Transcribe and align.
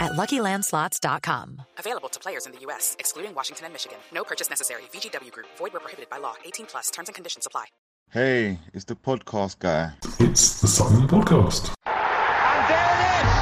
at 0.00 0.12
LuckyLandSlots.com. 0.12 1.62
Available 1.78 2.08
to 2.08 2.20
players 2.20 2.46
in 2.46 2.52
the 2.52 2.60
U.S., 2.60 2.96
excluding 2.98 3.34
Washington 3.34 3.66
and 3.66 3.72
Michigan. 3.74 3.98
No 4.12 4.24
purchase 4.24 4.48
necessary. 4.50 4.82
VGW 4.92 5.32
Group. 5.32 5.46
Void 5.58 5.72
where 5.72 5.80
prohibited 5.80 6.08
by 6.10 6.18
law. 6.18 6.34
18 6.44 6.66
plus. 6.66 6.90
Terms 6.90 7.08
and 7.08 7.14
conditions 7.14 7.46
apply. 7.46 7.66
Hey, 8.10 8.58
it's 8.72 8.84
the 8.84 8.94
podcast 8.96 9.58
guy. 9.58 9.92
It's 10.18 10.60
the 10.62 10.66
Sutton 10.66 11.06
Podcast. 11.06 11.74
And 11.84 12.62
there 12.72 12.88
it 12.88 13.00
is! 13.20 13.32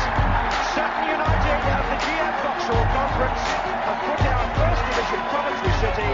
Sutton 0.74 1.06
United 1.06 1.60
of 1.70 1.84
the 1.86 1.98
GM 2.02 2.34
Vauxhall 2.42 2.86
Conference 2.90 3.42
have 3.86 4.00
put 4.02 4.20
out 4.26 4.46
First 4.58 4.82
Division 4.90 5.22
Coventry 5.30 5.74
City, 5.78 6.12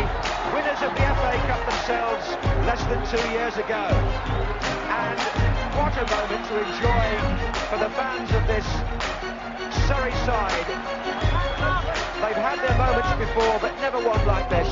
winners 0.53 0.81
of 0.85 0.93
the 0.93 1.05
FA 1.17 1.33
Cup 1.49 1.63
themselves 1.65 2.25
less 2.69 2.83
than 2.93 3.01
two 3.09 3.25
years 3.33 3.57
ago. 3.57 3.85
And 5.01 5.19
what 5.73 5.97
a 5.97 6.05
moment 6.13 6.45
to 6.53 6.55
enjoy 6.61 7.09
for 7.73 7.79
the 7.81 7.89
fans 7.97 8.29
of 8.37 8.45
this 8.47 8.69
Surrey 9.93 10.13
side. 10.25 10.67
They've 12.25 12.41
had 12.41 12.57
their 12.65 12.79
moments 12.81 13.13
before, 13.21 13.59
but 13.61 13.77
never 13.85 13.99
one 14.01 14.25
like 14.25 14.49
this. 14.49 14.65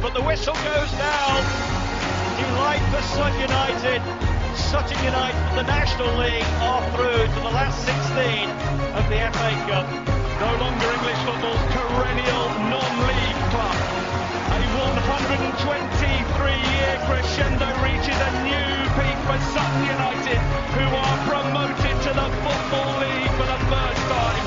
But 0.00 0.14
the 0.14 0.22
whistle 0.22 0.54
goes 0.54 0.92
now. 0.94 1.42
Delight 2.38 2.84
for 2.94 3.02
Sutton 3.10 3.40
United. 3.40 3.98
Sutton 4.54 5.02
United, 5.02 5.34
for 5.50 5.56
the 5.56 5.66
National 5.66 6.14
League, 6.14 6.46
are 6.62 6.86
through 6.94 7.26
to 7.26 7.40
the 7.42 7.50
last 7.58 7.74
16 7.82 8.46
of 8.94 9.02
the 9.10 9.18
FA 9.34 9.50
Cup. 9.66 9.86
No 10.38 10.50
longer 10.62 10.94
English 10.94 11.18
football's 11.26 11.64
perennial 11.74 12.44
non-league 12.70 13.40
club. 13.50 14.03
A 14.74 14.76
123-year 14.76 16.98
crescendo 17.06 17.70
reaches 17.78 18.18
a 18.18 18.30
new 18.42 18.74
peak 18.98 19.14
for 19.22 19.38
Sutton 19.54 19.86
United, 19.86 20.42
who 20.74 20.90
are 20.90 21.18
promoted 21.30 21.94
to 22.02 22.10
the 22.10 22.26
Football 22.42 22.90
League 22.98 23.30
for 23.38 23.46
the 23.46 23.54
first 23.70 24.02
time. 24.10 24.42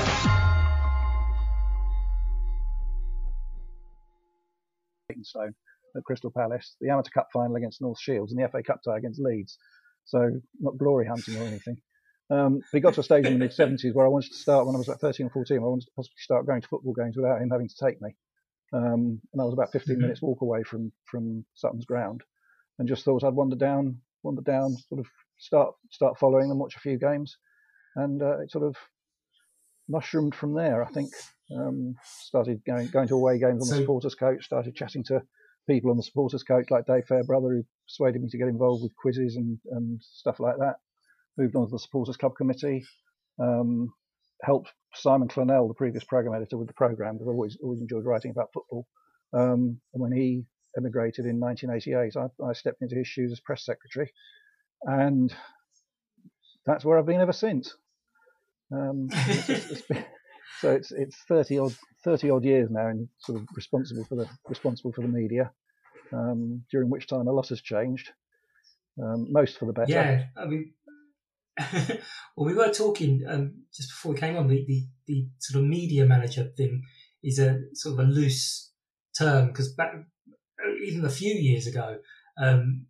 Stone 5.22 5.54
at 5.96 6.04
Crystal 6.04 6.30
Palace, 6.30 6.76
the 6.80 6.90
Amateur 6.90 7.10
Cup 7.10 7.28
final 7.32 7.56
against 7.56 7.80
North 7.80 7.98
Shields, 7.98 8.30
and 8.30 8.42
the 8.42 8.48
FA 8.48 8.62
Cup 8.62 8.82
tie 8.84 8.98
against 8.98 9.18
Leeds. 9.18 9.56
So 10.04 10.42
not 10.60 10.76
glory 10.76 11.06
hunting 11.06 11.38
or 11.38 11.44
anything. 11.44 11.78
Um, 12.30 12.58
but 12.58 12.76
he 12.76 12.80
got 12.80 12.92
to 12.94 13.00
a 13.00 13.02
stage 13.02 13.24
in 13.24 13.32
the 13.32 13.38
mid 13.38 13.52
70s 13.52 13.94
where 13.94 14.04
I 14.04 14.10
wanted 14.10 14.32
to 14.32 14.38
start 14.38 14.66
when 14.66 14.74
I 14.74 14.78
was 14.78 14.88
like 14.88 14.98
13 14.98 15.24
or 15.26 15.30
14. 15.30 15.56
I 15.56 15.60
wanted 15.60 15.86
to 15.86 15.92
possibly 15.96 16.18
start 16.18 16.44
going 16.46 16.60
to 16.60 16.68
football 16.68 16.92
games 16.92 17.16
without 17.16 17.40
him 17.40 17.48
having 17.48 17.68
to 17.68 17.74
take 17.82 18.02
me. 18.02 18.14
Um, 18.72 19.20
and 19.32 19.40
I 19.40 19.44
was 19.44 19.54
about 19.54 19.72
15 19.72 19.98
minutes 19.98 20.22
walk 20.22 20.42
away 20.42 20.62
from 20.62 20.92
from 21.10 21.44
Sutton's 21.54 21.86
ground, 21.86 22.22
and 22.78 22.88
just 22.88 23.04
thought 23.04 23.24
I'd 23.24 23.34
wander 23.34 23.56
down, 23.56 24.00
wander 24.22 24.42
down, 24.42 24.76
sort 24.88 25.00
of 25.00 25.06
start 25.38 25.74
start 25.90 26.18
following 26.18 26.48
them, 26.48 26.58
watch 26.58 26.76
a 26.76 26.80
few 26.80 26.98
games, 26.98 27.36
and 27.96 28.22
uh, 28.22 28.40
it 28.40 28.50
sort 28.50 28.64
of 28.64 28.76
mushroomed 29.88 30.34
from 30.34 30.54
there. 30.54 30.82
I 30.82 30.90
think 30.90 31.10
um, 31.56 31.94
started 32.04 32.62
going 32.66 32.88
going 32.88 33.08
to 33.08 33.14
away 33.14 33.38
games 33.38 33.62
on 33.62 33.68
the 33.68 33.82
supporters 33.82 34.14
coach, 34.14 34.44
started 34.44 34.76
chatting 34.76 35.04
to 35.04 35.22
people 35.66 35.90
on 35.90 35.96
the 35.96 36.02
supporters 36.02 36.42
coach 36.42 36.70
like 36.70 36.86
Dave 36.86 37.06
Fairbrother, 37.06 37.48
who 37.48 37.64
persuaded 37.86 38.22
me 38.22 38.28
to 38.28 38.38
get 38.38 38.48
involved 38.48 38.82
with 38.82 38.96
quizzes 38.96 39.36
and 39.36 39.58
and 39.70 40.02
stuff 40.02 40.40
like 40.40 40.56
that. 40.58 40.76
Moved 41.38 41.56
on 41.56 41.66
to 41.66 41.72
the 41.72 41.78
supporters 41.78 42.16
club 42.16 42.34
committee. 42.36 42.84
Um, 43.40 43.92
helped 44.42 44.72
Simon 44.94 45.28
Clennell, 45.28 45.68
the 45.68 45.74
previous 45.74 46.04
program 46.04 46.34
editor, 46.34 46.56
with 46.56 46.68
the 46.68 46.74
program 46.74 47.14
because 47.14 47.28
I 47.28 47.32
always 47.32 47.58
always 47.62 47.80
enjoyed 47.80 48.04
writing 48.04 48.30
about 48.30 48.52
football. 48.52 48.86
Um, 49.32 49.80
and 49.92 50.02
when 50.02 50.12
he 50.12 50.44
emigrated 50.76 51.26
in 51.26 51.40
1988, 51.40 52.16
I, 52.16 52.48
I 52.48 52.52
stepped 52.52 52.82
into 52.82 52.96
his 52.96 53.06
shoes 53.06 53.32
as 53.32 53.40
press 53.40 53.64
secretary, 53.64 54.12
and 54.82 55.34
that's 56.66 56.84
where 56.84 56.98
I've 56.98 57.06
been 57.06 57.20
ever 57.20 57.32
since. 57.32 57.74
Um, 58.72 59.08
it's, 59.10 59.48
it's 59.48 59.82
been, 59.82 60.04
so 60.60 60.72
it's 60.72 60.92
it's 60.92 61.16
30 61.28 61.58
odd 61.58 61.74
30 62.04 62.30
odd 62.30 62.44
years 62.44 62.70
now, 62.70 62.88
and 62.88 63.08
sort 63.18 63.40
of 63.40 63.46
responsible 63.54 64.04
for 64.04 64.16
the 64.16 64.28
responsible 64.48 64.92
for 64.92 65.02
the 65.02 65.08
media. 65.08 65.50
Um, 66.10 66.64
during 66.70 66.88
which 66.88 67.06
time 67.06 67.28
a 67.28 67.32
lot 67.32 67.48
has 67.48 67.60
changed, 67.60 68.12
um, 69.02 69.30
most 69.30 69.58
for 69.58 69.66
the 69.66 69.74
better. 69.74 69.92
Yeah, 69.92 70.24
I 70.36 70.46
mean, 70.46 70.72
well, 72.36 72.46
we 72.46 72.54
were 72.54 72.72
talking 72.72 73.24
um, 73.28 73.64
just 73.74 73.90
before 73.90 74.12
we 74.12 74.18
came 74.18 74.36
on. 74.36 74.48
The, 74.48 74.64
the 74.66 74.86
the 75.06 75.28
sort 75.38 75.62
of 75.62 75.68
media 75.68 76.04
manager 76.04 76.50
thing 76.56 76.82
is 77.22 77.38
a 77.38 77.60
sort 77.74 77.94
of 77.98 78.06
a 78.06 78.10
loose 78.10 78.72
term 79.18 79.48
because 79.48 79.72
back 79.74 79.92
even 80.86 81.04
a 81.04 81.10
few 81.10 81.34
years 81.34 81.66
ago, 81.66 81.98
um, 82.40 82.86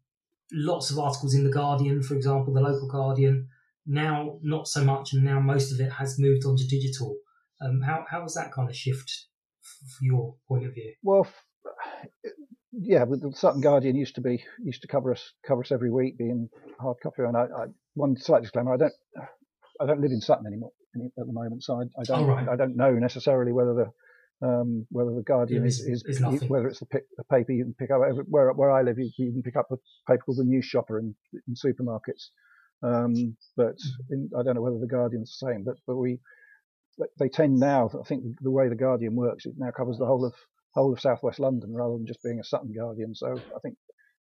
lots 0.53 0.91
of 0.91 0.99
articles 0.99 1.35
in 1.35 1.45
the 1.45 1.51
Guardian, 1.51 2.03
for 2.03 2.15
example, 2.15 2.53
the 2.53 2.61
local 2.61 2.89
Guardian. 2.89 3.49
Now, 3.87 4.39
not 4.43 4.69
so 4.69 4.85
much, 4.85 5.15
and 5.15 5.25
now 5.25 5.41
most 5.41 5.73
of 5.73 5.81
it 5.81 5.93
has 5.93 6.19
moved 6.19 6.45
on 6.45 6.57
to 6.57 6.67
digital. 6.67 7.17
Um, 7.61 7.81
how 7.81 8.05
how 8.11 8.23
was 8.23 8.35
that 8.35 8.53
kind 8.53 8.69
of 8.69 8.77
shift 8.77 9.27
f- 9.65 9.91
for 9.91 10.05
your 10.05 10.35
point 10.47 10.67
of 10.67 10.75
view? 10.75 10.93
Well, 11.03 11.27
yeah, 12.73 13.05
but 13.05 13.21
the 13.21 13.33
Sutton 13.35 13.61
Guardian 13.61 13.97
used 13.97 14.17
to 14.17 14.21
be 14.21 14.45
used 14.63 14.83
to 14.83 14.89
cover 14.89 15.13
us 15.13 15.33
cover 15.47 15.63
us 15.63 15.73
every 15.73 15.91
week, 15.91 16.19
being 16.19 16.49
hard 16.81 16.99
copy. 17.03 17.23
And 17.23 17.37
I, 17.37 17.43
I 17.45 17.67
one 17.95 18.17
slight 18.17 18.43
disclaimer: 18.43 18.75
I 18.75 18.79
don't 18.79 18.93
I 19.81 19.87
don't 19.87 20.01
live 20.01 20.13
in 20.13 20.21
Sutton 20.21 20.47
anymore 20.47 20.73
any, 20.95 21.07
at 21.19 21.27
the 21.27 21.33
moment, 21.33 21.63
so 21.63 21.75
I, 21.81 21.83
I 22.01 22.05
don't 22.05 22.21
Oh, 22.23 22.27
right. 22.27 22.49
I 22.49 22.57
don't 22.57 22.77
know 22.77 22.93
necessarily 22.93 23.53
whether 23.53 23.75
the 23.75 24.47
um, 24.47 24.87
whether 24.91 25.15
the 25.15 25.23
Guardian 25.23 25.63
Yeah, 25.63 25.69
is, 25.69 25.81
it's- 25.81 26.03
is 26.05 26.49
whether 26.49 26.69
it's 26.69 26.81
the, 26.81 26.87
pick, 26.87 27.05
the 27.17 27.25
paper 27.25 27.53
you 27.53 27.65
can 27.65 27.75
pick 27.75 27.91
up 27.91 28.01
where 28.29 28.53
where 28.53 28.71
I 28.71 28.83
live. 28.83 28.99
You, 28.99 29.11
you 29.19 29.33
can 29.33 29.43
pick 29.43 29.57
up 29.57 29.69
a 29.73 29.77
paper 30.11 30.23
called 30.27 30.39
the 30.39 30.45
News 30.45 30.65
Shopper 30.65 30.99
in, 30.99 31.15
in 31.49 31.55
supermarkets. 31.55 32.29
Um, 32.83 33.37
but 33.57 33.75
Mm-hmm. 33.77 34.13
in, 34.15 34.31
I 34.39 34.43
don't 34.45 34.55
know 34.55 34.63
whether 34.63 34.79
the 34.79 34.87
Guardian's 34.87 35.37
the 35.41 35.47
same. 35.49 35.65
But 35.65 35.77
but 35.87 35.97
we 35.97 36.21
they 37.19 37.29
tend 37.29 37.59
now. 37.59 37.91
I 37.99 38.07
think 38.07 38.25
the 38.41 38.51
way 38.51 38.69
the 38.69 38.75
Guardian 38.77 39.15
works, 39.17 39.47
it 39.47 39.55
now 39.59 39.71
covers 39.77 39.99
the 39.99 40.07
whole 40.07 40.25
of 40.25 40.35
whole 40.75 40.93
of 40.93 41.01
southwest 41.01 41.41
London 41.41 41.73
rather 41.75 41.95
than 41.95 42.07
just 42.07 42.23
being 42.23 42.41
a 42.41 42.45
Sutton 42.45 42.73
Guardian. 42.77 43.15
So 43.15 43.35
I 43.35 43.59
think 43.63 43.77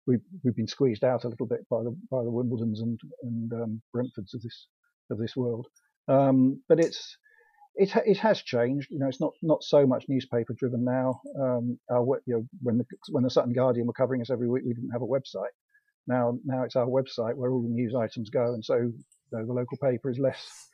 we've 0.08 0.22
we've 0.44 0.56
been 0.56 0.68
squeezed 0.68 1.04
out 1.04 1.24
a 1.24 1.30
little 1.30 1.48
bit 1.48 1.68
by 1.70 1.84
the 1.84 1.96
by 2.12 2.24
the 2.24 2.32
Wimbledons 2.32 2.82
and 2.82 3.00
and 3.24 3.54
um, 3.54 3.82
Brentfords 3.96 4.34
of 4.34 4.42
this 4.42 4.68
of 5.10 5.18
this 5.18 5.36
world. 5.36 5.68
Um, 6.08 6.62
but 6.68 6.80
it's 6.80 7.18
it 7.76 7.92
it 8.06 8.18
has 8.18 8.42
changed. 8.42 8.90
You 8.92 9.00
know, 9.00 9.08
it's 9.08 9.22
not 9.22 9.34
not 9.42 9.64
so 9.64 9.86
much 9.86 10.06
newspaper 10.08 10.54
driven 10.54 10.84
now. 10.84 11.22
Um, 11.40 11.80
our 11.92 12.22
you 12.26 12.36
know 12.36 12.48
when 12.62 12.78
the 12.78 12.86
when 13.12 13.24
the 13.24 13.30
Sutton 13.30 13.54
Guardian 13.54 13.88
were 13.88 13.94
covering 13.94 14.22
us 14.22 14.30
every 14.30 14.50
week, 14.50 14.64
we 14.66 14.74
didn't 14.74 14.92
have 14.92 15.02
a 15.02 15.08
website. 15.08 15.54
Now 16.08 16.38
now 16.46 16.64
it's 16.64 16.76
our 16.76 16.88
website 16.88 17.36
where 17.36 17.52
all 17.52 17.62
the 17.62 17.70
news 17.70 17.96
items 17.96 18.30
go, 18.30 18.54
and 18.54 18.64
so 18.64 18.92
you 19.32 19.38
know, 19.38 19.46
the 19.46 19.54
local 19.54 19.78
paper 19.78 20.10
is 20.10 20.20
less 20.20 20.70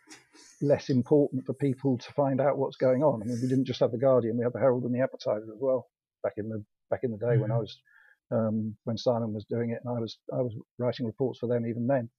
less 0.62 0.90
important 0.90 1.46
for 1.46 1.54
people 1.54 1.98
to 1.98 2.14
find 2.14 2.40
out 2.40 2.58
what's 2.58 2.78
going 2.78 3.04
on. 3.04 3.22
I 3.22 3.26
mean, 3.26 3.40
we 3.42 3.48
didn't 3.48 3.66
just 3.66 3.80
have 3.80 3.92
the 3.92 3.98
Guardian; 3.98 4.38
we 4.38 4.44
had 4.44 4.54
the 4.54 4.60
Herald 4.60 4.84
and 4.84 4.94
the 4.94 5.02
Advertiser 5.02 5.52
as 5.54 5.60
well 5.60 5.88
back 6.24 6.34
in 6.38 6.50
the 6.50 6.64
back 6.90 7.02
in 7.04 7.12
the 7.12 7.18
day 7.18 7.38
when 7.38 7.52
I 7.52 7.58
was 7.58 7.78
um, 8.32 8.76
when 8.84 8.98
Simon 8.98 9.34
was 9.34 9.46
doing 9.46 9.72
it, 9.72 9.80
and 9.84 9.96
I 9.96 10.00
was 10.00 10.18
I 10.34 10.42
was 10.42 10.54
writing 10.78 11.06
reports 11.06 11.40
for 11.40 11.48
them 11.48 11.66
even 11.66 11.88
then. 11.88 12.10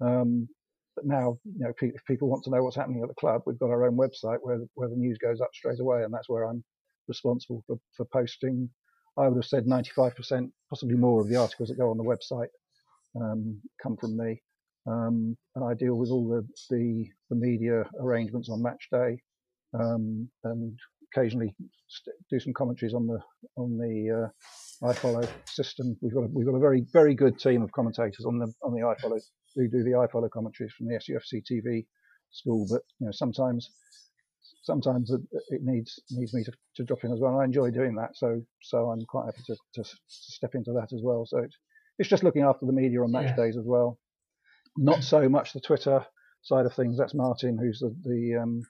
Um, 0.00 0.48
but 0.94 1.06
now, 1.06 1.38
you 1.44 1.60
know, 1.60 1.72
if 1.80 2.04
people 2.06 2.28
want 2.28 2.42
to 2.44 2.50
know 2.50 2.62
what's 2.62 2.76
happening 2.76 3.02
at 3.02 3.08
the 3.08 3.14
club, 3.14 3.42
we've 3.46 3.58
got 3.58 3.70
our 3.70 3.86
own 3.86 3.96
website 3.96 4.38
where 4.42 4.58
where 4.74 4.88
the 4.88 4.96
news 4.96 5.18
goes 5.18 5.40
up 5.40 5.50
straight 5.54 5.80
away, 5.80 6.02
and 6.02 6.12
that's 6.12 6.28
where 6.28 6.44
I'm 6.44 6.64
responsible 7.06 7.62
for, 7.66 7.78
for 7.96 8.04
posting. 8.06 8.68
I 9.16 9.26
would 9.26 9.36
have 9.36 9.44
said 9.44 9.66
95%, 9.66 10.50
possibly 10.70 10.96
more, 10.96 11.20
of 11.20 11.28
the 11.28 11.36
articles 11.36 11.68
that 11.68 11.78
go 11.78 11.90
on 11.90 11.96
the 11.96 12.04
website 12.04 12.48
um, 13.20 13.60
come 13.82 13.96
from 13.96 14.16
me. 14.16 14.40
Um, 14.86 15.36
and 15.54 15.64
I 15.64 15.74
deal 15.74 15.96
with 15.96 16.10
all 16.10 16.28
the, 16.28 16.46
the, 16.70 17.06
the 17.30 17.36
media 17.36 17.84
arrangements 18.00 18.48
on 18.48 18.62
match 18.62 18.88
day, 18.90 19.20
um, 19.78 20.28
and 20.44 20.78
occasionally 21.12 21.54
do 22.30 22.40
some 22.40 22.52
commentaries 22.52 22.94
on 22.94 23.06
the 23.06 23.18
on 23.56 23.78
the 23.78 24.30
uh, 24.30 24.86
iFollow 24.86 25.28
system. 25.46 25.96
We've 26.00 26.14
got 26.14 26.24
a, 26.24 26.28
we've 26.32 26.46
got 26.46 26.54
a 26.54 26.60
very 26.60 26.86
very 26.92 27.14
good 27.14 27.38
team 27.38 27.62
of 27.62 27.72
commentators 27.72 28.24
on 28.26 28.38
the 28.38 28.52
on 28.62 28.72
the 28.72 28.80
iFollow 28.80 29.20
who 29.54 29.68
do 29.68 29.82
the 29.82 29.90
iFollow 29.90 30.30
commentaries 30.30 30.72
from 30.72 30.86
the 30.86 30.94
SUFC 30.94 31.42
TV 31.50 31.86
school. 32.30 32.66
But 32.70 32.82
you 32.98 33.06
know 33.06 33.12
sometimes 33.12 33.70
sometimes 34.62 35.10
it, 35.10 35.20
it 35.48 35.60
needs 35.62 35.98
needs 36.10 36.34
me 36.34 36.44
to, 36.44 36.52
to, 36.76 36.84
drop 36.84 37.04
in 37.04 37.12
as 37.12 37.20
well. 37.20 37.32
And 37.32 37.42
I 37.42 37.44
enjoy 37.44 37.70
doing 37.70 37.94
that, 37.96 38.10
so 38.16 38.40
so 38.62 38.90
I'm 38.90 39.04
quite 39.06 39.26
happy 39.26 39.42
to, 39.46 39.56
to, 39.74 39.82
to 39.82 39.96
step 40.06 40.54
into 40.54 40.72
that 40.72 40.92
as 40.94 41.00
well. 41.02 41.26
So 41.26 41.38
it's 41.38 41.56
it's 41.98 42.08
just 42.08 42.22
looking 42.22 42.42
after 42.42 42.66
the 42.66 42.72
media 42.72 43.02
on 43.02 43.12
match 43.12 43.34
yeah. 43.36 43.44
days 43.44 43.56
as 43.56 43.64
well. 43.64 43.98
Not 44.78 45.02
so 45.02 45.28
much 45.28 45.52
the 45.52 45.60
Twitter 45.60 46.06
side 46.42 46.66
of 46.66 46.74
things. 46.74 46.98
That's 46.98 47.14
Martin, 47.14 47.58
who's 47.58 47.80
the, 47.80 47.94
the 48.04 48.40
um, 48.40 48.62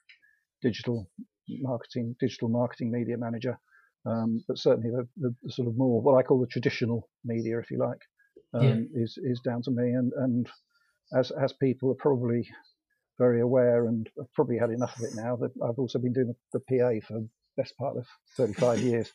digital 0.62 1.08
marketing 1.48 2.16
digital 2.20 2.48
marketing 2.48 2.90
media 2.90 3.16
manager. 3.16 3.58
Um, 4.06 4.42
but 4.46 4.58
certainly 4.58 4.90
the, 4.90 5.06
the, 5.16 5.34
the, 5.42 5.52
sort 5.52 5.68
of 5.68 5.76
more 5.76 6.00
what 6.00 6.18
I 6.18 6.22
call 6.22 6.40
the 6.40 6.46
traditional 6.46 7.08
media, 7.24 7.58
if 7.58 7.70
you 7.70 7.78
like, 7.78 8.00
um, 8.54 8.88
yeah. 8.94 9.02
is 9.02 9.18
is 9.22 9.40
down 9.44 9.62
to 9.62 9.70
me. 9.70 9.92
And 9.92 10.12
and 10.16 10.48
as 11.16 11.30
as 11.30 11.52
people 11.52 11.90
are 11.90 11.96
probably 12.02 12.48
very 13.18 13.40
aware 13.40 13.86
and 13.86 14.08
I've 14.18 14.32
probably 14.32 14.58
had 14.58 14.70
enough 14.70 14.96
of 14.96 15.04
it 15.04 15.14
now. 15.14 15.36
That 15.36 15.50
I've 15.62 15.78
also 15.78 15.98
been 15.98 16.12
doing 16.12 16.34
the, 16.52 16.58
the 16.58 16.60
PA 16.60 17.06
for 17.06 17.14
the 17.14 17.28
best 17.56 17.76
part 17.76 17.96
of 17.96 18.06
35 18.36 18.80
years. 18.80 19.12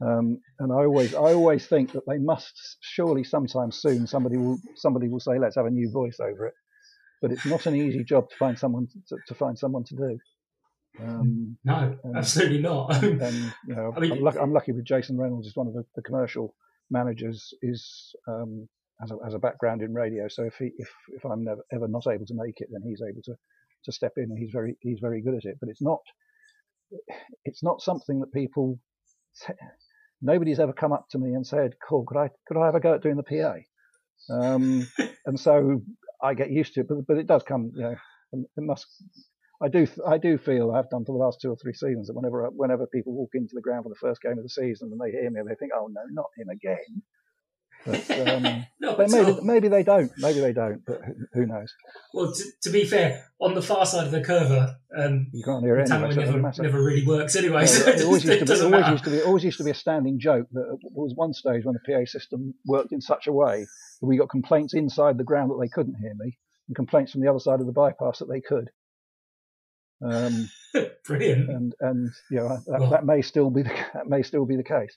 Um, 0.00 0.38
and 0.60 0.72
I 0.72 0.84
always, 0.84 1.14
I 1.14 1.32
always 1.34 1.66
think 1.66 1.92
that 1.92 2.04
they 2.06 2.18
must 2.18 2.78
surely 2.80 3.24
sometime 3.24 3.72
soon 3.72 4.06
somebody 4.06 4.36
will, 4.36 4.58
somebody 4.76 5.08
will 5.08 5.20
say, 5.20 5.38
let's 5.38 5.56
have 5.56 5.66
a 5.66 5.70
new 5.70 5.90
voice 5.90 6.18
over 6.20 6.46
it. 6.46 6.54
But 7.20 7.32
it's 7.32 7.46
not 7.46 7.66
an 7.66 7.74
easy 7.74 8.04
job 8.04 8.28
to 8.30 8.36
find 8.36 8.56
someone 8.56 8.86
to, 9.08 9.16
to 9.26 9.34
find 9.34 9.58
someone 9.58 9.82
to 9.84 9.96
do. 9.96 10.18
Um, 11.00 11.56
no, 11.64 11.96
and, 12.04 12.16
absolutely 12.16 12.60
not. 12.60 13.02
and 13.02 13.52
you 13.66 13.74
know, 13.74 13.92
I 13.96 14.00
mean, 14.00 14.12
I'm, 14.12 14.20
lucky, 14.20 14.38
I'm, 14.38 14.52
lucky, 14.52 14.72
with 14.72 14.84
Jason 14.84 15.18
Reynolds, 15.18 15.48
is 15.48 15.56
one 15.56 15.66
of 15.66 15.74
the, 15.74 15.84
the 15.96 16.02
commercial 16.02 16.54
managers, 16.90 17.52
is 17.62 18.14
um, 18.28 18.68
as 19.02 19.10
a, 19.10 19.16
as 19.26 19.34
a 19.34 19.38
background 19.38 19.82
in 19.82 19.92
radio. 19.92 20.28
So 20.28 20.44
if 20.44 20.54
he, 20.58 20.70
if 20.78 20.88
if 21.08 21.24
I'm 21.24 21.44
never 21.44 21.64
ever 21.72 21.88
not 21.88 22.06
able 22.06 22.26
to 22.26 22.34
make 22.34 22.60
it, 22.60 22.68
then 22.70 22.82
he's 22.84 23.02
able 23.02 23.22
to 23.24 23.34
to 23.84 23.92
step 23.92 24.12
in, 24.16 24.24
and 24.24 24.38
he's 24.38 24.50
very 24.52 24.76
he's 24.80 24.98
very 25.00 25.22
good 25.22 25.34
at 25.34 25.44
it. 25.44 25.56
But 25.60 25.68
it's 25.68 25.82
not 25.82 26.00
it's 27.44 27.62
not 27.62 27.80
something 27.80 28.20
that 28.20 28.32
people 28.32 28.78
nobody's 30.20 30.60
ever 30.60 30.72
come 30.72 30.92
up 30.92 31.08
to 31.10 31.18
me 31.18 31.34
and 31.34 31.46
said, 31.46 31.74
"Cool, 31.86 32.04
could 32.04 32.18
I 32.18 32.30
could 32.46 32.56
I 32.56 32.66
have 32.66 32.74
a 32.74 32.80
go 32.80 32.94
at 32.94 33.02
doing 33.02 33.16
the 33.16 33.22
PA?" 33.22 33.56
Um, 34.30 34.86
and 35.26 35.38
so 35.38 35.82
I 36.22 36.34
get 36.34 36.50
used 36.50 36.74
to 36.74 36.80
it, 36.80 36.88
but 36.88 37.06
but 37.06 37.18
it 37.18 37.26
does 37.26 37.42
come. 37.42 37.72
You 37.74 37.82
know, 37.82 37.96
it 38.32 38.46
must. 38.58 38.86
I 39.60 39.68
do 39.68 39.86
I 40.06 40.18
do 40.18 40.38
feel 40.38 40.70
I've 40.70 40.90
done 40.90 41.04
for 41.04 41.12
the 41.12 41.24
last 41.24 41.40
two 41.40 41.50
or 41.50 41.56
three 41.56 41.74
seasons 41.74 42.06
that 42.06 42.14
whenever 42.14 42.48
whenever 42.50 42.86
people 42.86 43.12
walk 43.12 43.30
into 43.34 43.54
the 43.54 43.60
ground 43.60 43.84
for 43.84 43.88
the 43.88 43.96
first 43.96 44.22
game 44.22 44.38
of 44.38 44.44
the 44.44 44.48
season 44.48 44.90
and 44.92 45.00
they 45.00 45.10
hear 45.10 45.30
me, 45.30 45.40
they 45.46 45.54
think, 45.56 45.72
"Oh 45.74 45.88
no, 45.88 46.02
not 46.10 46.30
him 46.36 46.48
again." 46.48 47.02
But, 47.88 48.28
um, 48.28 48.66
no, 48.80 48.96
maybe, 48.98 49.38
maybe 49.42 49.68
they 49.68 49.82
don't. 49.82 50.12
Maybe 50.18 50.40
they 50.40 50.52
don't. 50.52 50.84
But 50.86 51.00
who 51.32 51.46
knows? 51.46 51.72
Well, 52.12 52.32
to, 52.32 52.44
to 52.62 52.70
be 52.70 52.84
fair, 52.84 53.24
on 53.40 53.54
the 53.54 53.62
far 53.62 53.86
side 53.86 54.06
of 54.06 54.12
the 54.12 54.20
curve, 54.20 54.50
um, 54.96 55.28
you 55.32 55.42
can't 55.42 55.64
hear 55.64 55.78
it 55.78 55.90
anyway. 55.90 56.12
So 56.12 56.20
never, 56.20 56.62
never 56.62 56.82
really 56.82 57.06
works 57.06 57.36
anyway. 57.36 57.66
so 57.66 57.88
it, 57.88 58.02
always, 58.02 58.24
used 58.24 58.46
to 58.46 58.54
be, 58.54 58.62
always 58.62 58.88
used 58.88 59.04
to 59.04 59.10
be 59.10 59.22
always 59.22 59.44
used 59.44 59.58
to 59.58 59.64
be 59.64 59.70
a 59.70 59.74
standing 59.74 60.18
joke 60.20 60.46
that 60.52 60.78
there 60.82 60.90
was 60.92 61.14
one 61.14 61.32
stage 61.32 61.64
when 61.64 61.74
the 61.74 61.92
PA 61.92 62.04
system 62.04 62.54
worked 62.66 62.92
in 62.92 63.00
such 63.00 63.26
a 63.26 63.32
way 63.32 63.66
that 64.00 64.06
we 64.06 64.18
got 64.18 64.28
complaints 64.28 64.74
inside 64.74 65.18
the 65.18 65.24
ground 65.24 65.50
that 65.50 65.58
they 65.60 65.68
couldn't 65.68 65.96
hear 65.96 66.14
me, 66.18 66.36
and 66.66 66.76
complaints 66.76 67.12
from 67.12 67.22
the 67.22 67.28
other 67.28 67.40
side 67.40 67.60
of 67.60 67.66
the 67.66 67.72
bypass 67.72 68.18
that 68.18 68.28
they 68.28 68.40
could. 68.40 68.70
Um, 70.04 70.48
Brilliant. 71.04 71.48
And 71.48 71.74
and 71.80 72.10
you 72.30 72.38
know 72.38 72.48
that, 72.66 72.80
well, 72.80 72.90
that 72.90 73.06
may 73.06 73.22
still 73.22 73.50
be 73.50 73.62
the, 73.62 73.70
that 73.94 74.08
may 74.08 74.22
still 74.22 74.44
be 74.44 74.56
the 74.56 74.64
case. 74.64 74.96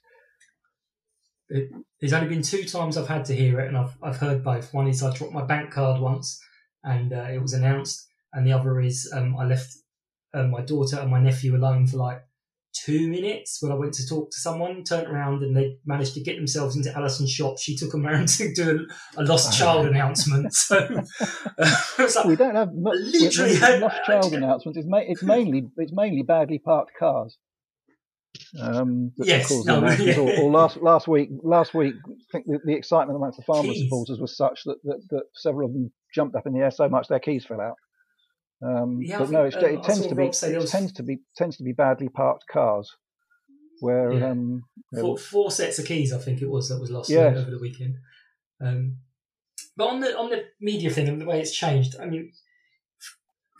It, 1.51 1.71
there's 1.99 2.13
only 2.13 2.29
been 2.29 2.41
two 2.41 2.63
times 2.63 2.97
I've 2.97 3.07
had 3.07 3.25
to 3.25 3.35
hear 3.35 3.59
it, 3.59 3.67
and 3.67 3.77
I've 3.77 3.95
I've 4.01 4.17
heard 4.17 4.43
both. 4.43 4.73
One 4.73 4.87
is 4.87 5.03
I 5.03 5.13
dropped 5.13 5.33
my 5.33 5.43
bank 5.43 5.71
card 5.71 6.01
once, 6.01 6.39
and 6.83 7.13
uh, 7.13 7.27
it 7.31 7.41
was 7.41 7.53
announced, 7.53 8.07
and 8.33 8.47
the 8.47 8.53
other 8.53 8.79
is 8.79 9.11
um, 9.13 9.35
I 9.37 9.45
left 9.45 9.75
uh, 10.33 10.43
my 10.43 10.61
daughter 10.61 10.99
and 10.99 11.11
my 11.11 11.21
nephew 11.21 11.55
alone 11.55 11.87
for 11.87 11.97
like 11.97 12.23
two 12.73 13.09
minutes 13.09 13.61
when 13.61 13.71
I 13.71 13.75
went 13.75 13.93
to 13.95 14.07
talk 14.07 14.31
to 14.31 14.37
someone, 14.37 14.83
turned 14.83 15.07
around 15.07 15.43
and 15.43 15.55
they 15.55 15.77
managed 15.85 16.13
to 16.13 16.21
get 16.21 16.37
themselves 16.37 16.75
into 16.75 16.95
Alison's 16.95 17.31
shop. 17.31 17.59
She 17.59 17.75
took 17.75 17.91
them 17.91 18.05
around 18.05 18.27
to 18.37 18.53
do 18.53 18.87
a, 19.17 19.21
a 19.21 19.23
lost 19.23 19.57
child 19.57 19.87
announcement. 19.87 20.53
So 20.53 20.77
uh, 21.59 21.75
like, 21.97 22.25
we 22.25 22.35
don't 22.35 22.55
have 22.55 22.73
much, 22.73 22.97
literally 22.97 23.79
lost 23.79 23.97
child 24.05 24.33
announcements. 24.33 24.77
It's, 24.77 24.87
ma- 24.87 24.97
it's 24.99 25.23
mainly 25.23 25.67
it's 25.77 25.93
mainly 25.93 26.23
badly 26.23 26.59
parked 26.59 26.91
cars. 26.97 27.37
Um, 28.59 29.13
yes, 29.17 29.49
no, 29.65 29.87
yeah. 29.87 30.19
or, 30.19 30.41
or, 30.41 30.51
last 30.51 30.77
last 30.77 31.07
week, 31.07 31.29
last 31.41 31.73
week, 31.73 31.95
I 32.05 32.13
think 32.31 32.45
the, 32.47 32.59
the 32.65 32.73
excitement 32.73 33.15
amongst 33.15 33.37
the 33.37 33.43
farmers 33.43 33.81
supporters 33.81 34.19
was 34.19 34.35
such 34.35 34.63
that, 34.65 34.75
that, 34.83 35.01
that, 35.09 35.23
several 35.33 35.67
of 35.67 35.73
them 35.73 35.91
jumped 36.13 36.35
up 36.35 36.45
in 36.45 36.53
the 36.53 36.59
air 36.59 36.71
so 36.71 36.89
much 36.89 37.07
their 37.07 37.19
keys 37.19 37.45
fell 37.45 37.61
out. 37.61 37.77
Um, 38.63 38.99
yeah, 39.01 39.19
but 39.19 39.31
no, 39.31 39.49
think, 39.49 39.63
uh, 39.63 39.67
it 39.67 39.83
tends 39.83 40.05
to 40.05 40.15
be 40.15 40.23
it 40.25 40.57
was... 40.57 40.69
tends 40.69 40.91
to 40.93 41.03
be 41.03 41.19
tends 41.37 41.57
to 41.57 41.63
be 41.63 41.71
badly 41.71 42.09
parked 42.09 42.43
cars, 42.51 42.93
where 43.79 44.11
yeah. 44.11 44.31
um, 44.31 44.63
four, 44.99 45.17
four, 45.17 45.49
sets 45.49 45.79
of 45.79 45.85
keys, 45.85 46.11
I 46.11 46.17
think 46.17 46.41
it 46.41 46.49
was 46.49 46.67
that 46.69 46.79
was 46.79 46.91
lost 46.91 47.09
yes. 47.09 47.37
over 47.37 47.49
the 47.49 47.59
weekend. 47.59 47.95
Um, 48.59 48.97
but 49.77 49.87
on 49.87 50.01
the 50.01 50.17
on 50.17 50.29
the 50.29 50.43
media 50.59 50.89
thing 50.89 51.07
and 51.07 51.21
the 51.21 51.25
way 51.25 51.39
it's 51.39 51.55
changed, 51.55 51.95
I 51.99 52.05
mean, 52.05 52.33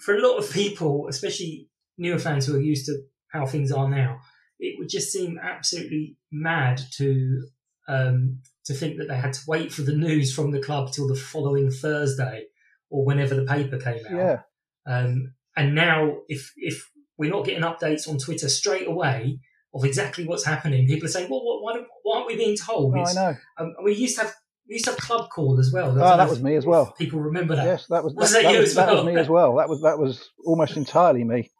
for 0.01 0.15
a 0.15 0.21
lot 0.21 0.37
of 0.37 0.51
people, 0.51 1.07
especially 1.07 1.69
newer 1.97 2.19
fans 2.19 2.45
who 2.45 2.55
are 2.55 2.61
used 2.61 2.87
to 2.87 3.03
how 3.31 3.45
things 3.45 3.71
are 3.71 3.89
now, 3.89 4.19
it 4.61 4.75
would 4.77 4.89
just 4.89 5.11
seem 5.11 5.39
absolutely 5.41 6.15
mad 6.31 6.79
to 6.97 7.47
um, 7.89 8.39
to 8.65 8.73
think 8.73 8.97
that 8.97 9.07
they 9.07 9.17
had 9.17 9.33
to 9.33 9.41
wait 9.47 9.73
for 9.73 9.81
the 9.81 9.95
news 9.95 10.33
from 10.33 10.51
the 10.51 10.61
club 10.61 10.91
till 10.91 11.07
the 11.07 11.15
following 11.15 11.71
Thursday 11.71 12.45
or 12.89 13.03
whenever 13.03 13.35
the 13.35 13.43
paper 13.43 13.77
came 13.77 14.05
out. 14.05 14.11
Yeah. 14.11 14.39
Um, 14.85 15.33
and 15.57 15.75
now, 15.75 16.19
if 16.27 16.53
if 16.55 16.89
we're 17.17 17.31
not 17.31 17.45
getting 17.45 17.63
updates 17.63 18.07
on 18.07 18.17
Twitter 18.17 18.47
straight 18.47 18.87
away 18.87 19.39
of 19.73 19.83
exactly 19.83 20.25
what's 20.25 20.45
happening, 20.45 20.87
people 20.87 21.07
are 21.07 21.11
saying, 21.11 21.29
"Well, 21.29 21.41
why, 21.43 21.81
why 22.03 22.17
aren't 22.17 22.27
we 22.27 22.37
being 22.37 22.55
told?" 22.55 22.95
Oh, 22.95 23.03
I 23.03 23.13
know. 23.13 23.35
Um, 23.57 23.73
we 23.83 23.95
used 23.95 24.17
to 24.17 24.25
have 24.25 24.35
we 24.67 24.75
used 24.75 24.85
to 24.85 24.91
have 24.91 24.99
club 24.99 25.29
call 25.29 25.59
as 25.59 25.71
well. 25.73 25.89
Oh, 25.91 25.95
that 25.95 26.29
was 26.29 26.41
me 26.41 26.55
as 26.55 26.65
well. 26.65 26.93
People 26.97 27.19
remember 27.19 27.55
that. 27.55 27.65
Yes, 27.65 27.87
that 27.87 28.03
was 28.03 28.13
was 28.13 28.31
that, 28.31 28.43
that, 28.43 28.53
that 28.53 28.59
was, 28.59 28.75
well? 28.75 28.85
that 28.85 28.95
was 28.95 29.05
me 29.05 29.19
as 29.19 29.29
well. 29.29 29.55
That 29.57 29.69
was 29.69 29.81
that 29.81 29.97
was 29.97 30.29
almost 30.45 30.77
entirely 30.77 31.23
me. 31.23 31.49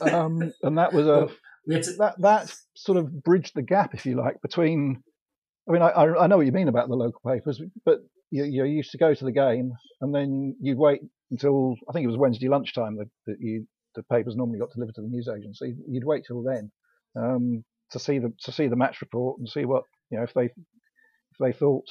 Um, 0.00 0.52
and 0.62 0.78
that 0.78 0.92
was 0.92 1.08
a 1.08 1.28
to... 1.68 2.14
that 2.18 2.54
sort 2.74 2.98
of 2.98 3.22
bridged 3.22 3.52
the 3.54 3.62
gap, 3.62 3.94
if 3.94 4.06
you 4.06 4.16
like, 4.16 4.40
between. 4.42 5.02
I 5.68 5.72
mean, 5.72 5.82
I 5.82 5.90
I 5.90 6.26
know 6.26 6.38
what 6.38 6.46
you 6.46 6.52
mean 6.52 6.68
about 6.68 6.88
the 6.88 6.96
local 6.96 7.20
papers, 7.24 7.62
but 7.84 8.00
you, 8.32 8.44
you 8.44 8.64
used 8.64 8.90
to 8.92 8.98
go 8.98 9.14
to 9.14 9.24
the 9.24 9.32
game 9.32 9.72
and 10.00 10.14
then 10.14 10.56
you'd 10.60 10.78
wait 10.78 11.00
until 11.30 11.76
I 11.88 11.92
think 11.92 12.04
it 12.04 12.08
was 12.08 12.16
Wednesday 12.16 12.48
lunchtime 12.48 12.96
that, 12.96 13.08
that 13.26 13.36
you 13.38 13.66
the 13.94 14.02
papers 14.04 14.36
normally 14.36 14.58
got 14.58 14.70
delivered 14.72 14.94
to 14.94 15.02
the 15.02 15.08
news 15.08 15.28
agency. 15.28 15.74
You'd 15.86 16.04
wait 16.04 16.24
till 16.26 16.42
then 16.42 16.72
um, 17.14 17.64
to 17.90 17.98
see 17.98 18.18
the 18.18 18.32
to 18.44 18.52
see 18.52 18.66
the 18.66 18.76
match 18.76 19.00
report 19.00 19.38
and 19.38 19.48
see 19.48 19.64
what 19.66 19.84
you 20.10 20.18
know 20.18 20.24
if 20.24 20.32
they 20.34 20.46
if 20.46 21.38
they 21.38 21.52
thought 21.52 21.86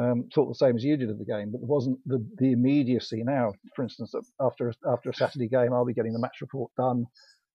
um, 0.00 0.28
thought 0.34 0.48
the 0.48 0.54
same 0.54 0.76
as 0.76 0.84
you 0.84 0.96
did 0.96 1.10
of 1.10 1.18
the 1.18 1.24
game, 1.24 1.50
but 1.52 1.60
there 1.60 1.68
wasn't 1.68 1.98
the, 2.06 2.24
the 2.38 2.52
immediacy 2.52 3.22
now. 3.24 3.52
For 3.76 3.82
instance, 3.82 4.14
after 4.40 4.72
after 4.90 5.10
a 5.10 5.14
Saturday 5.14 5.48
game, 5.48 5.72
I'll 5.72 5.84
be 5.84 5.92
getting 5.92 6.14
the 6.14 6.20
match 6.20 6.40
report 6.40 6.70
done. 6.78 7.04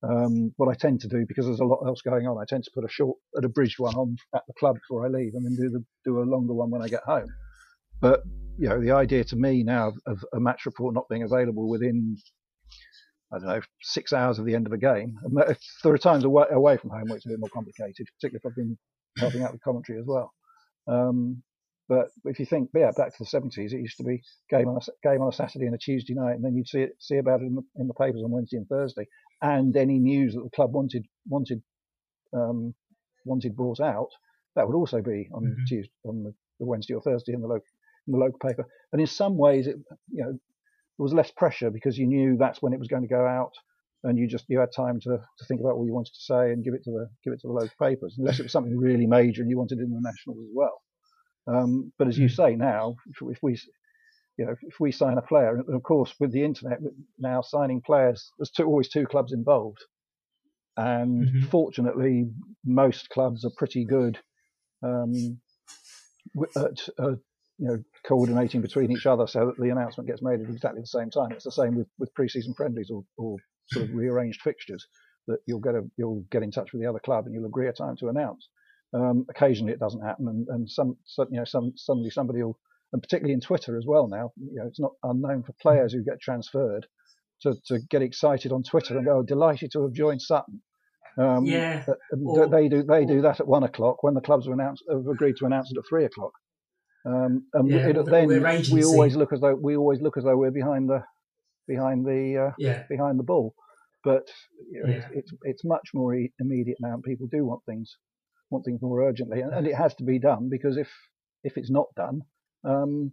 Um, 0.04 0.54
what 0.58 0.70
I 0.70 0.76
tend 0.76 1.02
to 1.02 1.08
do 1.08 1.26
because 1.28 1.46
there's 1.46 1.60
a 1.60 1.66
lot 1.66 1.86
else 1.88 2.02
going 2.02 2.28
on, 2.28 2.38
I 2.38 2.46
tend 2.48 2.64
to 2.66 2.72
put 2.74 2.84
a 2.84 2.90
short, 2.90 3.18
an 3.34 3.46
abridged 3.46 3.80
one 3.80 3.96
on 3.96 4.16
at 4.36 4.44
the 4.48 4.54
club 4.54 4.76
before 4.76 5.06
I 5.06 5.10
leave, 5.10 5.34
and 5.34 5.44
then 5.44 5.56
do 5.56 5.70
the 5.72 5.84
do 6.06 6.20
a 6.20 6.24
longer 6.24 6.54
one 6.54 6.70
when 6.70 6.84
I 6.84 6.88
get 6.88 7.04
home. 7.04 7.28
But 8.00 8.22
you 8.60 8.70
know, 8.70 8.80
the 8.80 8.92
idea 8.92 9.24
to 9.26 9.36
me 9.36 9.64
now 9.64 9.94
of 10.06 10.24
a 10.34 10.40
match 10.40 10.66
report 10.66 10.94
not 10.94 11.10
being 11.10 11.24
available 11.24 11.68
within 11.68 12.18
I 13.34 13.40
don't 13.40 13.48
know 13.48 13.62
six 13.82 14.14
hours 14.14 14.40
of 14.40 14.46
the 14.46 14.56
end 14.56 14.68
of 14.68 14.74
a 14.74 14.78
game. 14.78 15.18
There 15.84 15.94
are 15.94 15.98
times 15.98 16.24
away, 16.24 16.46
away 16.52 16.78
from 16.78 16.92
home 16.92 17.04
where 17.08 17.18
it's 17.18 17.26
a 17.26 17.30
bit 17.30 17.40
more 17.40 17.50
complicated, 17.50 18.08
particularly 18.20 18.42
if 18.44 18.46
I've 18.46 18.56
been 18.56 18.78
helping 19.18 19.44
out 19.44 19.52
with 19.52 19.64
commentary 19.64 20.00
as 20.00 20.06
well. 20.06 20.32
Um, 20.88 21.44
but 21.90 22.08
if 22.26 22.40
you 22.40 22.46
think, 22.46 22.70
yeah, 22.74 22.92
back 22.96 23.16
to 23.16 23.24
the 23.24 23.26
70s, 23.26 23.72
it 23.72 23.80
used 23.80 23.98
to 23.98 24.04
be 24.04 24.22
game 24.50 24.68
on 24.68 24.78
a 24.78 25.08
game 25.08 25.22
on 25.22 25.30
a 25.30 25.32
Saturday 25.32 25.66
and 25.66 25.76
a 25.76 25.78
Tuesday 25.78 26.14
night, 26.14 26.34
and 26.34 26.44
then 26.44 26.56
you'd 26.56 26.68
see 26.68 26.82
it 26.82 26.96
see 27.00 27.18
about 27.18 27.42
it 27.42 27.46
in 27.46 27.56
the, 27.56 27.64
in 27.78 27.88
the 27.88 27.94
papers 27.94 28.22
on 28.24 28.32
Wednesday 28.32 28.58
and 28.58 28.68
Thursday, 28.68 29.08
and 29.42 29.76
any 29.76 30.00
news 30.00 30.34
that 30.34 30.44
the 30.44 30.50
club 30.50 30.74
wanted 30.74 31.06
wanted 31.28 31.62
um, 32.34 32.74
wanted 33.26 33.56
brought 33.56 33.80
out 33.80 34.10
that 34.56 34.68
would 34.68 34.76
also 34.76 35.02
be 35.02 35.30
on 35.34 35.44
Mhm. 35.44 35.68
Tuesday, 35.68 35.92
on 36.04 36.24
the, 36.24 36.34
the 36.60 36.66
Wednesday 36.66 36.96
or 36.96 37.02
Thursday 37.02 37.34
in 37.34 37.42
the 37.42 37.48
local 37.48 37.68
in 38.08 38.14
the 38.14 38.18
local 38.18 38.40
paper. 38.40 38.66
And 38.92 39.00
in 39.02 39.08
some 39.08 39.38
ways, 39.38 39.68
it 39.68 39.78
you 40.12 40.24
know 40.24 40.32
there 40.32 41.04
was 41.04 41.14
less 41.14 41.32
pressure 41.32 41.70
because 41.70 41.98
you 41.98 42.08
knew 42.08 42.38
that's 42.38 42.62
when 42.62 42.74
it 42.74 42.80
was 42.80 42.88
going 42.88 43.04
to 43.04 43.08
go 43.08 43.26
out, 43.26 43.54
and 44.04 44.18
you 44.18 44.28
just 44.28 44.46
you 44.50 44.60
had 44.60 44.72
time 44.76 45.00
to, 45.02 45.18
to 45.38 45.46
think 45.48 45.62
about 45.62 45.78
what 45.78 45.86
you 45.86 45.94
wanted 45.94 46.14
to 46.14 46.22
say 46.22 46.52
and 46.52 46.64
give 46.64 46.74
it 46.74 46.84
to 46.86 46.92
the 46.92 47.10
give 47.24 47.34
it 47.34 47.42
to 47.42 47.48
the 47.48 47.54
local 47.54 47.76
papers, 47.80 48.16
unless 48.18 48.40
it 48.40 48.44
was 48.44 48.52
something 48.52 48.78
really 48.78 49.06
major 49.06 49.42
and 49.42 49.50
you 49.52 49.58
wanted 49.58 49.80
it 49.80 49.84
in 49.84 49.92
the 49.94 50.02
nationals 50.02 50.40
as 50.40 50.52
well. 50.54 50.82
Um, 51.48 51.94
but 51.98 52.08
as 52.08 52.18
you 52.18 52.28
say 52.28 52.56
now, 52.56 52.96
if, 53.10 53.18
if 53.22 53.40
we 53.42 53.58
you 54.38 54.46
know 54.46 54.56
if 54.62 54.80
we 54.80 54.92
sign 54.92 55.18
a 55.18 55.22
player, 55.22 55.56
and 55.56 55.76
of 55.76 55.84
course 55.84 56.14
with 56.20 56.32
the 56.32 56.44
internet 56.44 56.80
now 57.18 57.42
signing 57.42 57.82
players, 57.82 58.32
there's 58.38 58.52
two, 58.52 58.66
always 58.66 58.90
two 58.90 59.06
clubs 59.06 59.34
involved, 59.34 59.80
and 60.78 61.28
Mhm. 61.28 61.50
fortunately 61.50 62.30
most 62.66 63.10
clubs 63.10 63.46
are 63.46 63.52
pretty 63.58 63.86
good 63.86 64.20
um, 64.84 65.40
at 66.56 66.90
uh, 67.00 67.16
you 67.58 67.68
know 67.68 67.84
coordinating 68.06 68.62
between 68.62 68.92
each 68.92 69.06
other 69.06 69.28
so 69.28 69.48
that 69.48 69.58
the 69.60 69.70
announcement 69.70 70.08
gets 70.08 70.22
made 70.22 70.40
at 70.40 70.50
exactly 70.50 70.82
the 70.82 70.88
same 70.88 71.10
time. 71.10 71.32
It's 71.32 71.44
the 71.46 71.52
same 71.52 71.76
with, 71.76 71.88
with 71.98 72.14
pre-season 72.14 72.54
friendlies 72.54 72.90
or, 72.92 73.04
or 73.18 73.38
sort 73.66 73.90
of 73.90 73.96
rearranged 73.96 74.42
fixtures 74.42 74.86
that 75.28 75.40
you'll 75.46 75.60
get 75.60 75.76
a 75.76 75.82
you'll 75.98 76.24
get 76.32 76.44
in 76.44 76.52
touch 76.52 76.72
with 76.72 76.82
the 76.82 76.88
other 76.88 77.00
club 77.00 77.26
and 77.26 77.34
you'll 77.34 77.46
agree 77.46 77.68
a 77.68 77.74
time 77.74 77.96
to 77.98 78.10
announce. 78.10 78.50
Um, 78.94 79.26
occasionally 79.30 79.74
it 79.74 79.80
doesn't 79.80 80.06
happen, 80.06 80.28
and, 80.28 80.48
and 80.48 80.70
some, 80.70 80.96
some 81.06 81.28
you 81.32 81.40
know 81.40 81.46
some 81.46 81.74
suddenly 81.76 82.10
somebody 82.10 82.42
will, 82.42 82.58
and 82.94 83.02
particularly 83.02 83.34
in 83.34 83.42
Twitter 83.42 83.78
as 83.78 83.86
well 83.88 84.08
now, 84.08 84.32
you 84.38 84.56
know 84.60 84.68
it's 84.68 84.80
not 84.80 84.94
unknown 85.04 85.44
for 85.44 85.54
players 85.62 85.94
who 85.94 86.04
get 86.04 86.20
transferred 86.22 86.86
to, 87.42 87.54
to 87.68 87.80
get 87.90 88.02
excited 88.02 88.52
on 88.52 88.64
Twitter 88.64 88.98
and 88.98 89.06
go 89.06 89.22
delighted 89.24 89.72
to 89.72 89.84
have 89.84 89.94
joined 89.94 90.22
Sutton. 90.22 90.62
Um, 91.20 91.46
Yeah, 91.46 91.84
or- 92.26 92.48
they 92.48 92.68
do 92.70 92.84
they 92.84 93.06
do 93.06 93.22
that 93.22 93.40
at 93.40 93.48
one 93.48 93.64
o'clock 93.64 94.04
when 94.04 94.14
the 94.14 94.22
clubs 94.22 94.46
have 94.46 94.54
announced 94.54 94.84
have 94.90 95.08
agreed 95.08 95.36
to 95.38 95.46
announce 95.46 95.72
it 95.72 95.78
at 95.78 95.84
three 95.90 96.06
o'clock. 96.06 96.34
Um, 97.06 97.48
and 97.54 97.70
Yeah, 97.70 97.88
it, 97.88 98.06
then 98.06 98.28
we 98.72 98.84
always 98.84 99.16
look 99.16 99.32
as 99.34 99.40
though 99.42 99.56
we 99.56 99.76
always 99.78 100.02
look 100.02 100.18
as 100.18 100.24
though 100.24 100.38
we're 100.38 100.52
behind 100.52 100.90
the 100.90 101.04
behind 101.68 102.06
the 102.06 102.48
uh, 102.50 102.52
Yeah. 102.58 102.84
behind 102.90 103.20
the 103.20 103.24
ball. 103.24 103.54
But 104.04 104.30
you 104.72 104.84
know, 104.84 104.90
Yeah. 104.90 104.96
it's, 104.98 105.08
it's 105.14 105.32
it's 105.44 105.66
much 105.66 105.90
more 105.94 106.16
immediate 106.40 106.78
now, 106.80 106.98
people 107.04 107.28
do 107.28 107.46
want 107.46 107.64
things 107.66 107.98
want 108.50 108.64
things 108.64 108.82
more 108.82 109.02
urgently, 109.04 109.42
and, 109.42 109.54
and 109.54 109.68
it 109.68 109.76
has 109.76 109.94
to 109.96 110.04
be 110.04 110.20
done 110.20 110.50
because 110.50 110.78
if 110.78 110.90
if 111.44 111.58
it's 111.58 111.72
not 111.72 111.88
done, 111.96 112.22
um, 112.68 113.12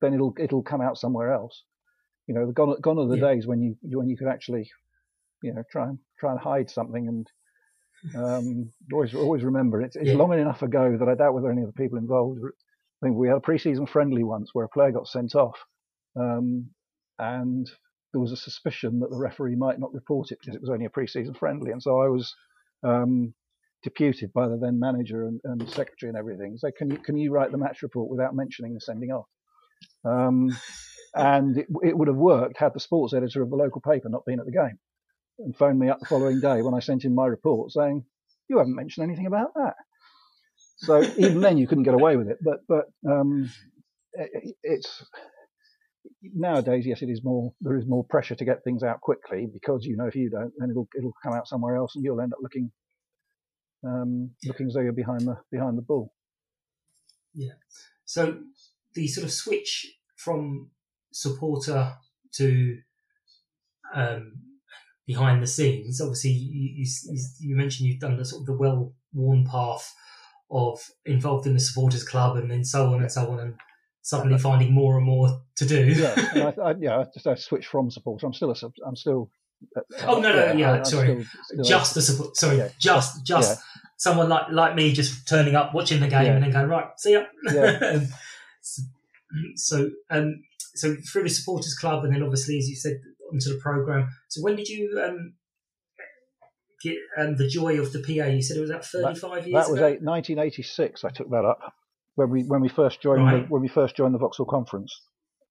then 0.00 0.14
it'll 0.14 0.34
it'll 0.38 0.62
come 0.62 0.80
out 0.80 0.98
somewhere 0.98 1.32
else. 1.32 1.64
You 2.26 2.34
know, 2.34 2.46
the 2.46 2.52
gone 2.52 2.80
gone 2.80 2.98
are 2.98 3.08
the 3.08 3.16
Yeah. 3.18 3.26
days 3.28 3.46
when 3.46 3.60
you 3.62 3.76
when 3.82 4.08
you 4.08 4.16
could 4.16 4.28
actually, 4.28 4.70
you 5.42 5.52
know, 5.52 5.62
try 5.70 5.88
and 5.88 5.98
try 6.18 6.32
and 6.32 6.40
hide 6.40 6.70
something 6.70 7.08
and 7.08 7.26
um, 8.14 8.70
always 8.92 9.14
always 9.14 9.42
remember 9.44 9.82
it's, 9.82 9.96
it's 9.96 10.08
Yeah. 10.08 10.14
long 10.14 10.32
enough 10.32 10.62
ago 10.62 10.96
that 10.98 11.08
I 11.08 11.14
doubt 11.14 11.34
whether 11.34 11.50
any 11.50 11.62
of 11.62 11.68
the 11.68 11.82
people 11.82 11.98
involved. 11.98 12.40
I 13.02 13.06
think 13.06 13.16
we 13.16 13.28
had 13.28 13.36
a 13.36 13.40
pre-season 13.40 13.86
friendly 13.86 14.24
once 14.24 14.50
where 14.54 14.64
a 14.64 14.68
player 14.68 14.92
got 14.92 15.08
sent 15.08 15.34
off, 15.34 15.58
um, 16.16 16.70
and 17.18 17.70
there 18.12 18.20
was 18.20 18.32
a 18.32 18.36
suspicion 18.36 19.00
that 19.00 19.10
the 19.10 19.16
referee 19.18 19.56
might 19.56 19.78
not 19.80 19.92
report 19.92 20.30
it 20.30 20.38
because 20.40 20.54
it 20.54 20.60
was 20.62 20.70
only 20.70 20.86
a 20.86 20.90
pre-season 20.90 21.34
friendly, 21.34 21.72
and 21.72 21.82
so 21.82 22.00
I 22.00 22.08
was 22.08 22.34
um, 22.82 23.34
deputed 23.84 24.32
by 24.32 24.48
the 24.48 24.56
then 24.56 24.80
manager 24.80 25.26
and, 25.26 25.40
and 25.44 25.68
secretary 25.68 26.08
and 26.08 26.16
everything. 26.18 26.56
So 26.56 26.70
can 26.76 26.90
you 26.90 26.98
can 26.98 27.16
you 27.16 27.30
write 27.30 27.52
the 27.52 27.58
match 27.58 27.82
report 27.82 28.10
without 28.10 28.34
mentioning 28.34 28.74
the 28.74 28.80
sending 28.80 29.10
off? 29.10 29.26
Um, 30.04 30.56
and 31.14 31.58
it, 31.58 31.66
it 31.82 31.96
would 31.96 32.08
have 32.08 32.16
worked 32.16 32.58
had 32.58 32.74
the 32.74 32.80
sports 32.80 33.14
editor 33.14 33.42
of 33.42 33.50
the 33.50 33.56
local 33.56 33.80
paper 33.80 34.08
not 34.08 34.24
been 34.24 34.40
at 34.40 34.46
the 34.46 34.52
game 34.52 34.78
and 35.38 35.56
phoned 35.56 35.78
me 35.78 35.88
up 35.88 36.00
the 36.00 36.06
following 36.06 36.40
day 36.40 36.62
when 36.62 36.74
I 36.74 36.80
sent 36.80 37.04
in 37.04 37.14
my 37.14 37.26
report 37.26 37.70
saying, 37.70 38.04
"You 38.48 38.58
haven't 38.58 38.74
mentioned 38.74 39.04
anything 39.04 39.26
about 39.26 39.52
that." 39.54 39.74
So 40.78 41.02
even 41.18 41.40
then, 41.40 41.58
you 41.58 41.66
couldn't 41.66 41.84
get 41.84 41.94
away 41.94 42.16
with 42.16 42.28
it. 42.28 42.38
But 42.42 42.60
but 42.68 42.86
um, 43.08 43.50
it, 44.14 44.54
it's 44.62 45.04
nowadays, 46.22 46.84
yes, 46.86 47.02
it 47.02 47.08
is 47.08 47.22
more. 47.22 47.52
There 47.60 47.76
is 47.76 47.86
more 47.86 48.04
pressure 48.04 48.34
to 48.34 48.44
get 48.44 48.64
things 48.64 48.82
out 48.82 49.00
quickly 49.00 49.46
because 49.52 49.84
you 49.84 49.96
know 49.96 50.06
if 50.06 50.14
you 50.14 50.30
don't, 50.30 50.52
then 50.58 50.70
it'll 50.70 50.88
it'll 50.96 51.14
come 51.22 51.34
out 51.34 51.48
somewhere 51.48 51.76
else, 51.76 51.94
and 51.94 52.04
you'll 52.04 52.20
end 52.20 52.32
up 52.32 52.40
looking 52.42 52.70
um, 53.86 54.30
looking 54.44 54.66
as 54.66 54.74
though 54.74 54.80
you're 54.80 54.92
behind 54.92 55.22
the 55.22 55.36
behind 55.50 55.78
the 55.78 55.82
ball. 55.82 56.12
Yeah. 57.34 57.52
So 58.04 58.38
the 58.94 59.08
sort 59.08 59.24
of 59.24 59.32
switch 59.32 59.86
from 60.16 60.70
supporter 61.12 61.94
to 62.36 62.78
um, 63.94 64.32
behind 65.06 65.42
the 65.42 65.46
scenes. 65.46 66.00
Obviously, 66.00 66.30
you, 66.30 66.84
you, 66.84 67.18
you 67.40 67.56
mentioned 67.56 67.88
you've 67.88 68.00
done 68.00 68.16
the 68.16 68.24
sort 68.24 68.42
of 68.42 68.46
the 68.46 68.56
well-worn 68.56 69.44
path 69.44 69.92
of 70.50 70.80
involved 71.04 71.46
in 71.46 71.54
the 71.54 71.60
supporters 71.60 72.04
club, 72.04 72.36
and 72.36 72.50
then 72.50 72.64
so 72.64 72.92
on 72.92 73.02
and 73.02 73.10
so 73.10 73.30
on, 73.30 73.40
and 73.40 73.54
suddenly 74.02 74.38
finding 74.38 74.72
more 74.72 74.96
and 74.96 75.06
more 75.06 75.40
to 75.56 75.66
do. 75.66 75.86
Yeah, 75.86 76.14
I, 76.16 76.60
I, 76.62 76.74
yeah. 76.78 76.98
I 76.98 77.04
just 77.12 77.26
I 77.26 77.34
switched 77.34 77.68
from 77.68 77.90
supporter. 77.90 78.26
I'm 78.26 78.34
still 78.34 78.50
a. 78.50 78.56
sub- 78.56 78.72
I'm 78.86 78.96
still. 78.96 79.30
Oh 80.06 80.20
no, 80.20 80.34
no, 80.34 80.52
yeah, 80.52 80.72
I'm 80.72 80.84
sorry, 80.84 81.24
still- 81.24 81.42
still 81.44 81.64
just 81.64 81.94
the 81.94 82.02
support. 82.02 82.36
Sorry, 82.36 82.58
Yeah. 82.58 82.68
just 82.78 83.24
just 83.26 83.58
Yeah. 83.58 83.62
someone 83.96 84.28
like 84.28 84.50
like 84.50 84.74
me 84.74 84.92
just 84.92 85.26
turning 85.28 85.54
up, 85.54 85.74
watching 85.74 86.00
the 86.00 86.08
game, 86.08 86.26
Yeah. 86.26 86.34
and 86.34 86.44
then 86.44 86.52
going 86.52 86.68
right, 86.68 86.88
see 86.98 87.12
ya. 87.12 87.24
Yeah. 87.52 88.00
so 89.56 89.90
um, 90.10 90.42
so 90.74 90.94
through 91.12 91.24
the 91.24 91.28
supporters 91.30 91.74
club, 91.74 92.04
and 92.04 92.14
then 92.14 92.22
obviously, 92.22 92.58
as 92.58 92.68
you 92.68 92.76
said, 92.76 92.94
onto 93.32 93.52
the 93.52 93.60
program. 93.60 94.08
So 94.28 94.42
when 94.42 94.56
did 94.56 94.68
you 94.68 95.00
um 95.04 95.34
get 96.82 96.96
um, 97.18 97.36
the 97.36 97.48
joy 97.48 97.78
of 97.80 97.92
the 97.92 98.00
PA? 98.00 98.26
You 98.28 98.42
said 98.42 98.56
it 98.56 98.60
was 98.60 98.70
about 98.70 98.84
thirty 98.84 99.18
five 99.18 99.46
years 99.46 99.64
That 99.66 99.70
was 99.72 99.80
eight, 99.80 100.02
1986. 100.02 101.04
I 101.04 101.10
took 101.10 101.30
that 101.30 101.44
up 101.44 101.60
when 102.14 102.30
we 102.30 102.42
when 102.44 102.60
we 102.60 102.68
first 102.68 103.00
joined 103.00 103.24
Right. 103.24 103.42
the, 103.42 103.48
when 103.52 103.62
we 103.62 103.68
first 103.68 103.96
joined 103.96 104.14
the 104.14 104.18
Vauxhall 104.18 104.46
Conference. 104.46 104.92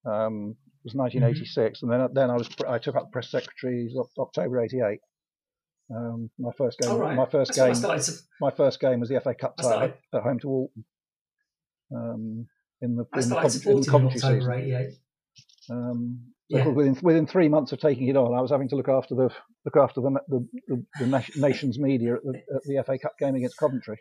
Um, 0.06 0.56
was 0.84 0.94
1986, 0.96 1.80
Mm-hmm. 1.82 1.92
and 1.92 2.02
then 2.02 2.10
then 2.14 2.30
I 2.30 2.36
was 2.36 2.50
I 2.68 2.78
took 2.80 2.96
up 2.96 3.12
press 3.12 3.30
secretary 3.30 3.94
Oc- 3.98 4.10
October 4.18 4.62
'88. 4.62 5.00
Um, 5.94 6.30
my 6.40 6.52
first 6.58 6.80
game, 6.80 6.98
right. 6.98 7.16
my 7.16 7.26
first 7.26 7.54
That's 7.56 7.82
game, 7.82 8.00
to- 8.00 8.22
my 8.42 8.52
first 8.52 8.80
game 8.80 9.00
was 9.00 9.10
the 9.10 9.20
FA 9.20 9.34
Cup 9.36 9.58
tie 9.58 9.64
started- 9.64 9.94
at 10.14 10.24
home 10.24 10.40
to 10.40 10.48
Walton. 10.48 10.86
Um, 11.96 12.48
in 12.82 12.96
the 12.96 13.06
I 13.14 13.20
in 13.20 13.30
the, 13.30 13.86
Com- 13.90 14.08
in 14.08 14.14
the 14.14 14.20
season. 14.20 14.52
'88. 14.52 14.90
Um, 15.70 16.20
Yeah. 16.50 16.68
within 16.68 16.98
within 17.02 17.28
three 17.28 17.48
months 17.50 17.72
of 17.72 17.80
taking 17.80 18.08
it 18.08 18.18
on, 18.18 18.34
I 18.34 18.42
was 18.42 18.52
having 18.52 18.70
to 18.70 18.76
look 18.76 18.90
after 18.90 19.16
the 19.16 19.30
look 19.66 19.78
after 19.78 20.02
the 20.02 20.10
the, 20.28 20.48
the, 20.68 20.86
the 21.00 21.24
nation's 21.38 21.80
media 21.80 22.16
at 22.16 22.24
the, 22.24 22.36
at 22.56 22.64
the 22.64 22.84
FA 22.86 22.98
Cup 22.98 23.14
game 23.20 23.36
against 23.36 23.58
Coventry, 23.58 24.00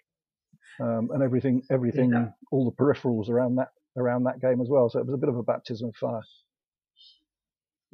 um, 0.81 1.11
and 1.13 1.23
everything 1.23 1.63
everything 1.71 2.11
Yeah. 2.13 2.31
all 2.51 2.65
the 2.69 2.77
peripherals 2.83 3.29
around 3.29 3.57
that 3.57 3.69
around 3.97 4.25
that 4.25 4.41
game 4.41 4.61
as 4.61 4.69
well. 4.69 4.89
So 4.89 4.99
it 5.01 5.07
was 5.07 5.15
a 5.15 5.19
bit 5.19 5.29
of 5.29 5.37
a 5.37 5.43
baptism 5.43 5.89
of 5.91 5.97
fire. 5.97 6.23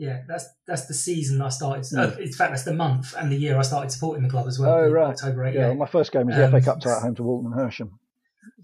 Yeah, 0.00 0.22
that's 0.28 0.46
that's 0.66 0.86
the 0.86 0.94
season 0.94 1.42
I 1.42 1.48
started. 1.48 1.84
Uh, 1.92 2.16
in 2.20 2.30
fact, 2.32 2.52
that's 2.52 2.62
the 2.62 2.72
month 2.72 3.14
and 3.18 3.32
the 3.32 3.36
year 3.36 3.58
I 3.58 3.62
started 3.62 3.90
supporting 3.90 4.22
the 4.22 4.30
club 4.30 4.46
as 4.46 4.56
well. 4.58 4.70
Oh 4.72 4.88
right, 4.88 5.08
October 5.08 5.44
'88. 5.44 5.58
yeah. 5.58 5.66
well, 5.68 5.74
my 5.76 5.86
first 5.86 6.12
game 6.12 6.26
was 6.26 6.36
the 6.36 6.44
Um, 6.44 6.52
FA 6.52 6.60
Cup 6.60 6.80
tie 6.80 6.96
at 6.96 7.02
home 7.02 7.14
to 7.16 7.22
Walton 7.24 7.52
and 7.52 7.60
Hersham. 7.60 7.90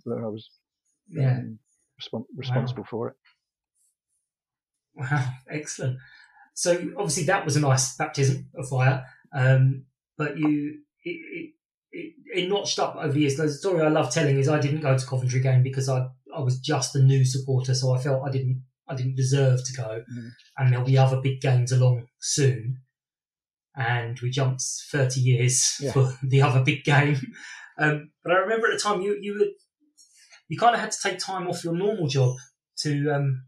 So 0.04 0.12
I 0.12 0.26
was 0.28 0.48
Yeah. 1.08 1.38
um, 1.38 1.58
respon- 2.00 2.26
responsible 2.36 2.84
for 2.84 3.08
it. 3.08 3.14
Wow, 4.96 5.28
excellent. 5.50 5.98
So 6.54 6.70
obviously 6.96 7.24
that 7.24 7.44
was 7.44 7.56
a 7.56 7.60
nice 7.60 7.96
baptism 7.96 8.48
of 8.54 8.68
fire, 8.68 9.04
um, 9.32 9.86
but 10.16 10.38
you 10.38 10.78
it, 11.04 11.10
it, 11.10 11.50
it, 11.90 12.14
it 12.32 12.48
notched 12.48 12.78
up 12.78 12.94
over 12.94 13.12
the 13.12 13.20
years. 13.20 13.36
The 13.36 13.48
story 13.48 13.82
I 13.82 13.88
love 13.88 14.12
telling 14.12 14.38
is 14.38 14.48
I 14.48 14.60
didn't 14.60 14.82
go 14.82 14.96
to 14.96 15.04
Coventry 15.06 15.40
game 15.40 15.64
because 15.64 15.88
I 15.88 16.06
I 16.32 16.40
was 16.40 16.60
just 16.60 16.94
a 16.94 17.00
new 17.02 17.24
supporter, 17.24 17.74
so 17.74 17.92
I 17.92 17.98
felt 18.00 18.22
I 18.24 18.30
didn't 18.30 18.62
I 18.88 18.94
didn't 18.94 19.16
deserve 19.16 19.60
to 19.64 19.72
go, 19.72 20.02
Mm. 20.12 20.30
and 20.58 20.72
there'll 20.72 20.84
be 20.84 20.98
other 20.98 21.20
big 21.20 21.40
games 21.40 21.72
along 21.72 22.08
soon. 22.20 22.78
And 23.76 24.18
we 24.20 24.30
jumped 24.30 24.62
thirty 24.92 25.20
years 25.20 25.76
Yeah. 25.80 25.92
for 25.92 26.12
the 26.22 26.42
other 26.42 26.62
big 26.62 26.84
game. 26.84 27.16
Um, 27.78 28.10
but 28.22 28.32
I 28.32 28.36
remember 28.36 28.66
at 28.68 28.74
the 28.74 28.78
time 28.78 29.00
you 29.00 29.18
you 29.20 29.34
were, 29.38 29.46
you 30.48 30.58
kind 30.58 30.74
of 30.74 30.80
had 30.80 30.92
to 30.92 30.98
take 31.02 31.18
time 31.18 31.48
off 31.48 31.64
your 31.64 31.74
normal 31.74 32.06
job 32.06 32.36
to 32.82 33.10
um, 33.10 33.44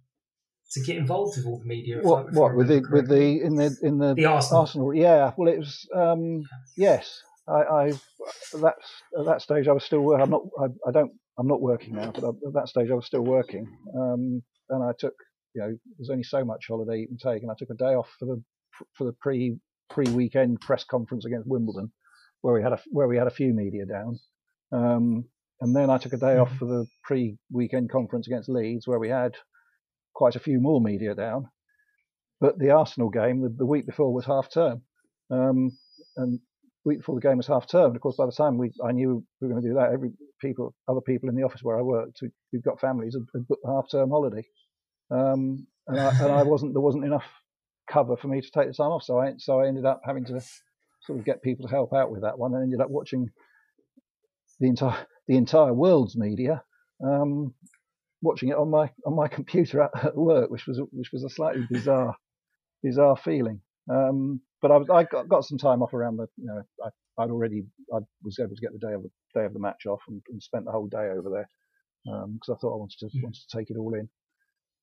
to 0.73 0.81
get 0.81 0.97
involved 0.97 1.37
with 1.37 1.47
all 1.47 1.59
the 1.61 1.65
media. 1.65 2.01
What 2.03 2.33
what 2.33 2.57
with 2.57 2.69
the 2.69 2.83
with 2.91 3.09
the 3.09 3.41
in 3.41 3.55
the 3.57 3.77
in 3.83 3.99
the, 3.99 4.15
The 4.15 4.25
Arsenal. 4.25 4.93
Yeah, 4.95 5.33
well, 5.37 5.53
it 5.53 5.59
was 5.59 5.87
um, 5.95 6.43
yes. 6.77 7.23
I, 7.49 7.63
I 7.63 7.93
that's 8.61 8.89
at 9.17 9.25
that 9.27 9.41
stage 9.43 9.69
I 9.69 9.73
was 9.73 9.85
still 9.85 10.01
working. 10.01 10.23
I'm 10.25 10.31
not. 10.31 10.43
I, 10.59 10.65
I 10.89 10.91
don't. 10.91 11.13
I'm 11.39 11.47
not 11.47 11.61
working 11.61 11.95
now, 11.95 12.11
but 12.11 12.25
at 12.25 12.55
that 12.55 12.69
stage 12.69 12.91
I 12.91 12.95
was 12.95 13.07
still 13.07 13.21
working. 13.23 13.69
Um, 13.95 14.43
and 14.71 14.83
I 14.83 14.93
took 14.99 15.15
you 15.55 15.63
know 15.63 15.77
there's 15.99 16.11
only 16.11 16.23
so 16.23 16.45
much 16.45 16.67
holiday 16.69 17.01
you 17.01 17.09
can 17.09 17.19
take, 17.19 17.43
and 17.43 17.51
I 17.51 17.55
took 17.59 17.71
a 17.71 17.75
day 17.75 17.95
off 17.95 18.09
for 18.19 18.27
the 18.27 18.43
for 18.95 19.05
the 19.05 19.15
pre 19.21 19.59
pre 19.91 20.07
weekend 20.09 20.61
press 20.61 20.85
conference 20.85 21.25
against 21.25 21.49
Wimbledon, 21.49 21.93
where 22.43 22.55
we 22.55 22.63
had 22.63 22.73
a 22.73 22.79
where 22.91 23.09
we 23.09 23.17
had 23.17 23.27
a 23.27 23.31
few 23.31 23.53
media 23.53 23.87
down. 23.87 24.19
Um, 24.73 25.25
and 25.61 25.75
then 25.75 25.89
I 25.89 25.99
took 25.99 26.13
a 26.13 26.19
day 26.19 26.37
off 26.37 26.55
for 26.59 26.67
the 26.67 26.87
pre 27.05 27.39
weekend 27.51 27.91
conference 27.91 28.27
against 28.27 28.49
Leeds, 28.49 28.87
where 28.87 28.99
we 28.99 29.09
had 29.09 29.35
quite 30.15 30.37
a 30.37 30.41
few 30.41 30.61
more 30.61 30.81
media 30.81 31.15
down. 31.15 31.49
But 32.41 32.59
the 32.59 32.71
Arsenal 32.71 33.09
game 33.09 33.41
the, 33.41 33.49
the 33.49 33.67
week 33.67 33.87
before 33.87 34.13
was 34.13 34.27
half 34.27 34.51
term, 34.51 34.83
um, 35.31 35.77
and 36.17 36.41
week 36.87 36.99
before 36.99 37.17
the 37.17 37.21
game 37.21 37.37
was 37.37 37.49
half 37.49 37.69
term. 37.69 37.87
And 37.87 37.97
of 37.97 38.01
course, 38.01 38.17
by 38.17 38.27
the 38.27 38.33
time 38.33 38.57
we 38.57 38.71
I 38.83 38.93
knew 38.93 39.25
we 39.41 39.49
were 39.49 39.53
going 39.53 39.63
to 39.63 39.69
do 39.69 39.75
that, 39.75 39.93
every 39.93 40.11
people, 40.41 40.75
other 40.89 41.01
people 41.01 41.29
in 41.29 41.35
the 41.35 41.43
office 41.43 41.63
where 41.63 41.79
I 41.79 41.83
worked 41.83 42.19
who, 42.21 42.29
who'd 42.53 42.63
got 42.63 42.81
families 42.81 43.15
had, 43.15 43.27
had 43.35 43.47
booked 43.49 43.67
half 43.67 43.91
term 43.91 44.11
holiday, 44.11 44.45
um, 45.11 45.67
and, 45.89 46.01
I, 46.01 46.11
and 46.21 46.33
I 46.33 46.43
wasn't 46.45 46.73
there 46.73 46.81
wasn't 46.81 47.05
enough 47.05 47.27
cover 47.91 48.17
for 48.17 48.29
me 48.29 48.41
to 48.41 48.51
take 48.51 48.69
the 48.69 48.75
time 48.75 48.93
off. 48.93 49.03
So 49.03 49.19
I 49.19 49.35
so 49.39 49.61
I 49.61 49.67
ended 49.67 49.85
up 49.85 50.01
having 50.05 50.25
to 50.27 50.41
sort 51.03 51.19
of 51.19 51.25
get 51.25 51.43
people 51.43 51.67
to 51.67 51.75
help 51.75 51.93
out 51.93 52.11
with 52.11 52.23
that 52.23 52.39
one, 52.39 52.55
and 52.55 52.63
ended 52.63 52.81
up 52.81 52.91
watching 52.91 53.29
the 54.61 54.69
entire 54.69 55.07
the 55.27 55.37
entire 55.37 55.75
world's 55.75 56.17
media. 56.17 56.63
Um, 57.05 57.53
watching 58.23 58.49
it 58.49 58.57
on 58.57 58.71
my 58.71 58.91
on 59.05 59.15
my 59.15 59.29
computer 59.39 59.83
at, 59.83 60.05
at 60.05 60.17
work, 60.17 60.51
which 60.51 60.67
was 60.67 60.81
which 60.93 61.11
was 61.13 61.25
a 61.25 61.31
slightly 61.31 61.67
bizarre 61.71 62.17
bizarre 62.83 63.17
feeling. 63.17 63.61
Um, 63.91 64.41
but 64.63 64.71
I 64.71 64.77
was 64.77 64.89
I 64.91 65.05
got, 65.05 65.29
got 65.29 65.45
some 65.45 65.59
time 65.59 65.83
off 65.83 65.95
around 65.95 66.17
the 66.17 66.27
you 66.37 66.47
know 66.47 66.63
I, 67.19 67.25
would 67.25 67.33
already 67.33 67.65
I 67.93 67.99
was 68.23 68.39
able 68.39 68.55
to 68.55 68.61
get 68.61 68.73
the 68.73 68.87
day 68.87 68.95
of 68.95 69.03
the 69.03 69.11
day 69.35 69.45
of 69.45 69.53
the 69.53 69.61
match 69.61 69.87
off 69.87 70.01
and, 70.09 70.21
and 70.29 70.43
spent 70.43 70.65
the 70.65 70.73
whole 70.73 70.87
day 70.87 71.09
over 71.11 71.31
there 71.31 71.49
because 72.05 72.49
um, 72.49 72.55
I 72.55 72.59
thought 72.61 72.75
I 72.75 72.79
wanted 72.79 72.99
to 73.01 73.07
mm. 73.07 73.23
wanted 73.23 73.41
to 73.49 73.59
take 73.59 73.71
it 73.71 73.77
all 73.77 73.95
in. 73.95 74.09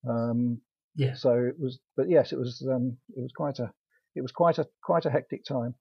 Um, 0.10 0.62
yeah. 0.96 1.14
So 1.16 1.34
it 1.34 1.56
was, 1.60 1.80
but 1.98 2.10
yes, 2.10 2.32
it 2.32 2.40
was 2.40 2.66
um, 2.70 2.98
it 3.16 3.22
was 3.22 3.32
quite 3.36 3.60
a 3.60 3.72
it 4.16 4.22
was 4.22 4.32
quite 4.32 4.58
a 4.58 4.68
quite 4.84 5.06
a 5.06 5.10
hectic 5.10 5.44
time. 5.46 5.76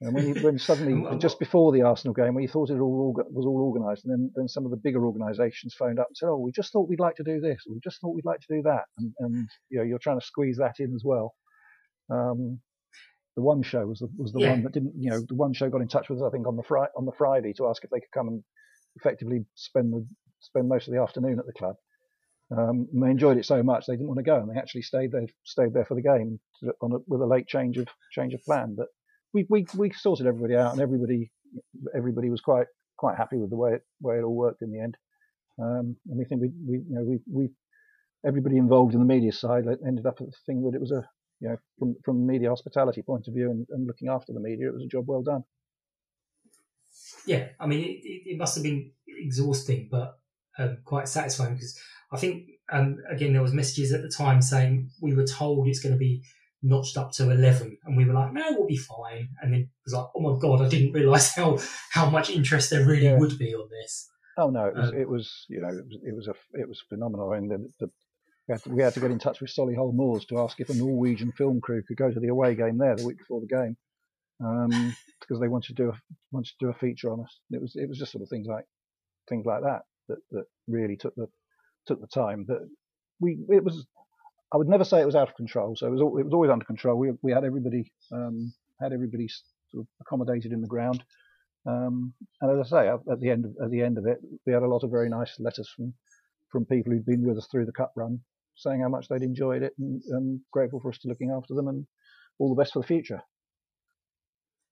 And 0.00 0.14
when, 0.14 0.28
you, 0.28 0.34
when 0.42 0.58
suddenly, 0.60 1.18
just 1.18 1.40
before 1.40 1.72
the 1.72 1.82
Arsenal 1.82 2.14
game, 2.14 2.34
when 2.34 2.42
you 2.42 2.48
thought 2.48 2.70
it 2.70 2.78
all 2.78 3.14
was 3.30 3.46
all 3.46 3.62
organised, 3.62 4.04
and 4.04 4.12
then, 4.12 4.30
then 4.36 4.48
some 4.48 4.64
of 4.64 4.70
the 4.70 4.76
bigger 4.76 5.04
organisations 5.04 5.74
phoned 5.74 5.98
up 5.98 6.06
and 6.08 6.16
said, 6.16 6.28
"Oh, 6.28 6.38
we 6.38 6.52
just 6.52 6.72
thought 6.72 6.88
we'd 6.88 7.00
like 7.00 7.16
to 7.16 7.24
do 7.24 7.40
this, 7.40 7.64
we 7.68 7.80
just 7.82 8.00
thought 8.00 8.14
we'd 8.14 8.24
like 8.24 8.40
to 8.40 8.54
do 8.56 8.62
that," 8.62 8.84
and, 8.98 9.12
and 9.18 9.48
you 9.70 9.78
know, 9.78 9.84
you're 9.84 9.98
trying 9.98 10.20
to 10.20 10.26
squeeze 10.26 10.58
that 10.58 10.76
in 10.78 10.94
as 10.94 11.02
well. 11.04 11.34
Um, 12.10 12.60
the 13.36 13.42
one 13.42 13.62
show 13.62 13.86
was 13.86 14.00
the, 14.00 14.08
was 14.16 14.32
the 14.32 14.40
yeah. 14.40 14.50
one 14.50 14.64
that 14.64 14.72
didn't, 14.72 14.94
you 14.98 15.10
know, 15.10 15.20
the 15.20 15.34
one 15.34 15.52
show 15.52 15.70
got 15.70 15.80
in 15.80 15.88
touch 15.88 16.08
with 16.08 16.20
us, 16.20 16.24
I 16.26 16.30
think, 16.30 16.46
on 16.46 16.56
the 16.56 16.62
Friday 16.62 16.90
on 16.96 17.04
the 17.04 17.12
Friday 17.16 17.52
to 17.54 17.68
ask 17.68 17.84
if 17.84 17.90
they 17.90 18.00
could 18.00 18.10
come 18.12 18.26
and 18.28 18.42
effectively 18.96 19.44
spend 19.54 19.92
the 19.92 20.04
spend 20.40 20.68
most 20.68 20.88
of 20.88 20.94
the 20.94 21.00
afternoon 21.00 21.38
at 21.38 21.46
the 21.46 21.52
club. 21.52 21.76
Um, 22.50 22.88
and 22.92 23.02
they 23.02 23.10
enjoyed 23.10 23.36
it 23.36 23.44
so 23.44 23.62
much 23.62 23.86
they 23.86 23.94
didn't 23.94 24.08
want 24.08 24.18
to 24.18 24.24
go, 24.24 24.36
and 24.36 24.50
they 24.50 24.58
actually 24.58 24.82
stayed 24.82 25.12
there 25.12 25.26
stayed 25.44 25.74
there 25.74 25.84
for 25.84 25.94
the 25.94 26.02
game 26.02 26.40
on 26.80 26.92
a, 26.92 26.98
with 27.06 27.20
a 27.20 27.26
late 27.26 27.46
change 27.46 27.76
of 27.76 27.86
change 28.10 28.34
of 28.34 28.42
plan. 28.42 28.74
But 28.76 28.88
we, 29.32 29.46
we 29.48 29.66
we 29.76 29.92
sorted 29.92 30.26
everybody 30.26 30.56
out, 30.56 30.72
and 30.72 30.80
everybody 30.80 31.30
everybody 31.94 32.30
was 32.30 32.40
quite 32.40 32.66
quite 32.96 33.16
happy 33.16 33.36
with 33.36 33.50
the 33.50 33.56
way 33.56 33.74
it 33.74 33.82
way 34.00 34.18
it 34.18 34.22
all 34.22 34.34
worked 34.34 34.62
in 34.62 34.72
the 34.72 34.80
end. 34.80 34.96
Um, 35.60 35.96
and 36.08 36.18
we 36.18 36.24
think 36.24 36.40
we 36.40 36.50
we 36.66 36.78
you 36.78 36.94
know 36.94 37.02
we 37.02 37.18
we 37.30 37.50
everybody 38.26 38.56
involved 38.56 38.94
in 38.94 39.00
the 39.00 39.06
media 39.06 39.32
side 39.32 39.64
ended 39.86 40.06
up 40.06 40.20
at 40.20 40.26
the 40.26 40.36
thing 40.46 40.62
that 40.64 40.74
it 40.74 40.80
was 40.80 40.90
a 40.90 41.08
you 41.40 41.48
know, 41.48 41.56
from 41.78 41.96
from 42.04 42.26
media 42.26 42.48
hospitality 42.48 43.02
point 43.02 43.28
of 43.28 43.34
view 43.34 43.50
and, 43.50 43.66
and 43.70 43.86
looking 43.86 44.08
after 44.08 44.32
the 44.32 44.40
media, 44.40 44.68
it 44.68 44.74
was 44.74 44.84
a 44.84 44.88
job 44.88 45.04
well 45.06 45.22
done. 45.22 45.44
Yeah, 47.26 47.48
I 47.60 47.66
mean, 47.66 47.80
it, 47.84 48.30
it 48.30 48.38
must 48.38 48.54
have 48.56 48.64
been 48.64 48.92
exhausting, 49.06 49.88
but 49.90 50.18
um, 50.58 50.78
quite 50.84 51.08
satisfying 51.08 51.54
because 51.54 51.78
I 52.12 52.16
think 52.16 52.48
um, 52.72 52.98
again 53.10 53.32
there 53.32 53.42
was 53.42 53.52
messages 53.52 53.92
at 53.92 54.02
the 54.02 54.08
time 54.08 54.42
saying 54.42 54.90
we 55.00 55.14
were 55.14 55.26
told 55.26 55.68
it's 55.68 55.80
going 55.80 55.94
to 55.94 55.98
be 55.98 56.22
notched 56.62 56.96
up 56.96 57.12
to 57.12 57.30
11 57.30 57.78
and 57.84 57.96
we 57.96 58.04
were 58.04 58.12
like 58.12 58.32
no 58.32 58.42
we'll 58.50 58.66
be 58.66 58.76
fine 58.76 59.28
and 59.40 59.52
then 59.52 59.60
it 59.60 59.68
was 59.84 59.94
like 59.94 60.06
oh 60.16 60.20
my 60.20 60.36
god 60.40 60.60
i 60.60 60.68
didn't 60.68 60.92
realize 60.92 61.32
how 61.36 61.56
how 61.92 62.10
much 62.10 62.30
interest 62.30 62.70
there 62.70 62.84
really 62.84 63.04
yeah. 63.04 63.16
would 63.16 63.38
be 63.38 63.54
on 63.54 63.68
this 63.70 64.08
oh 64.38 64.50
no 64.50 64.66
it 64.66 64.74
was, 64.74 64.88
um, 64.88 64.96
it 64.96 65.08
was 65.08 65.46
you 65.48 65.60
know 65.60 65.68
it 65.68 65.84
was, 65.84 65.98
it 66.02 66.16
was 66.16 66.26
a 66.26 66.60
it 66.60 66.68
was 66.68 66.82
phenomenal 66.88 67.32
and 67.32 67.48
the, 67.48 67.68
the, 67.78 67.90
we 68.48 68.52
had, 68.54 68.62
to, 68.62 68.70
we 68.70 68.82
had 68.82 68.94
to 68.94 69.00
get 69.00 69.10
in 69.10 69.18
touch 69.18 69.40
with 69.40 69.54
Solihull 69.54 69.94
Moors 69.94 70.24
to 70.26 70.38
ask 70.38 70.58
if 70.58 70.70
a 70.70 70.74
Norwegian 70.74 71.32
film 71.32 71.60
crew 71.60 71.82
could 71.86 71.98
go 71.98 72.10
to 72.10 72.18
the 72.18 72.28
away 72.28 72.54
game 72.54 72.78
there 72.78 72.96
the 72.96 73.06
week 73.06 73.18
before 73.18 73.40
the 73.40 73.46
game, 73.46 73.76
um, 74.42 74.96
because 75.20 75.38
they 75.38 75.48
wanted 75.48 75.76
to 75.76 75.82
do 75.82 75.90
a 75.90 76.00
wanted 76.32 76.50
to 76.58 76.66
do 76.66 76.70
a 76.70 76.74
feature 76.74 77.12
on 77.12 77.20
us. 77.20 77.38
It 77.50 77.60
was 77.60 77.76
it 77.76 77.88
was 77.88 77.98
just 77.98 78.12
sort 78.12 78.22
of 78.22 78.28
things 78.28 78.46
like 78.46 78.64
things 79.28 79.44
like 79.44 79.62
that 79.62 79.82
that, 80.08 80.18
that 80.32 80.44
really 80.66 80.96
took 80.96 81.14
the 81.14 81.28
took 81.86 82.00
the 82.00 82.06
time. 82.06 82.44
But 82.48 82.60
we 83.20 83.38
it 83.50 83.62
was 83.62 83.86
I 84.52 84.56
would 84.56 84.68
never 84.68 84.84
say 84.84 85.00
it 85.00 85.06
was 85.06 85.16
out 85.16 85.28
of 85.28 85.36
control. 85.36 85.76
So 85.76 85.86
it 85.86 85.90
was 85.90 86.00
it 86.00 86.24
was 86.24 86.32
always 86.32 86.50
under 86.50 86.64
control. 86.64 86.98
We 86.98 87.12
we 87.22 87.32
had 87.32 87.44
everybody 87.44 87.92
um, 88.12 88.52
had 88.80 88.94
everybody 88.94 89.28
sort 89.28 89.82
of 89.82 89.86
accommodated 90.00 90.52
in 90.52 90.62
the 90.62 90.66
ground. 90.66 91.04
Um, 91.66 92.14
and 92.40 92.58
as 92.58 92.72
I 92.72 92.84
say, 92.84 92.88
at 92.88 93.20
the 93.20 93.28
end 93.28 93.44
of, 93.44 93.56
at 93.62 93.70
the 93.70 93.82
end 93.82 93.98
of 93.98 94.06
it, 94.06 94.20
we 94.46 94.54
had 94.54 94.62
a 94.62 94.68
lot 94.68 94.84
of 94.84 94.90
very 94.90 95.10
nice 95.10 95.38
letters 95.38 95.68
from 95.76 95.92
from 96.50 96.64
people 96.64 96.92
who'd 96.92 97.04
been 97.04 97.26
with 97.26 97.36
us 97.36 97.46
through 97.50 97.66
the 97.66 97.72
cup 97.72 97.92
run, 97.94 98.20
saying 98.58 98.80
how 98.80 98.88
much 98.88 99.08
they'd 99.08 99.22
enjoyed 99.22 99.62
it 99.62 99.72
and, 99.78 100.02
and 100.08 100.40
grateful 100.52 100.80
for 100.80 100.90
us 100.90 100.98
to 100.98 101.08
looking 101.08 101.30
after 101.30 101.54
them 101.54 101.68
and 101.68 101.86
all 102.38 102.54
the 102.54 102.60
best 102.60 102.72
for 102.72 102.80
the 102.82 102.86
future. 102.86 103.22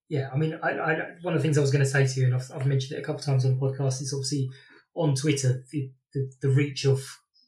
Yeah, 0.08 0.28
I 0.32 0.36
mean, 0.36 0.58
I, 0.62 0.70
I, 0.70 0.94
one 1.22 1.34
of 1.34 1.40
the 1.40 1.42
things 1.42 1.58
I 1.58 1.62
was 1.62 1.72
going 1.72 1.84
to 1.84 1.90
say 1.90 2.06
to 2.06 2.20
you, 2.20 2.26
and 2.26 2.34
I've, 2.34 2.50
I've, 2.54 2.66
mentioned 2.66 2.96
it 2.96 3.02
a 3.02 3.04
couple 3.04 3.20
of 3.20 3.26
times 3.26 3.44
on 3.44 3.58
the 3.58 3.60
podcast, 3.60 4.02
is 4.02 4.12
obviously 4.12 4.48
on 4.94 5.14
Twitter 5.14 5.64
the, 5.72 5.90
the, 6.14 6.30
the 6.42 6.48
reach 6.48 6.84
of 6.84 7.04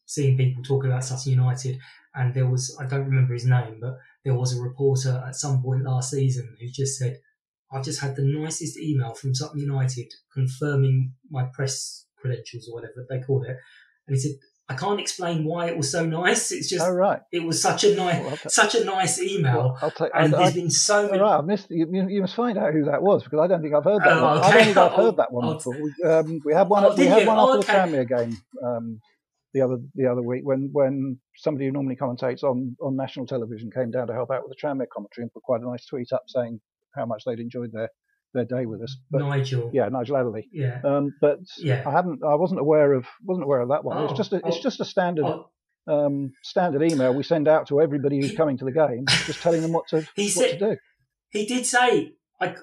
seeing 0.06 0.36
people 0.36 0.62
talking 0.62 0.90
about 0.90 1.04
Sutton 1.04 1.32
United. 1.32 1.78
And 2.14 2.34
there 2.34 2.48
was, 2.48 2.76
I 2.80 2.86
don't 2.86 3.04
remember 3.04 3.34
his 3.34 3.44
name, 3.44 3.78
but 3.80 3.98
there 4.24 4.34
was 4.34 4.56
a 4.56 4.60
reporter 4.60 5.22
at 5.26 5.36
some 5.36 5.62
point 5.62 5.84
last 5.84 6.10
season 6.10 6.56
who 6.58 6.66
just 6.68 6.98
said, 6.98 7.18
I've 7.70 7.84
just 7.84 8.00
had 8.00 8.16
the 8.16 8.22
nicest 8.22 8.78
email 8.78 9.14
from 9.14 9.34
Sutton 9.34 9.60
United 9.60 10.12
confirming 10.32 11.12
my 11.30 11.44
press 11.52 12.06
credentials 12.16 12.68
or 12.68 12.74
whatever 12.74 13.06
they 13.08 13.20
called 13.20 13.44
it. 13.44 13.56
And 14.06 14.16
he 14.16 14.20
said, 14.20 14.32
I 14.70 14.74
can't 14.74 15.00
explain 15.00 15.44
why 15.44 15.68
it 15.68 15.76
was 15.78 15.90
so 15.90 16.04
nice. 16.04 16.52
It's 16.52 16.68
just, 16.68 16.84
oh, 16.84 16.92
right. 16.92 17.20
it 17.32 17.42
was 17.42 17.60
such 17.62 17.84
a 17.84 17.96
nice, 17.96 18.22
well, 18.22 18.36
such 18.48 18.74
a 18.74 18.84
nice 18.84 19.18
email. 19.18 19.78
Well, 19.80 19.90
take, 19.90 20.10
and 20.14 20.34
I, 20.34 20.38
there's 20.38 20.50
I, 20.50 20.54
been 20.54 20.70
so 20.70 21.06
many. 21.06 21.20
Right, 21.20 21.38
I 21.38 21.40
missed. 21.40 21.68
You, 21.70 21.86
you, 22.08 22.20
must 22.20 22.34
find 22.34 22.58
out 22.58 22.74
who 22.74 22.84
that 22.84 23.02
was 23.02 23.24
because 23.24 23.40
I 23.40 23.46
don't 23.46 23.62
think 23.62 23.74
I've 23.74 23.84
heard 23.84 24.02
that. 24.02 24.18
Oh, 24.18 24.24
one. 24.24 24.38
Okay. 24.38 24.46
I 24.46 24.50
don't 24.52 24.64
think 24.64 24.76
I've 24.76 24.92
heard 24.92 25.16
that 25.16 25.32
one 25.32 25.44
I'll, 25.46 25.54
before. 25.54 25.74
We, 25.74 26.08
um, 26.08 26.40
we 26.44 26.52
had 26.52 26.68
one. 26.68 26.84
Oh, 26.84 26.94
we 26.94 27.06
had 27.06 27.26
one 27.26 27.38
after 27.38 27.72
okay. 27.72 27.90
the 27.90 28.04
Tranmere 28.04 28.08
game 28.08 28.36
um, 28.62 29.00
the 29.54 29.62
other 29.62 29.78
the 29.94 30.06
other 30.06 30.22
week 30.22 30.42
when 30.44 30.68
when 30.72 31.18
somebody 31.36 31.66
who 31.66 31.72
normally 31.72 31.96
commentates 31.96 32.42
on 32.42 32.76
on 32.82 32.96
national 32.96 33.26
television 33.26 33.70
came 33.70 33.90
down 33.90 34.06
to 34.06 34.12
help 34.12 34.30
out 34.30 34.46
with 34.46 34.54
the 34.54 34.66
Tranmere 34.66 34.86
commentary 34.92 35.22
and 35.22 35.32
put 35.32 35.42
quite 35.42 35.62
a 35.62 35.68
nice 35.68 35.86
tweet 35.86 36.12
up 36.12 36.24
saying 36.28 36.60
how 36.94 37.06
much 37.06 37.22
they'd 37.24 37.40
enjoyed 37.40 37.72
their 37.72 37.88
their 38.34 38.44
day 38.44 38.66
with 38.66 38.82
us. 38.82 38.96
But, 39.10 39.20
Nigel. 39.20 39.70
Yeah, 39.72 39.88
Nigel 39.88 40.16
Adderley. 40.16 40.48
Yeah. 40.52 40.80
Um, 40.84 41.14
but 41.20 41.38
yeah. 41.58 41.82
I 41.86 41.90
hadn't. 41.90 42.20
I 42.24 42.34
wasn't 42.34 42.60
aware 42.60 42.92
of. 42.92 43.06
Wasn't 43.24 43.44
aware 43.44 43.60
of 43.60 43.68
that 43.70 43.84
one. 43.84 43.98
Oh, 43.98 44.04
it's 44.06 44.16
just. 44.16 44.32
A, 44.32 44.36
it's 44.36 44.58
oh, 44.58 44.62
just 44.62 44.80
a 44.80 44.84
standard. 44.84 45.24
Oh. 45.24 45.50
Um, 45.86 46.32
standard 46.42 46.82
email 46.82 47.14
we 47.14 47.22
send 47.22 47.48
out 47.48 47.68
to 47.68 47.80
everybody 47.80 48.20
who's 48.20 48.36
coming 48.36 48.58
to 48.58 48.66
the 48.66 48.72
game, 48.72 49.06
just 49.24 49.40
telling 49.40 49.62
them 49.62 49.72
what 49.72 49.88
to 49.88 50.06
he 50.16 50.24
what 50.24 50.32
said, 50.32 50.58
to 50.58 50.70
do. 50.72 50.76
He 51.30 51.46
did 51.46 51.64
say, 51.64 52.12
I, 52.38 52.56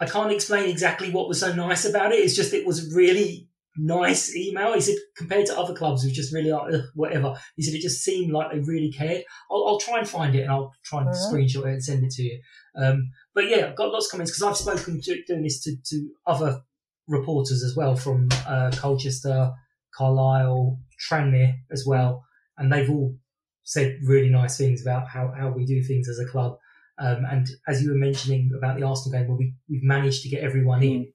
I 0.00 0.06
can't 0.06 0.32
explain 0.32 0.68
exactly 0.68 1.12
what 1.12 1.28
was 1.28 1.38
so 1.38 1.52
nice 1.52 1.84
about 1.84 2.10
it. 2.10 2.16
It's 2.16 2.34
just 2.34 2.52
it 2.52 2.66
was 2.66 2.92
really 2.92 3.48
nice 3.76 4.34
email. 4.34 4.74
He 4.74 4.80
said 4.80 4.96
compared 5.16 5.46
to 5.46 5.58
other 5.58 5.74
clubs 5.74 6.02
who 6.02 6.10
just 6.10 6.34
really 6.34 6.50
like 6.50 6.72
whatever. 6.94 7.34
He 7.56 7.62
said 7.62 7.74
it 7.74 7.82
just 7.82 8.02
seemed 8.02 8.32
like 8.32 8.50
they 8.50 8.58
really 8.58 8.90
cared. 8.90 9.24
I'll, 9.50 9.64
I'll 9.66 9.78
try 9.78 9.98
and 9.98 10.08
find 10.08 10.34
it 10.34 10.42
and 10.42 10.50
I'll 10.50 10.72
try 10.84 11.02
and 11.02 11.10
screenshot 11.10 11.66
it 11.66 11.74
and 11.74 11.84
send 11.84 12.04
it 12.04 12.10
to 12.12 12.22
you. 12.22 12.40
Um, 12.76 13.10
but 13.34 13.48
yeah, 13.48 13.66
I've 13.66 13.76
got 13.76 13.92
lots 13.92 14.06
of 14.06 14.12
comments 14.12 14.32
because 14.32 14.42
I've 14.42 14.56
spoken 14.56 15.00
to 15.00 15.22
doing 15.26 15.42
this 15.42 15.62
to, 15.64 15.76
to 15.90 16.10
other 16.26 16.62
reporters 17.08 17.62
as 17.62 17.74
well 17.76 17.96
from 17.96 18.28
uh, 18.46 18.70
Colchester, 18.74 19.52
Carlisle, 19.94 20.78
Tranmere 21.10 21.54
as 21.70 21.84
well, 21.86 22.24
and 22.58 22.72
they've 22.72 22.90
all 22.90 23.16
said 23.64 23.98
really 24.04 24.28
nice 24.28 24.56
things 24.58 24.82
about 24.82 25.08
how, 25.08 25.32
how 25.36 25.50
we 25.50 25.64
do 25.64 25.82
things 25.82 26.08
as 26.08 26.18
a 26.18 26.26
club. 26.26 26.56
Um, 26.98 27.24
and 27.30 27.48
as 27.66 27.82
you 27.82 27.90
were 27.90 27.98
mentioning 27.98 28.50
about 28.56 28.78
the 28.78 28.84
Arsenal 28.84 29.18
game, 29.18 29.28
where 29.28 29.36
we, 29.36 29.54
we've 29.68 29.82
managed 29.82 30.22
to 30.22 30.28
get 30.28 30.42
everyone 30.42 30.82
in, 30.82 31.12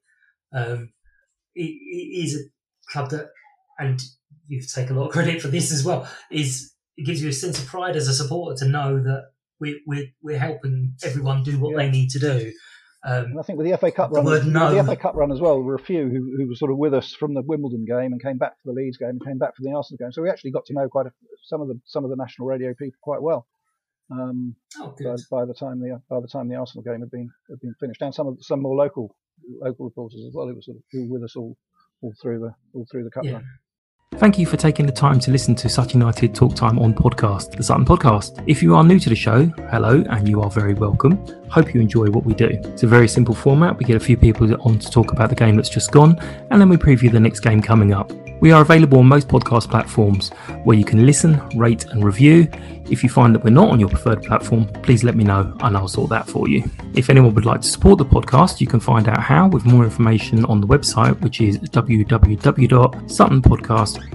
um, 0.54 0.92
it, 1.56 1.62
it 1.62 2.26
is 2.26 2.36
a 2.36 2.92
club 2.92 3.10
that, 3.12 3.30
and 3.80 4.02
you 4.48 4.62
take 4.62 4.90
a 4.90 4.94
lot 4.94 5.08
of 5.08 5.12
credit 5.12 5.42
for 5.42 5.50
this 5.50 5.72
as 5.72 5.86
well, 5.86 6.10
is 6.32 6.74
it 6.98 7.06
gives 7.06 7.22
you 7.22 7.30
a 7.30 7.34
sense 7.34 7.60
of 7.60 7.68
pride 7.68 7.96
as 7.96 8.08
a 8.08 8.14
supporter 8.14 8.58
to 8.58 8.70
know 8.70 9.02
that 9.02 9.26
we're, 9.60 9.80
we're, 9.86 10.08
we're 10.22 10.40
helping 10.40 10.94
everyone 11.04 11.44
do 11.44 11.60
what 11.60 11.72
yeah. 11.72 11.78
they 11.78 11.90
need 11.90 12.10
to 12.12 12.20
do. 12.20 12.52
Um, 13.06 13.26
and 13.26 13.40
I 13.40 13.44
think 13.44 13.58
with 13.58 13.70
the 13.70 13.78
FA 13.78 13.92
Cup 13.92 14.12
run, 14.12 14.52
no. 14.52 14.74
the 14.74 14.84
FA 14.84 14.96
Cup 14.96 15.16
run 15.16 15.32
as 15.32 15.40
well, 15.40 15.56
there 15.56 15.64
were 15.64 15.76
a 15.76 15.80
few 15.80 16.10
who, 16.10 16.36
who 16.36 16.48
were 16.48 16.56
sort 16.56 16.72
of 16.72 16.78
with 16.78 16.94
us 16.94 17.14
from 17.14 17.34
the 17.34 17.42
Wimbledon 17.42 17.86
game 17.86 18.12
and 18.12 18.22
came 18.22 18.38
back 18.38 18.54
for 18.62 18.74
the 18.74 18.74
Leeds 18.74 18.98
game 18.98 19.10
and 19.10 19.26
came 19.26 19.38
back 19.38 19.56
for 19.56 19.64
the 19.64 19.72
Arsenal 19.72 19.98
game. 19.98 20.12
So 20.12 20.22
we 20.22 20.30
actually 20.30 20.52
got 20.52 20.66
to 20.66 20.74
know 20.74 20.90
quite 20.90 21.06
a, 21.06 21.12
some 21.46 21.62
of 21.62 21.68
the 21.68 21.80
some 21.86 22.04
of 22.04 22.10
the 22.10 22.16
national 22.16 22.48
radio 22.48 22.74
people 22.74 22.98
quite 23.02 23.22
well. 23.22 23.46
Um, 24.12 24.56
oh, 24.80 24.96
by, 25.00 25.16
by, 25.30 25.46
the 25.46 25.54
time 25.54 25.80
the 25.80 26.02
by 26.10 26.20
the 26.22 26.28
time 26.28 26.50
the 26.50 26.56
Arsenal 26.56 26.84
game 26.84 27.02
had 27.02 27.12
been 27.12 27.30
had 27.50 27.60
been 27.60 27.76
finished, 27.80 28.02
and 28.02 28.14
some 28.14 28.28
of 28.28 28.38
some 28.42 28.62
more 28.62 28.76
local 28.76 29.16
local 29.62 29.86
reporters 29.86 30.24
as 30.28 30.34
well 30.34 30.48
who 30.48 30.56
were 30.56 30.62
sort 30.62 30.78
of 30.78 30.84
who 30.92 31.08
were 31.08 31.20
with 31.20 31.24
us 31.24 31.36
all 31.36 31.56
all 32.02 32.14
through 32.22 32.40
the 32.40 32.54
all 32.74 32.88
through 32.92 33.04
the 33.04 33.12
cup 33.12 33.26
yeah. 33.26 33.34
run. 33.34 33.46
Thank 34.18 34.40
you 34.40 34.48
for 34.48 34.58
taking 34.58 34.88
the 34.88 34.92
time 34.92 35.20
to 35.20 35.30
listen 35.30 35.54
to 35.54 35.70
Sutton 35.70 36.00
United 36.00 36.34
Talk 36.34 36.56
Time 36.56 36.80
on 36.80 36.92
podcast, 36.92 37.56
the 37.56 37.62
Sutton 37.62 37.86
Podcast. 37.86 38.44
If 38.48 38.64
you 38.64 38.76
are 38.76 38.84
new 38.84 39.00
to 39.00 39.10
the 39.10 39.16
show, 39.16 39.46
hello, 39.70 40.04
and 40.10 40.28
you 40.28 40.42
are 40.42 40.50
very 40.50 40.74
welcome. 40.74 41.24
Hope 41.50 41.76
you 41.76 41.82
enjoy 41.82 42.10
what 42.10 42.26
we 42.26 42.34
do. 42.34 42.50
It's 42.50 42.82
a 42.82 42.88
very 42.88 43.08
simple 43.08 43.36
format. 43.36 43.78
We 43.78 43.86
get 43.86 43.96
a 43.96 44.00
few 44.00 44.18
people 44.18 44.60
on 44.64 44.80
to 44.80 44.90
talk 44.90 45.12
about 45.12 45.30
the 45.30 45.36
game 45.36 45.56
that's 45.56 45.70
just 45.70 45.92
gone, 45.92 46.18
and 46.50 46.60
then 46.60 46.68
we 46.68 46.78
preview 46.78 47.12
the 47.12 47.20
next 47.20 47.42
game 47.42 47.62
coming 47.62 47.94
up. 47.94 48.12
We 48.40 48.52
are 48.52 48.62
available 48.62 49.00
on 49.00 49.08
most 49.08 49.28
podcast 49.28 49.68
platforms 49.70 50.30
where 50.64 50.78
you 50.78 50.86
can 50.86 51.08
listen, 51.08 51.42
rate, 51.56 51.86
and 51.86 52.04
review. 52.04 52.48
If 52.90 53.04
you 53.04 53.10
find 53.10 53.34
that 53.34 53.44
we're 53.44 53.50
not 53.50 53.70
on 53.70 53.80
your 53.80 53.90
preferred 53.90 54.22
platform, 54.24 54.68
please 54.84 55.04
let 55.04 55.16
me 55.16 55.24
know 55.24 55.58
and 55.62 55.76
I'll 55.76 55.88
sort 55.88 56.12
that 56.12 56.28
for 56.28 56.48
you. 56.48 56.64
If 56.94 57.10
anyone 57.10 57.34
would 57.34 57.46
like 57.46 57.62
to 57.62 57.68
support 57.68 57.98
the 57.98 58.06
podcast, 58.06 58.62
you 58.62 58.68
can 58.68 58.80
find 58.80 59.10
out 59.10 59.22
how 59.22 59.48
with 59.48 59.66
more 59.66 59.84
information 59.84 60.46
on 60.46 60.62
the 60.62 60.68
website, 60.68 61.20
which 61.22 61.42
is 61.42 61.58
www.suttonpodcast.com. 61.58 64.07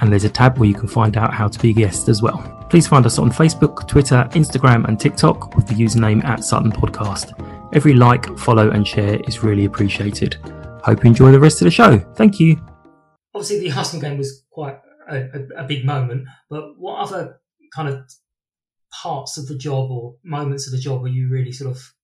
And 0.00 0.12
there's 0.12 0.24
a 0.24 0.28
tab 0.28 0.58
where 0.58 0.68
you 0.68 0.74
can 0.74 0.88
find 0.88 1.16
out 1.16 1.32
how 1.32 1.48
to 1.48 1.58
be 1.58 1.70
a 1.70 1.72
guest 1.72 2.08
as 2.08 2.22
well. 2.22 2.66
Please 2.68 2.86
find 2.86 3.06
us 3.06 3.18
on 3.18 3.30
Facebook, 3.30 3.88
Twitter, 3.88 4.28
Instagram, 4.32 4.86
and 4.86 5.00
TikTok 5.00 5.54
with 5.56 5.66
the 5.66 5.74
username 5.74 6.24
at 6.24 6.44
Sutton 6.44 6.70
Podcast. 6.72 7.32
Every 7.72 7.94
like, 7.94 8.36
follow, 8.38 8.70
and 8.70 8.86
share 8.86 9.20
is 9.26 9.42
really 9.42 9.64
appreciated. 9.64 10.36
Hope 10.82 11.02
you 11.02 11.08
enjoy 11.08 11.32
the 11.32 11.40
rest 11.40 11.60
of 11.62 11.64
the 11.64 11.70
show. 11.70 11.98
Thank 12.14 12.38
you. 12.38 12.60
Obviously, 13.34 13.60
the 13.60 13.72
Arsenal 13.72 14.02
game 14.02 14.18
was 14.18 14.44
quite 14.50 14.78
a, 15.10 15.16
a, 15.16 15.64
a 15.64 15.64
big 15.64 15.84
moment, 15.84 16.26
but 16.50 16.78
what 16.78 17.00
other 17.00 17.40
kind 17.74 17.88
of 17.88 18.04
parts 18.92 19.38
of 19.38 19.46
the 19.46 19.56
job 19.56 19.90
or 19.90 20.16
moments 20.24 20.66
of 20.66 20.72
the 20.72 20.78
job 20.78 21.02
were 21.02 21.08
you 21.08 21.28
really 21.28 21.52
sort 21.52 21.70
of, 21.70 21.94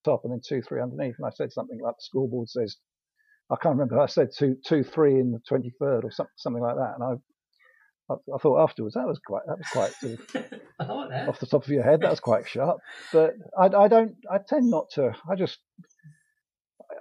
top 0.04 0.22
and 0.24 0.32
then 0.32 0.40
two, 0.44 0.62
three 0.62 0.80
underneath. 0.80 1.16
And 1.18 1.26
I 1.26 1.30
said 1.30 1.52
something 1.52 1.78
like 1.80 1.96
the 1.96 2.02
scoreboard 2.02 2.48
says, 2.48 2.76
I 3.50 3.56
can't 3.56 3.74
remember. 3.74 3.98
I 3.98 4.06
said 4.06 4.28
two, 4.36 4.56
two, 4.64 4.82
three 4.82 5.18
in 5.18 5.32
the 5.32 5.40
23rd 5.50 6.04
or 6.04 6.10
something, 6.36 6.62
like 6.62 6.76
that. 6.76 6.94
And 6.98 7.20
I, 8.10 8.34
I, 8.34 8.38
thought 8.38 8.62
afterwards 8.62 8.94
that 8.94 9.06
was 9.06 9.20
quite, 9.24 9.42
that 9.46 9.58
was 9.58 9.66
quite 9.72 9.92
sort 9.92 10.12
of 10.12 10.48
off 11.28 11.40
the 11.40 11.46
top 11.46 11.64
of 11.64 11.68
your 11.68 11.84
head. 11.84 12.00
That 12.00 12.10
was 12.10 12.20
quite 12.20 12.48
sharp. 12.48 12.78
But 13.12 13.34
I, 13.58 13.66
I 13.66 13.88
don't, 13.88 14.16
I 14.30 14.38
tend 14.38 14.70
not 14.70 14.90
to. 14.94 15.14
I 15.30 15.36
just, 15.36 15.58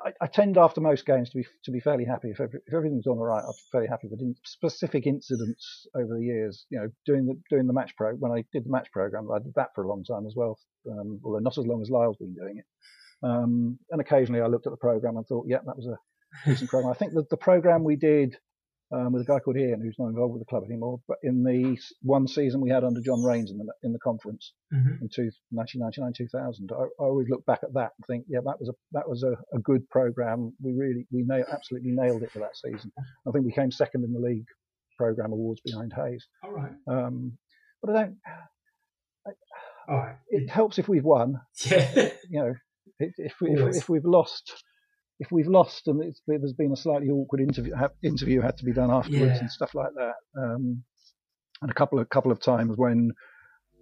I, 0.06 0.12
I, 0.22 0.28
tend 0.28 0.58
after 0.58 0.82
most 0.82 1.06
games 1.06 1.30
to 1.32 1.38
be 1.38 1.46
to 1.66 1.72
be 1.72 1.80
fairly 1.80 2.06
happy 2.06 2.30
if, 2.30 2.40
every, 2.40 2.60
if 2.66 2.74
everything's 2.74 3.06
gone 3.06 3.18
all 3.18 3.26
right. 3.26 3.44
I'm 3.44 3.54
fairly 3.72 3.88
happy. 3.88 4.08
But 4.10 4.22
in 4.22 4.36
specific 4.46 5.08
incidents 5.08 5.88
over 5.96 6.16
the 6.16 6.24
years, 6.24 6.66
you 6.70 6.80
know, 6.80 6.90
doing 7.06 7.26
the 7.26 7.40
doing 7.50 7.68
the 7.68 7.74
match 7.74 7.94
pro 7.98 8.14
when 8.14 8.32
I 8.32 8.44
did 8.54 8.66
the 8.66 8.72
match 8.72 8.88
program, 8.94 9.30
I 9.32 9.40
did 9.40 9.54
that 9.56 9.70
for 9.76 9.84
a 9.84 9.88
long 9.88 10.04
time 10.04 10.26
as 10.28 10.34
well. 10.36 10.58
Um, 10.90 11.20
although 11.24 11.40
not 11.40 11.58
as 11.58 11.66
long 11.66 11.82
as 11.82 11.90
Lyle's 11.90 12.18
been 12.18 12.34
doing 12.34 12.58
it. 12.58 12.66
Um, 13.22 13.80
and 13.92 14.00
occasionally 14.00 14.42
I 14.42 14.48
looked 14.48 14.68
at 14.68 14.72
the 14.72 14.78
program 14.78 15.18
and 15.18 15.26
thought, 15.26 15.46
yeah, 15.48 15.58
that 15.66 15.76
was 15.76 15.88
a 15.88 16.50
decent 16.50 16.70
program. 16.70 16.92
I 16.92 16.96
think 16.96 17.14
that 17.14 17.30
the 17.30 17.38
program 17.38 17.84
we 17.84 17.96
did 17.96 18.38
um, 18.92 19.14
with 19.14 19.22
a 19.22 19.26
guy 19.26 19.40
called 19.40 19.58
Ian, 19.58 19.82
who's 19.82 19.96
not 20.00 20.08
involved 20.08 20.34
with 20.34 20.42
the 20.42 20.50
club 20.50 20.64
anymore, 20.66 21.00
but 21.08 21.18
in 21.22 21.44
the 21.44 21.78
one 22.02 22.28
season 22.28 22.60
we 22.60 22.70
had 22.70 22.84
under 22.84 23.02
John 23.02 23.24
Rains 23.24 23.52
in 23.52 23.58
the 23.58 23.66
in 23.84 23.94
the 23.94 24.00
conference 24.00 24.54
mm-hmm. 24.74 25.04
in 25.04 25.10
two, 25.14 25.30
1999 25.52 26.14
2000, 26.14 26.72
I, 26.72 26.76
I, 26.76 26.88
always 26.98 27.28
look 27.30 27.46
back 27.46 27.60
at 27.64 27.74
that 27.74 27.92
and 27.98 28.06
think, 28.08 28.26
yeah, 28.28 28.40
that 28.46 28.60
was 28.60 28.70
a 28.70 28.74
that 28.94 29.08
was 29.08 29.24
a, 29.24 29.34
a 29.56 29.60
good 29.60 29.88
program. 29.90 30.54
We 30.62 30.74
really 30.74 31.06
we 31.12 31.24
nailed, 31.24 31.48
absolutely 31.52 31.92
nailed 31.92 32.24
it 32.24 32.32
for 32.32 32.40
that 32.40 32.58
season. 32.58 32.92
I 33.28 33.32
think 33.32 33.46
we 33.46 33.52
came 33.52 33.72
second 33.72 34.04
in 34.04 34.14
the 34.14 34.20
league 34.20 34.48
program 34.98 35.32
awards 35.32 35.62
behind 35.64 35.94
Hayes. 35.96 36.26
All 36.44 36.52
right. 36.52 36.72
Um, 36.88 37.38
but 37.82 37.96
I 37.96 38.02
don't. 38.02 38.18
I, 39.28 39.32
All 39.88 39.98
right. 39.98 40.16
It 40.30 40.50
helps 40.50 40.80
if 40.80 40.88
we've 40.88 41.04
won. 41.04 41.36
Yeah. 41.66 42.10
You 42.30 42.40
know, 42.42 42.54
if, 43.00 43.36
we, 43.42 43.52
if, 43.52 43.76
if, 43.76 43.90
we've 43.90 44.06
lost, 44.06 44.64
if 45.20 45.32
we've 45.32 45.48
lost 45.48 45.88
and 45.88 46.16
there's 46.28 46.54
been 46.54 46.72
a 46.72 46.78
slightly 46.78 47.10
awkward 47.10 47.42
interview, 47.42 47.74
interview 48.02 48.42
had 48.42 48.58
to 48.58 48.66
be 48.66 48.74
done 48.74 48.90
afterwards 48.90 49.34
yeah. 49.34 49.40
and 49.40 49.52
stuff 49.52 49.76
like 49.76 49.94
that. 49.96 50.16
Um, 50.38 50.84
and 51.62 51.70
a 51.70 51.74
couple 51.74 52.00
of 52.00 52.10
couple 52.10 52.32
of 52.32 52.42
times 52.42 52.78
when 52.78 53.12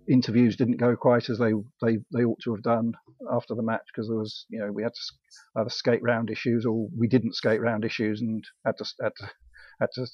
interviews 0.10 0.56
didn't 0.56 0.78
go 0.78 0.96
quite 0.96 1.30
as 1.30 1.38
they 1.38 1.52
they, 1.82 1.98
they 2.14 2.24
ought 2.24 2.40
to 2.44 2.56
have 2.56 2.64
done 2.64 2.94
after 3.32 3.54
the 3.54 3.62
match 3.62 3.84
because 3.94 4.08
there 4.08 4.18
was 4.18 4.46
you 4.50 4.60
know 4.60 4.72
we 4.72 4.82
had 4.82 4.94
to 4.94 5.62
either 5.62 5.70
skate 5.70 6.02
round 6.02 6.32
issues 6.32 6.66
or 6.66 6.88
we 6.98 7.08
didn't 7.08 7.36
skate 7.36 7.62
round 7.62 7.86
issues 7.86 8.22
and 8.22 8.44
had 8.66 8.78
to 8.78 8.86
had 9.02 9.12
to 9.18 9.30
had 9.80 9.90
to 9.94 10.08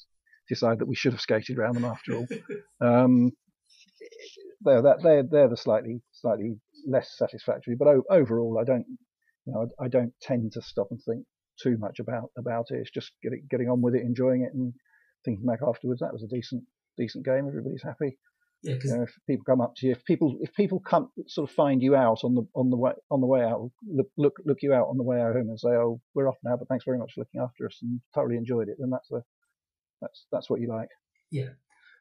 decide 0.49 0.79
that 0.79 0.87
we 0.87 0.95
should 0.95 1.13
have 1.13 1.21
skated 1.21 1.57
round 1.57 1.75
them 1.75 1.85
after 1.85 2.15
all. 2.15 2.27
um, 2.81 3.31
they're 4.61 4.81
that 4.81 5.01
they're 5.01 5.23
they're 5.23 5.49
the 5.49 5.57
slightly 5.57 6.01
slightly 6.11 6.57
less 6.87 7.15
satisfactory. 7.17 7.75
But 7.77 7.87
o- 7.87 8.03
overall, 8.09 8.57
I 8.59 8.63
don't, 8.63 8.85
you 9.45 9.53
know, 9.53 9.67
I, 9.79 9.85
I, 9.85 9.87
don't 9.87 10.13
tend 10.21 10.53
to 10.53 10.61
stop 10.61 10.87
and 10.91 10.99
think 11.03 11.25
too 11.61 11.77
much 11.77 11.99
about 11.99 12.29
about 12.37 12.67
it. 12.69 12.79
It's 12.79 12.91
just 12.91 13.11
getting 13.21 13.45
getting 13.49 13.69
on 13.69 13.81
with 13.81 13.95
it, 13.95 14.01
enjoying 14.01 14.43
it, 14.43 14.53
and 14.53 14.73
thinking 15.25 15.45
back 15.45 15.59
afterwards. 15.67 16.01
That 16.01 16.13
was 16.13 16.23
a 16.23 16.35
decent 16.35 16.63
decent 16.97 17.25
game. 17.25 17.47
Everybody's 17.47 17.83
happy. 17.83 18.17
Yeah, 18.63 18.75
you 18.81 18.95
know, 18.95 19.03
if 19.03 19.13
people 19.27 19.43
come 19.43 19.59
up 19.59 19.73
to 19.77 19.87
you, 19.87 19.91
if 19.91 20.05
people 20.05 20.37
if 20.41 20.53
people 20.53 20.79
come 20.79 21.09
sort 21.27 21.49
of 21.49 21.55
find 21.55 21.81
you 21.81 21.95
out 21.95 22.19
on 22.23 22.33
the 22.33 22.43
on 22.55 22.69
the 22.69 22.77
way 22.77 22.93
on 23.11 23.19
the 23.19 23.27
way 23.27 23.41
out, 23.41 23.69
look 23.85 24.07
look 24.17 24.33
look 24.45 24.59
you 24.61 24.73
out 24.73 24.87
on 24.87 24.97
the 24.97 25.03
way 25.03 25.19
out 25.19 25.33
home 25.33 25.49
and 25.49 25.59
say, 25.59 25.69
oh, 25.69 25.99
we're 26.13 26.29
off 26.29 26.37
now, 26.43 26.55
but 26.55 26.69
thanks 26.69 26.85
very 26.85 26.97
much 26.97 27.11
for 27.13 27.21
looking 27.21 27.41
after 27.41 27.65
us 27.65 27.77
and 27.81 27.99
thoroughly 28.15 28.37
enjoyed 28.37 28.69
it, 28.69 28.77
then 28.79 28.89
that's 28.89 29.11
a 29.11 29.21
that's 30.01 30.27
that's 30.31 30.49
what 30.49 30.61
you 30.61 30.69
like. 30.69 30.87
Yeah. 31.29 31.49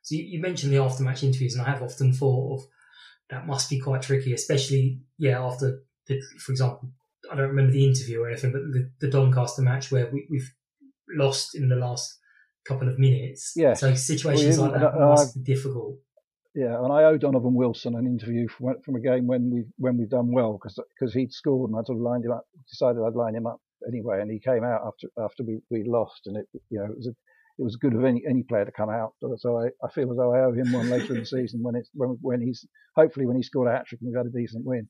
So 0.02 0.14
you, 0.14 0.24
you 0.24 0.40
mentioned 0.40 0.72
the 0.72 0.76
aftermatch 0.76 1.24
interviews, 1.24 1.55
and 1.55 1.66
I 1.66 1.70
have 1.70 1.83
often 1.83 2.12
thought 2.12 2.61
of 2.61 2.66
that 3.31 3.46
must 3.46 3.68
be 3.68 3.81
quite 3.81 4.02
tricky, 4.02 4.33
especially 4.33 5.00
yeah 5.18 5.44
after 5.44 5.83
the, 6.07 6.20
for 6.38 6.52
example, 6.52 6.92
I 7.33 7.37
don't 7.37 7.49
remember 7.49 7.73
the 7.73 7.87
interview 7.87 8.21
or 8.21 8.29
anything, 8.29 8.53
but 8.53 8.61
the, 8.73 8.90
the 9.01 9.11
Doncaster 9.11 9.62
match 9.62 9.90
where 9.90 10.11
we, 10.12 10.27
have 10.38 10.49
lost 11.16 11.55
in 11.55 11.68
the 11.68 11.77
last 11.77 12.18
couple 12.66 12.88
of 12.88 12.99
minutes. 12.99 13.53
Yeah. 13.57 13.75
So 13.75 13.95
situations 13.95 14.59
well, 14.59 14.71
like 14.71 14.81
that 14.81 14.99
must 14.99 15.35
be 15.35 15.42
difficult. 15.55 15.97
Yeah, 16.55 16.85
and 16.85 16.92
I 16.92 17.05
owe 17.05 17.16
Donovan 17.16 17.55
Wilson 17.55 17.95
an 17.95 18.07
interview 18.07 18.47
from, 18.47 18.75
from 18.85 18.97
a 18.97 19.01
game 19.01 19.27
when 19.27 19.51
we 19.51 19.64
when 19.79 19.97
we've 19.97 20.11
done 20.11 20.31
well 20.33 20.53
because 20.53 20.79
because 20.99 21.14
he'd 21.14 21.33
scored 21.33 21.71
and 21.71 21.79
I 21.79 21.83
sort 21.85 21.97
of 21.97 22.03
lined 22.03 22.27
him 22.27 22.33
up, 22.33 22.45
decided 22.68 23.01
I'd 23.01 23.14
line 23.14 23.35
him 23.35 23.47
up 23.47 23.59
anyway, 23.88 24.21
and 24.21 24.31
he 24.31 24.38
came 24.38 24.62
out 24.62 24.83
after 24.87 25.09
after 25.18 25.45
we 25.45 25.61
we 25.71 25.85
lost, 25.87 26.27
and 26.27 26.37
it 26.37 26.47
you 26.68 26.79
know 26.79 26.85
it 26.85 26.97
was 26.97 27.07
a 27.07 27.14
it 27.59 27.62
was 27.62 27.77
good 27.77 27.95
of 27.95 28.05
any 28.05 28.23
any 28.29 28.42
player 28.42 28.66
to 28.66 28.73
come 28.73 28.90
out. 28.90 29.14
So 29.38 29.59
I, 29.59 29.68
I 29.83 29.90
feel 29.95 30.11
as 30.11 30.18
though 30.18 30.35
I 30.35 30.40
owe 30.40 30.53
him 30.53 30.73
one 30.73 30.90
later 30.90 31.14
in 31.14 31.21
the 31.21 31.27
season 31.27 31.62
when 31.62 31.75
it's 31.75 31.88
when 31.95 32.18
when 32.21 32.42
he's 32.42 32.66
hopefully 32.97 33.25
when 33.25 33.37
he 33.37 33.42
scored 33.42 33.68
a 33.68 33.73
hat 33.73 33.87
trick 33.87 34.03
and 34.03 34.09
we've 34.09 34.16
had 34.16 34.27
a 34.27 34.38
decent 34.38 34.66
win, 34.66 34.88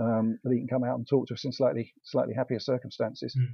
um, 0.00 0.38
that 0.42 0.52
he 0.52 0.58
can 0.58 0.68
come 0.68 0.84
out 0.84 0.96
and 0.96 1.06
talk 1.08 1.26
to 1.28 1.34
us 1.34 1.44
in 1.44 1.52
slightly 1.52 1.92
slightly 2.04 2.34
happier 2.34 2.60
circumstances. 2.60 3.36
Mm. 3.38 3.52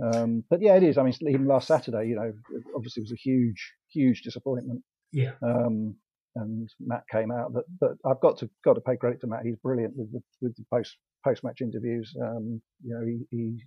Um, 0.00 0.44
but 0.48 0.60
yeah, 0.62 0.76
it 0.76 0.82
is. 0.82 0.96
I 0.96 1.02
mean, 1.02 1.14
even 1.22 1.46
last 1.46 1.66
Saturday, 1.66 2.06
you 2.08 2.16
know, 2.16 2.32
obviously 2.74 3.00
it 3.00 3.04
was 3.04 3.12
a 3.12 3.16
huge 3.16 3.72
huge 3.92 4.22
disappointment. 4.22 4.82
Yeah. 5.12 5.32
Um, 5.42 5.96
and 6.36 6.68
Matt 6.78 7.02
came 7.10 7.32
out. 7.32 7.52
But, 7.52 7.64
but 7.80 7.92
I've 8.08 8.20
got 8.20 8.38
to 8.38 8.50
got 8.64 8.74
to 8.74 8.80
pay 8.80 8.96
credit 8.96 9.20
to 9.22 9.26
Matt. 9.26 9.44
He's 9.44 9.56
brilliant 9.56 9.94
with 9.96 10.12
the 10.12 10.20
with 10.40 10.54
the 10.56 10.64
post 10.72 10.96
post 11.24 11.42
match 11.42 11.60
interviews. 11.60 12.14
Um, 12.20 12.60
you 12.82 12.94
know, 12.94 13.04
he, 13.04 13.36
he 13.36 13.64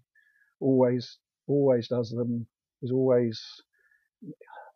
always 0.60 1.18
always 1.48 1.88
does 1.88 2.12
them. 2.12 2.48
He's 2.80 2.92
always 2.92 3.42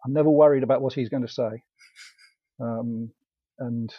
I'm 0.05 0.13
never 0.13 0.29
worried 0.29 0.63
about 0.63 0.81
what 0.81 0.93
he's 0.93 1.09
going 1.09 1.25
to 1.25 1.31
say. 1.31 1.63
Um, 2.59 3.11
and 3.59 3.93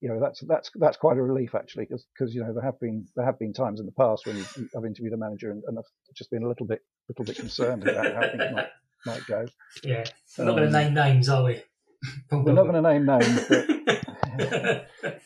you 0.00 0.08
know 0.08 0.18
that's 0.20 0.40
that's 0.46 0.70
that's 0.76 0.96
quite 0.96 1.18
a 1.18 1.22
relief 1.22 1.54
actually 1.54 1.86
because 1.86 2.34
you 2.34 2.42
know 2.42 2.52
there 2.54 2.62
have 2.62 2.80
been 2.80 3.06
there 3.16 3.24
have 3.24 3.38
been 3.38 3.52
times 3.52 3.80
in 3.80 3.86
the 3.86 3.92
past 3.92 4.26
when 4.26 4.36
I've 4.76 4.84
interviewed 4.84 5.12
a 5.12 5.16
manager 5.16 5.50
and, 5.50 5.62
and, 5.66 5.78
I've 5.78 5.84
just 6.16 6.30
been 6.30 6.42
a 6.42 6.48
little 6.48 6.66
bit 6.66 6.80
little 7.08 7.24
bit 7.24 7.36
concerned 7.36 7.86
about 7.86 8.14
how 8.14 8.20
things 8.22 8.54
might 8.54 8.68
might 9.04 9.26
go. 9.26 9.46
Yeah, 9.84 10.04
we're 10.38 10.44
not 10.44 10.56
going 10.56 10.72
to 10.72 10.78
name 10.78 10.94
names, 10.94 11.28
are 11.28 11.44
we? 11.44 11.62
we're 12.32 12.52
not 12.52 12.66
going 12.66 12.82
to 12.82 12.90
name 12.90 13.04
names, 13.04 13.46
but 13.48 14.88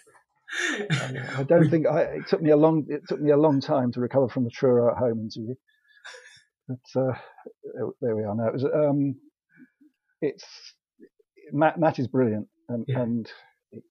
I 1.38 1.42
don't 1.44 1.70
think 1.70 1.86
I, 1.86 2.00
it 2.02 2.28
took 2.28 2.42
me 2.42 2.50
a 2.50 2.56
long 2.56 2.86
it 2.88 3.02
took 3.08 3.20
me 3.20 3.30
a 3.30 3.36
long 3.36 3.60
time 3.60 3.92
to 3.92 4.00
recover 4.00 4.28
from 4.28 4.44
the 4.44 4.50
Truro 4.50 4.90
at 4.90 4.98
home 4.98 5.20
interview. 5.20 5.54
But 6.68 7.00
uh, 7.00 7.12
there 8.00 8.16
we 8.16 8.24
are 8.24 8.34
now. 8.34 8.48
It 8.48 8.54
was, 8.54 8.64
um, 8.64 9.14
it's 10.20 10.44
Matt. 11.52 11.78
Matt 11.78 12.00
is 12.00 12.08
brilliant, 12.08 12.48
and, 12.68 12.84
yeah. 12.88 13.02
and 13.02 13.30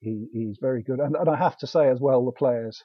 he, 0.02 0.28
he's 0.34 0.58
very 0.62 0.84
good. 0.84 1.00
And, 1.00 1.16
and, 1.16 1.30
I 1.30 1.36
have 1.36 1.58
to 1.60 1.68
say 1.68 1.90
as 1.90 2.00
well, 2.00 2.26
the 2.26 2.32
players, 2.32 2.84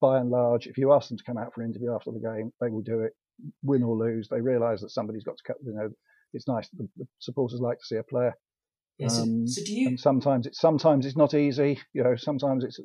by 0.00 0.18
and 0.18 0.30
large, 0.30 0.66
if 0.66 0.78
you 0.78 0.92
ask 0.92 1.08
them 1.08 1.18
to 1.18 1.24
come 1.24 1.38
out 1.38 1.54
for 1.54 1.62
an 1.62 1.70
interview 1.70 1.94
after 1.94 2.10
the 2.12 2.20
game, 2.20 2.52
they 2.60 2.68
will 2.68 2.82
do 2.82 3.00
it. 3.00 3.12
win 3.62 3.82
or 3.82 3.96
lose, 3.96 4.28
they 4.28 4.40
realise 4.40 4.80
that 4.80 4.90
somebody's 4.90 5.24
got 5.24 5.36
to 5.36 5.42
cut. 5.46 5.56
You 5.64 5.74
know, 5.74 5.90
it's 6.32 6.48
nice. 6.48 6.68
The, 6.70 6.88
the 6.96 7.06
supporters 7.18 7.60
like 7.60 7.78
to 7.78 7.84
see 7.84 7.96
a 7.96 8.02
player. 8.02 8.34
Yeah, 8.98 9.08
so, 9.08 9.22
Um, 9.22 9.46
so 9.46 9.62
do 9.64 9.72
you? 9.72 9.88
And 9.88 10.00
sometimes 10.00 10.46
it's 10.46 10.60
sometimes 10.60 11.06
it's 11.06 11.16
not 11.16 11.34
easy. 11.34 11.80
You 11.92 12.02
know, 12.04 12.16
sometimes 12.16 12.64
it's 12.64 12.80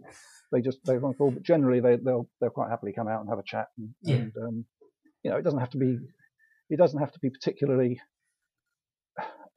they 0.52 0.62
just 0.62 0.78
they 0.86 0.98
run 0.98 1.16
forward. 1.16 1.36
But 1.36 1.44
generally, 1.44 1.80
they 1.80 1.98
they'll 1.98 2.30
they'll 2.40 2.52
quite 2.52 2.70
happily 2.70 2.94
come 2.94 3.08
out 3.08 3.22
and 3.22 3.30
have 3.30 3.40
a 3.40 3.44
chat. 3.44 3.68
And, 3.78 3.96
Yeah. 4.04 4.16
and 4.18 4.34
um, 4.38 4.66
you 5.24 5.32
know, 5.32 5.38
it 5.38 5.44
doesn't 5.44 5.60
have 5.60 5.72
to 5.72 5.78
be 5.78 5.98
it 6.70 6.78
doesn't 6.78 7.00
have 7.00 7.12
to 7.14 7.20
be 7.20 7.30
particularly 7.30 8.00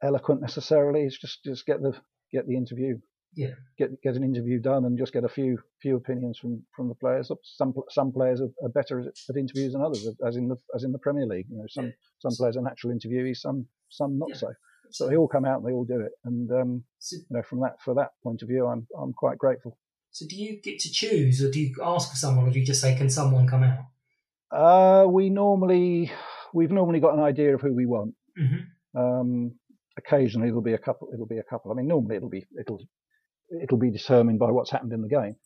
eloquent 0.02 0.40
necessarily. 0.40 1.02
It's 1.02 1.18
just 1.18 1.44
just 1.44 1.66
get 1.66 1.80
the 1.82 1.92
get 2.32 2.46
the 2.46 2.56
interview. 2.56 2.98
Yeah. 3.36 3.54
Get 3.78 4.00
get 4.02 4.16
an 4.16 4.24
interview 4.24 4.58
done 4.58 4.86
and 4.86 4.98
just 4.98 5.12
get 5.12 5.24
a 5.24 5.28
few 5.28 5.58
few 5.82 5.96
opinions 5.96 6.38
from 6.38 6.62
from 6.74 6.88
the 6.88 6.94
players. 6.94 7.30
Some 7.42 7.74
some 7.90 8.10
players 8.12 8.40
are, 8.40 8.48
are 8.64 8.70
better 8.70 8.98
at, 9.00 9.06
at 9.28 9.36
interviews 9.36 9.74
than 9.74 9.82
others, 9.82 10.08
as 10.26 10.36
in 10.36 10.48
the 10.48 10.56
as 10.74 10.84
in 10.84 10.92
the 10.92 10.98
Premier 10.98 11.26
League. 11.26 11.46
You 11.50 11.58
know, 11.58 11.66
some 11.68 11.92
some 12.18 12.32
players 12.34 12.56
are 12.56 12.62
natural 12.62 12.94
interviewees, 12.94 13.36
some 13.36 13.66
some 13.90 14.18
not 14.18 14.30
so. 14.36 14.48
So 14.90 15.08
they 15.08 15.16
all 15.16 15.28
come 15.28 15.44
out 15.44 15.58
and 15.58 15.66
they 15.66 15.72
all 15.72 15.84
do 15.84 16.00
it. 16.00 16.12
And 16.24 16.50
um, 16.52 16.84
So, 16.98 17.16
you 17.16 17.24
know, 17.36 17.42
from 17.42 17.60
that 17.60 17.74
for 17.84 17.94
that 17.94 18.12
point 18.22 18.40
of 18.42 18.48
view, 18.48 18.66
I'm 18.66 18.86
I'm 19.00 19.12
quite 19.12 19.36
grateful. 19.36 19.76
so 20.10 20.24
do 20.26 20.36
you 20.36 20.60
get 20.62 20.78
to 20.80 20.90
choose, 20.90 21.42
or 21.44 21.50
do 21.50 21.60
you 21.60 21.74
ask 21.84 22.08
for 22.10 22.16
someone, 22.16 22.46
or 22.48 22.50
do 22.52 22.58
you 22.60 22.64
just 22.64 22.80
say, 22.80 22.96
"Can 22.96 23.10
someone 23.10 23.46
come 23.46 23.64
out"? 23.64 23.84
Uh, 24.50 25.06
we 25.08 25.28
normally 25.28 26.10
we've 26.54 26.70
normally 26.70 27.00
got 27.00 27.14
an 27.14 27.20
idea 27.20 27.54
of 27.54 27.60
who 27.60 27.74
we 27.74 27.84
want. 27.86 28.14
hmm 28.36 28.60
Um, 29.02 29.52
occasionally 29.98 30.48
it'll 30.48 30.62
be 30.62 30.74
a 30.74 30.78
couple. 30.78 31.10
It'll 31.12 31.26
be 31.26 31.38
a 31.38 31.42
couple. 31.50 31.70
I 31.72 31.74
mean, 31.74 31.88
normally 31.88 32.16
it'll 32.16 32.30
be 32.30 32.46
it'll 32.58 32.80
it'll 33.62 33.78
be 33.78 33.90
determined 33.90 34.38
by 34.38 34.50
what's 34.50 34.70
happened 34.70 34.92
in 34.92 35.02
the 35.02 35.08
game. 35.08 35.36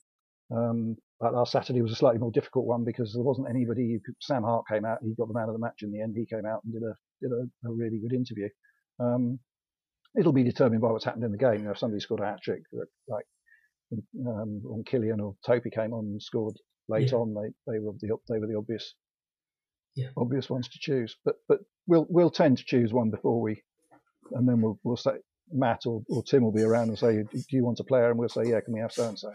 Um, 0.51 0.97
but 1.21 1.35
last 1.35 1.53
Saturday 1.53 1.83
was 1.83 1.93
a 1.93 1.97
slightly 1.97 2.19
more 2.19 2.33
difficult 2.33 2.65
one 2.67 2.85
because 2.85 3.13
there 3.13 3.23
wasn't 3.23 3.49
anybody. 3.49 4.01
Could, 4.05 4.15
Sam 4.21 4.43
Hart 4.43 4.67
came 4.69 4.85
out. 4.85 4.99
He 5.03 5.15
got 5.15 5.29
the 5.29 5.35
man 5.35 5.49
of 5.49 5.53
the 5.55 5.59
match 5.59 5.83
in 5.83 5.93
the 5.93 6.01
end. 6.01 6.15
He 6.17 6.27
came 6.27 6.47
out 6.47 6.63
and 6.65 6.73
did 6.73 6.83
a 6.83 6.95
did 7.23 7.31
a, 7.33 7.69
a 7.69 7.73
really 7.73 7.99
good 7.99 8.13
interview. 8.15 8.49
Um, 8.99 9.39
it'll 10.19 10.33
be 10.33 10.45
determined 10.45 10.81
by 10.81 10.89
what's 10.91 11.05
happened 11.05 11.25
in 11.25 11.33
the 11.33 11.39
game. 11.39 11.59
You 11.59 11.65
know, 11.65 11.71
if 11.73 11.79
somebody 11.79 12.01
scored 12.01 12.21
a 12.21 12.25
hat 12.27 12.41
trick, 12.43 12.63
like 13.07 13.27
um, 14.27 14.61
when 14.65 14.85
Killian 14.85 15.21
or 15.21 15.37
Tope 15.47 15.65
came 15.73 15.93
on 15.93 16.05
and 16.07 16.23
scored 16.23 16.57
late 16.89 17.13
Yeah. 17.13 17.19
on, 17.19 17.35
they 17.35 17.73
they 17.73 17.79
were 17.79 17.93
the 18.01 18.17
they 18.29 18.39
were 18.39 18.47
the 18.47 18.57
obvious 18.57 18.95
Yeah. 19.95 20.09
obvious 20.17 20.49
ones 20.49 20.69
to 20.69 20.79
choose. 20.81 21.17
But 21.25 21.37
but 21.49 21.61
we'll 21.87 22.07
we'll 22.09 22.31
tend 22.31 22.59
to 22.59 22.65
choose 22.65 22.93
one 22.93 23.11
before 23.11 23.41
we, 23.41 23.63
and 24.33 24.49
then 24.49 24.61
we'll 24.63 24.81
we'll 24.83 24.97
say 24.97 25.13
Matt 25.53 25.83
or, 25.87 26.03
or 26.09 26.23
Tim 26.23 26.43
will 26.43 26.53
be 26.53 26.63
around 26.63 26.89
and 26.89 26.99
say, 26.99 27.23
do 27.23 27.57
you 27.57 27.65
want 27.65 27.81
a 27.81 27.85
player? 27.85 28.11
And 28.11 28.19
we'll 28.19 28.29
say, 28.29 28.43
yeah, 28.47 28.61
can 28.61 28.75
we 28.75 28.81
have 28.81 28.93
so 28.93 29.09
and 29.09 29.19
so? 29.19 29.33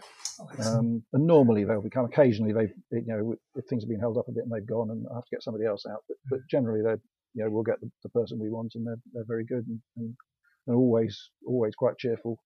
And 1.12 1.26
normally 1.26 1.64
they'll 1.64 1.82
become. 1.82 2.04
Occasionally 2.04 2.52
they've 2.52 2.72
you 2.90 3.04
know 3.06 3.34
if 3.54 3.66
things 3.66 3.82
have 3.82 3.88
been 3.88 4.00
held 4.00 4.18
up 4.18 4.28
a 4.28 4.32
bit 4.32 4.44
and 4.44 4.52
they've 4.52 4.66
gone 4.66 4.90
and 4.90 5.06
I 5.10 5.14
have 5.16 5.24
to 5.24 5.30
get 5.30 5.42
somebody 5.42 5.64
else 5.64 5.84
out. 5.90 6.04
But, 6.08 6.16
but 6.28 6.38
mm. 6.40 6.48
generally 6.50 6.82
they're 6.82 7.00
you 7.34 7.44
know 7.44 7.50
we'll 7.50 7.62
get 7.62 7.80
the, 7.80 7.90
the 8.02 8.08
person 8.10 8.38
we 8.38 8.50
want 8.50 8.72
and 8.74 8.86
they're 8.86 9.00
they're 9.12 9.24
very 9.26 9.44
good 9.44 9.66
and, 9.66 9.80
and, 9.96 10.14
and 10.66 10.76
always 10.76 11.30
always 11.46 11.74
quite 11.74 11.98
cheerful 11.98 12.38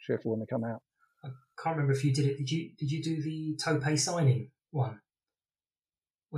cheerful 0.00 0.32
when 0.32 0.40
they 0.40 0.46
come 0.46 0.64
out. 0.64 0.82
I 1.24 1.28
can't 1.62 1.76
remember 1.76 1.92
if 1.92 2.04
you 2.04 2.12
did 2.12 2.26
it. 2.26 2.38
Did 2.38 2.50
you? 2.50 2.70
Did 2.78 2.90
you 2.90 3.02
do 3.02 3.22
the 3.22 3.56
Tope 3.62 3.98
signing 3.98 4.50
one? 4.70 5.00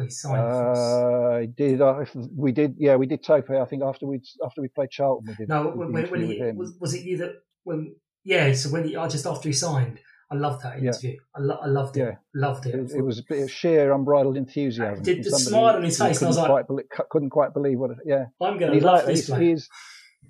He 0.00 0.08
signed? 0.10 0.40
Uh, 0.40 1.30
I 1.42 1.46
did. 1.46 1.80
If 1.80 2.14
we 2.34 2.52
did. 2.52 2.74
Yeah, 2.78 2.96
we 2.96 3.06
did 3.06 3.22
Tope. 3.22 3.50
I 3.50 3.64
think 3.66 3.82
after 3.82 4.06
we 4.06 4.20
after 4.44 4.60
we 4.62 4.68
played 4.68 4.90
Charlton, 4.90 5.26
we 5.28 5.34
did. 5.34 5.48
No, 5.48 5.68
when, 5.68 5.92
when, 5.92 6.06
when 6.10 6.26
he, 6.26 6.40
was, 6.54 6.74
was 6.80 6.94
it 6.94 7.04
you 7.04 7.18
that 7.18 7.34
when? 7.64 7.94
Yeah, 8.24 8.52
so 8.54 8.70
when 8.70 8.84
he, 8.88 8.96
uh, 8.96 9.08
just 9.08 9.26
after 9.26 9.48
he 9.48 9.52
signed, 9.52 9.98
I 10.30 10.36
loved 10.36 10.62
that 10.62 10.80
Yeah. 10.80 10.88
interview. 10.90 11.18
I, 11.34 11.40
lo- 11.40 11.58
I 11.60 11.66
loved 11.66 11.96
it. 11.96 12.00
Yeah. 12.00 12.14
Loved 12.34 12.66
it. 12.66 12.74
It, 12.74 12.92
it 12.92 13.02
was 13.02 13.18
a 13.18 13.22
bit 13.28 13.42
of 13.42 13.50
sheer 13.50 13.92
unbridled 13.92 14.36
enthusiasm. 14.36 15.02
Did 15.02 15.24
the 15.24 15.30
smile 15.30 15.76
on 15.76 15.82
his 15.82 15.98
face, 15.98 16.18
and 16.22 16.26
I 16.26 16.28
was 16.30 16.38
like- 16.38 16.66
belie- 16.68 16.84
couldn't 17.10 17.30
quite 17.30 17.52
believe 17.52 17.78
what. 17.78 17.90
It, 17.90 17.98
yeah, 18.06 18.26
I'm 18.40 18.58
going 18.58 18.72
to 18.78 18.84
love 18.86 18.94
like 18.98 19.06
this 19.06 19.26
he's, 19.26 19.36
he's 19.36 19.68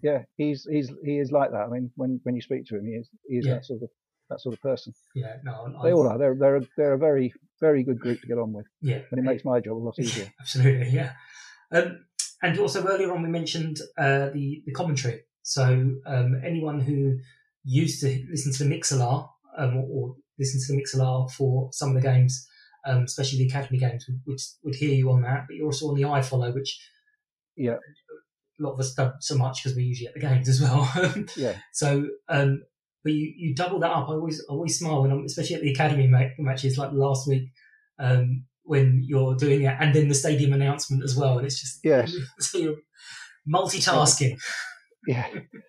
yeah 0.02 0.22
he's 0.38 0.66
he's 0.68 0.90
he 1.04 1.18
is 1.18 1.30
like 1.30 1.50
that. 1.52 1.60
I 1.66 1.68
mean, 1.68 1.90
when 1.96 2.18
when 2.24 2.34
you 2.34 2.40
speak 2.42 2.66
to 2.66 2.76
him, 2.78 2.86
he 2.86 2.92
is 2.92 3.08
he 3.28 3.36
is 3.36 3.46
Yeah. 3.46 3.54
that 3.54 3.64
sort 3.66 3.82
of 3.82 3.90
that 4.30 4.40
sort 4.40 4.54
of 4.54 4.62
person. 4.62 4.94
yeah, 5.14 5.36
no, 5.44 5.74
I, 5.78 5.82
They 5.84 5.92
all 5.92 6.08
are. 6.08 6.16
They're 6.18 6.34
they're 6.34 6.56
a, 6.56 6.62
they're 6.78 6.94
a 6.94 6.98
very 6.98 7.32
very 7.66 7.82
good 7.88 7.98
group 8.04 8.18
to 8.20 8.26
get 8.26 8.38
on 8.44 8.52
with, 8.52 8.66
Yeah, 8.90 9.00
and 9.10 9.18
it 9.20 9.26
makes 9.30 9.44
my 9.44 9.58
job 9.66 9.76
a 9.80 9.84
lot 9.88 9.98
easier. 9.98 10.28
absolutely. 10.42 10.90
Yeah, 10.98 11.12
um, 11.76 11.88
and 12.42 12.58
also 12.58 12.78
earlier 12.92 13.10
on 13.14 13.22
we 13.22 13.28
mentioned 13.40 13.76
uh, 14.04 14.26
the 14.36 14.46
the 14.66 14.72
commentary. 14.80 15.18
So 15.42 15.64
um, 16.14 16.30
anyone 16.52 16.78
who 16.88 16.98
used 17.64 18.00
to 18.02 18.08
listen 18.30 18.52
to 18.52 18.64
the 18.64 18.70
MixLR 18.74 19.18
um, 19.58 19.76
or, 19.78 19.86
or 19.96 20.04
listen 20.38 20.60
to 20.60 20.68
the 20.72 20.78
MixLR 20.80 21.30
for 21.36 21.68
some 21.72 21.88
of 21.90 21.96
the 22.02 22.08
games, 22.12 22.34
um, 22.86 23.00
especially 23.04 23.38
the 23.38 23.48
academy 23.52 23.78
games, 23.78 24.06
would, 24.08 24.20
would 24.26 24.40
would 24.64 24.74
hear 24.82 24.94
you 25.00 25.10
on 25.10 25.22
that. 25.22 25.44
But 25.46 25.56
you're 25.56 25.66
also 25.72 25.88
on 25.88 25.96
the 25.96 26.02
iFollow, 26.18 26.54
which 26.54 26.72
Yeah, 27.56 27.78
a 28.58 28.62
lot 28.62 28.74
of 28.74 28.80
us 28.80 28.94
don't 28.94 29.14
so 29.20 29.36
much 29.36 29.62
because 29.62 29.76
we're 29.76 29.86
usually 29.92 30.08
at 30.08 30.14
the 30.14 30.20
games 30.28 30.48
as 30.48 30.60
well. 30.60 30.82
yeah, 31.36 31.56
So, 31.72 31.88
um, 32.28 32.62
but 33.04 33.12
you, 33.12 33.32
you 33.36 33.54
double 33.54 33.78
that 33.80 33.90
up. 33.90 34.08
I 34.08 34.12
always 34.12 34.40
I 34.48 34.52
always 34.52 34.78
smile 34.78 35.02
when 35.02 35.10
I'm, 35.10 35.24
especially 35.24 35.56
at 35.56 35.62
the 35.62 35.72
academy 35.72 36.10
matches 36.38 36.78
like 36.78 36.92
last 36.92 37.28
week, 37.28 37.50
um, 37.98 38.44
when 38.64 39.02
you're 39.04 39.34
doing 39.34 39.62
it, 39.62 39.76
and 39.80 39.94
then 39.94 40.08
the 40.08 40.14
stadium 40.14 40.52
announcement 40.52 41.02
as 41.02 41.16
well. 41.16 41.38
And 41.38 41.46
it's 41.46 41.60
just 41.60 41.80
Yes. 41.84 42.14
so 42.38 42.58
you're 42.58 42.76
multitasking. 43.52 44.38
yeah. 45.06 45.26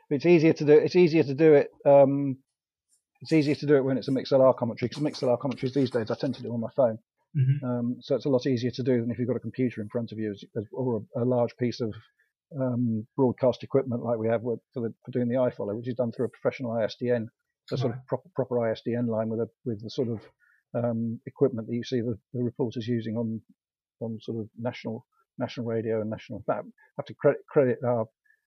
It's 0.09 0.25
easier 0.25 0.53
to 0.53 0.65
do. 0.65 0.73
It's 0.73 0.95
easier 0.95 1.23
to 1.23 1.33
do 1.33 1.53
it. 1.53 1.69
Um, 1.85 2.37
it's 3.21 3.33
easier 3.33 3.55
to 3.55 3.65
do 3.65 3.75
it 3.77 3.85
when 3.85 3.97
it's 3.97 4.09
a 4.09 4.11
MixLR 4.11 4.55
commentary 4.57 4.89
because 4.89 5.01
MixLR 5.01 5.39
commentaries 5.39 5.73
these 5.73 5.89
days 5.89 6.11
I 6.11 6.15
tend 6.15 6.35
to 6.35 6.43
do 6.43 6.53
on 6.53 6.59
my 6.59 6.69
phone. 6.75 6.97
Mhm. 7.35 7.63
Um, 7.63 7.97
so 8.01 8.15
it's 8.15 8.25
a 8.25 8.29
lot 8.29 8.45
easier 8.45 8.69
to 8.71 8.83
do 8.83 9.01
than 9.01 9.09
if 9.09 9.17
you've 9.17 9.27
got 9.27 9.37
a 9.37 9.39
computer 9.39 9.81
in 9.81 9.89
front 9.89 10.11
of 10.11 10.19
you 10.19 10.35
or 10.71 11.03
a, 11.15 11.23
a 11.23 11.25
large 11.25 11.55
piece 11.57 11.81
of 11.81 11.93
um, 12.59 13.05
broadcast 13.15 13.63
equipment 13.63 14.03
like 14.03 14.17
we 14.17 14.27
have 14.27 14.41
for, 14.41 14.57
the, 14.75 14.93
for 15.05 15.11
doing 15.11 15.27
the 15.27 15.35
iFollow, 15.35 15.75
which 15.75 15.87
is 15.87 15.95
done 15.95 16.11
through 16.11 16.25
a 16.27 16.29
professional 16.29 16.71
ISDN, 16.71 17.27
a 17.71 17.77
sort 17.77 17.93
of 17.93 18.05
proper, 18.07 18.29
proper 18.35 18.55
ISDN 18.55 19.07
line 19.07 19.29
with 19.29 19.39
a 19.39 19.47
with 19.65 19.81
the 19.83 19.89
sort 19.89 20.09
of 20.09 20.21
um, 20.75 21.19
equipment 21.25 21.67
that 21.67 21.73
you 21.73 21.83
see 21.83 22.01
the, 22.01 22.17
the 22.33 22.43
reporters 22.43 22.87
using 22.87 23.15
on 23.15 23.41
on 24.01 24.19
sort 24.21 24.39
of 24.39 24.49
national 24.59 25.05
national 25.37 25.65
radio 25.65 26.01
and 26.01 26.09
national. 26.09 26.43
I 26.49 26.55
have 26.97 27.05
to 27.05 27.13
credit, 27.15 27.41
credit 27.49 27.79
our 27.85 28.05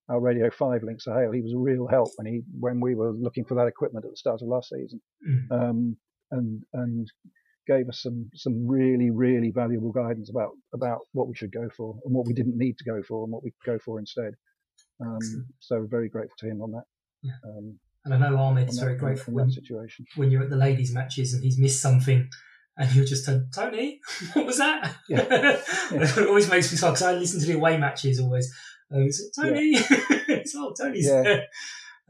our 0.08 0.20
Radio 0.20 0.50
Five 0.50 0.82
link 0.84 1.00
Sahale. 1.02 1.34
He 1.34 1.40
was 1.42 1.52
a 1.54 1.58
real 1.58 1.86
help 1.86 2.10
when 2.16 2.26
he 2.26 2.42
when 2.60 2.80
we 2.80 2.94
were 2.94 3.12
looking 3.12 3.44
for 3.44 3.54
that 3.54 3.66
equipment 3.66 4.04
at 4.04 4.12
the 4.12 4.16
start 4.16 4.42
of 4.42 4.48
last 4.48 4.70
season, 4.70 5.00
Mm. 5.28 5.50
um, 5.50 5.96
and 6.30 6.62
and 6.74 7.10
gave 7.66 7.88
us 7.88 8.02
some 8.02 8.30
some 8.34 8.66
really 8.66 9.10
really 9.10 9.50
valuable 9.50 9.92
guidance 9.92 10.30
about 10.30 10.50
about 10.72 11.00
what 11.12 11.28
we 11.28 11.34
should 11.34 11.52
go 11.52 11.68
for 11.76 11.96
and 12.04 12.14
what 12.14 12.26
we 12.26 12.32
didn't 12.32 12.56
need 12.56 12.78
to 12.78 12.84
go 12.84 13.02
for 13.02 13.24
and 13.24 13.32
what 13.32 13.42
we 13.42 13.50
could 13.50 13.72
go 13.72 13.78
for 13.84 13.98
instead. 13.98 14.34
Um, 15.00 15.46
so 15.60 15.86
very 15.88 16.08
grateful 16.08 16.36
to 16.38 16.48
him 16.48 16.62
on 16.62 16.72
that. 16.72 16.84
Yeah. 17.22 17.32
Um, 17.44 17.78
And 18.04 18.14
I 18.14 18.18
know 18.18 18.36
Ahmed's 18.36 18.78
very 18.78 18.96
grateful 18.96 19.34
when, 19.34 19.50
situation. 19.50 20.06
when 20.14 20.30
you're 20.30 20.42
at 20.42 20.50
the 20.50 20.56
ladies' 20.56 20.92
matches 20.92 21.34
and 21.34 21.42
he's 21.42 21.58
missed 21.58 21.82
something. 21.82 22.28
And 22.78 22.94
you're 22.94 23.06
just 23.06 23.24
turn, 23.24 23.48
Tony, 23.54 24.00
what 24.34 24.44
was 24.44 24.58
that? 24.58 24.94
it 25.08 26.28
always 26.28 26.50
makes 26.50 26.70
me 26.70 26.76
smile 26.76 26.92
because 26.92 27.06
I 27.06 27.14
listen 27.14 27.40
to 27.40 27.46
the 27.46 27.54
away 27.54 27.78
matches 27.78 28.20
always. 28.20 28.54
Um, 28.92 29.02
it's, 29.06 29.30
Tony, 29.34 29.72
it's, 30.28 30.54
oh, 30.54 30.74
Tony's 30.78 31.08
Yeah. 31.08 31.40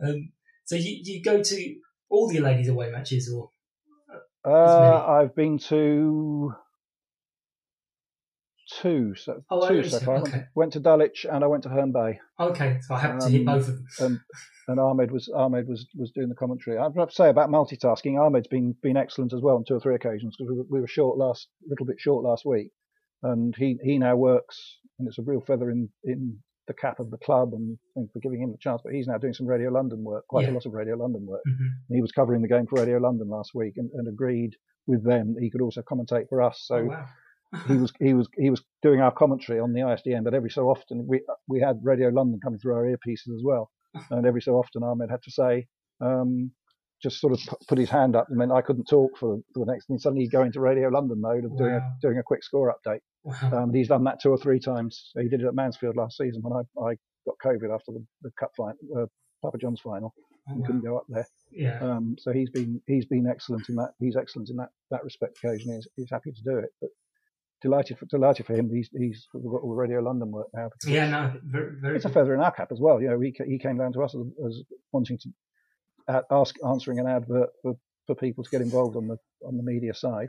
Um, 0.02 0.32
so 0.64 0.74
you, 0.74 1.00
you 1.04 1.22
go 1.22 1.40
to 1.40 1.74
all 2.10 2.28
the 2.28 2.40
ladies' 2.40 2.68
away 2.68 2.90
matches 2.90 3.32
or? 3.32 3.50
Uh, 4.46 5.04
I've 5.06 5.34
been 5.34 5.58
to 5.70 6.54
two 8.80 9.14
so 9.16 9.42
Oh, 9.50 9.68
two 9.68 9.84
so 9.88 10.00
far. 10.00 10.16
I 10.16 10.18
went, 10.20 10.28
okay. 10.28 10.38
to, 10.38 10.46
went 10.54 10.72
to 10.74 10.80
Dulwich 10.80 11.26
and 11.30 11.44
I 11.44 11.46
went 11.46 11.62
to 11.64 11.68
Herne 11.68 11.92
Bay. 11.92 12.18
Okay, 12.38 12.78
so 12.80 12.94
I 12.94 12.98
happen 13.00 13.20
to 13.20 13.28
hit 13.28 13.40
Um, 13.40 13.44
both 13.58 13.68
of 13.68 13.76
them. 13.76 13.86
and 14.00 14.20
and 14.68 14.80
Ahmed 14.80 15.10
was 15.12 15.28
Ahmed 15.34 15.68
was 15.68 15.86
was 15.96 16.10
doing 16.12 16.28
the 16.28 16.34
commentary. 16.34 16.76
I'd 16.78 16.92
have 16.96 17.08
to 17.08 17.14
say 17.14 17.28
about 17.28 17.50
multitasking, 17.50 18.18
Ahmed's 18.20 18.48
been 18.48 18.74
been 18.82 18.96
excellent 18.96 19.32
as 19.32 19.40
well 19.40 19.56
on 19.56 19.64
two 19.64 19.74
or 19.74 19.80
three 19.80 19.94
occasions 19.94 20.36
because 20.36 20.50
we, 20.50 20.58
were- 20.58 20.66
we 20.70 20.80
were 20.80 20.88
short 20.88 21.16
last 21.18 21.48
little 21.68 21.86
bit 21.86 21.96
short 22.00 22.24
last 22.24 22.44
week, 22.44 22.70
and 23.22 23.54
he 23.56 23.78
he 23.82 23.98
now 23.98 24.16
works 24.16 24.78
and 24.98 25.06
it's 25.08 25.18
a 25.18 25.22
real 25.22 25.40
feather 25.40 25.70
in 25.70 25.88
in 26.04 26.38
the 26.66 26.74
cap 26.74 26.98
of 27.00 27.10
the 27.10 27.18
club 27.18 27.52
and, 27.52 27.78
and 27.96 28.10
for 28.12 28.18
giving 28.20 28.40
him 28.40 28.50
the 28.52 28.58
chance. 28.58 28.80
But 28.84 28.92
he's 28.94 29.06
now 29.06 29.18
doing 29.18 29.34
some 29.34 29.46
Radio 29.46 29.70
London 29.70 30.02
work, 30.04 30.26
quite 30.28 30.44
Yeah. 30.44 30.52
a 30.52 30.54
lot 30.54 30.66
of 30.66 30.72
Radio 30.72 30.96
London 30.96 31.24
work. 31.26 31.42
Mhm. 31.48 31.66
And 31.88 31.94
he 31.96 32.00
was 32.02 32.12
covering 32.12 32.42
the 32.42 32.48
game 32.48 32.66
for 32.66 32.76
Radio 32.80 32.98
London 32.98 33.28
last 33.28 33.52
week 33.54 33.74
and, 33.76 33.90
and 33.94 34.08
agreed 34.08 34.54
with 34.86 35.04
them 35.04 35.34
that 35.34 35.42
he 35.42 35.50
could 35.50 35.60
also 35.62 35.82
commentate 35.82 36.28
for 36.28 36.42
us. 36.42 36.62
So 36.66 36.76
Oh, 36.76 36.84
wow. 36.86 37.06
he 37.66 37.76
was 37.76 37.92
he 38.00 38.14
was 38.14 38.28
he 38.36 38.50
was 38.50 38.62
doing 38.82 39.00
our 39.00 39.12
commentary 39.12 39.58
on 39.60 39.72
the 39.72 39.80
ISDN, 39.80 40.24
but 40.24 40.34
every 40.34 40.50
so 40.50 40.68
often 40.68 41.06
we 41.06 41.22
we 41.48 41.60
had 41.60 41.80
Radio 41.82 42.08
London 42.08 42.40
coming 42.42 42.58
through 42.58 42.74
our 42.74 42.84
earpieces 42.84 43.34
as 43.34 43.42
well, 43.44 43.70
and 44.10 44.26
every 44.26 44.42
so 44.42 44.54
often 44.56 44.82
Ahmed 44.82 45.10
had 45.10 45.22
to 45.22 45.30
say, 45.30 45.66
um, 46.00 46.50
just 47.02 47.20
sort 47.20 47.32
of 47.34 47.40
put 47.68 47.78
his 47.78 47.90
hand 47.90 48.16
up 48.16 48.26
and 48.28 48.38
meant 48.38 48.52
I 48.52 48.62
couldn't 48.62 48.86
talk 48.86 49.18
for, 49.18 49.36
for 49.52 49.64
the 49.64 49.70
next, 49.70 49.90
and 49.90 50.00
suddenly 50.00 50.22
he'd 50.24 50.30
go 50.32 50.42
into 50.42 50.60
Radio 50.60 50.88
London 50.88 51.20
mode 51.20 51.44
of 51.44 51.56
doing 51.56 51.74
a 51.74 51.80
doing 52.02 52.18
a 52.18 52.22
quick 52.22 52.42
score 52.42 52.74
update. 52.74 53.00
Wow. 53.26 53.64
Um, 53.64 53.74
he's 53.74 53.88
done 53.88 54.04
that 54.04 54.20
two 54.22 54.30
or 54.30 54.38
three 54.38 54.60
times. 54.60 55.10
He 55.20 55.28
did 55.28 55.40
it 55.42 55.46
at 55.46 55.54
Mansfield 55.54 55.96
last 55.96 56.16
season 56.16 56.42
when 56.42 56.52
I, 56.52 56.90
I 56.90 56.94
got 57.26 57.36
COVID 57.44 57.74
after 57.74 57.90
the, 57.92 58.04
the 58.22 58.30
cup 58.38 58.52
final, 58.56 58.76
uh, 58.96 59.06
Papa 59.42 59.58
John's 59.58 59.80
final, 59.80 60.14
Oh, 60.48 60.52
and 60.52 60.60
wow. 60.60 60.66
couldn't 60.66 60.84
go 60.84 60.96
up 60.96 61.06
there. 61.08 61.26
Yeah. 61.50 61.78
Um, 61.80 62.14
so 62.20 62.30
he's 62.32 62.50
been 62.50 62.80
he's 62.86 63.04
been 63.04 63.26
excellent 63.26 63.68
in 63.68 63.74
that. 63.76 63.90
He's 63.98 64.14
excellent 64.16 64.48
in 64.48 64.54
that 64.58 64.68
that 64.92 65.02
respect. 65.02 65.38
Occasionally, 65.42 65.74
he's, 65.78 65.88
he's 65.96 66.10
happy 66.10 66.30
to 66.30 66.42
do 66.44 66.58
it. 66.58 66.70
But 66.80 66.90
delighted 67.62 67.98
for, 67.98 68.06
delighted 68.06 68.46
for 68.46 68.54
him. 68.54 68.70
He's 68.72 68.88
he's 68.96 69.26
got 69.32 69.42
all 69.62 69.70
the 69.70 69.74
Radio 69.74 69.98
London 70.00 70.30
work 70.30 70.46
now. 70.54 70.70
Yeah, 70.86 71.08
no, 71.08 71.32
very, 71.44 71.72
very 71.80 71.96
it's 71.96 72.04
good. 72.04 72.12
a 72.12 72.14
feather 72.14 72.32
in 72.34 72.40
our 72.40 72.52
cap 72.52 72.68
as 72.70 72.78
well. 72.78 73.02
You 73.02 73.08
know, 73.10 73.18
he 73.18 73.34
he 73.44 73.58
came 73.58 73.76
down 73.76 73.92
to 73.94 74.02
us 74.04 74.14
as, 74.14 74.22
as 74.46 74.62
wanting 74.92 75.18
to 75.18 75.28
uh, 76.06 76.22
ask 76.30 76.54
answering 76.64 77.00
an 77.00 77.08
advert 77.08 77.48
for, 77.62 77.76
for 78.06 78.14
people 78.14 78.44
to 78.44 78.50
get 78.50 78.60
involved 78.60 78.94
on 78.96 79.08
the 79.08 79.16
on 79.44 79.56
the 79.56 79.64
media 79.64 79.94
side, 79.94 80.28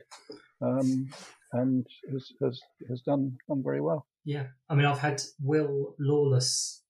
um, 0.64 1.10
and 1.54 1.86
has, 2.12 2.32
has 2.42 2.60
has 2.90 3.02
done 3.02 3.38
done 3.48 3.62
very 3.64 3.82
well. 3.82 4.06
Yeah, 4.26 4.48
I 4.70 4.76
mean, 4.76 4.86
I've 4.86 5.00
had 5.00 5.22
Will 5.42 5.96
Lawless 6.00 6.84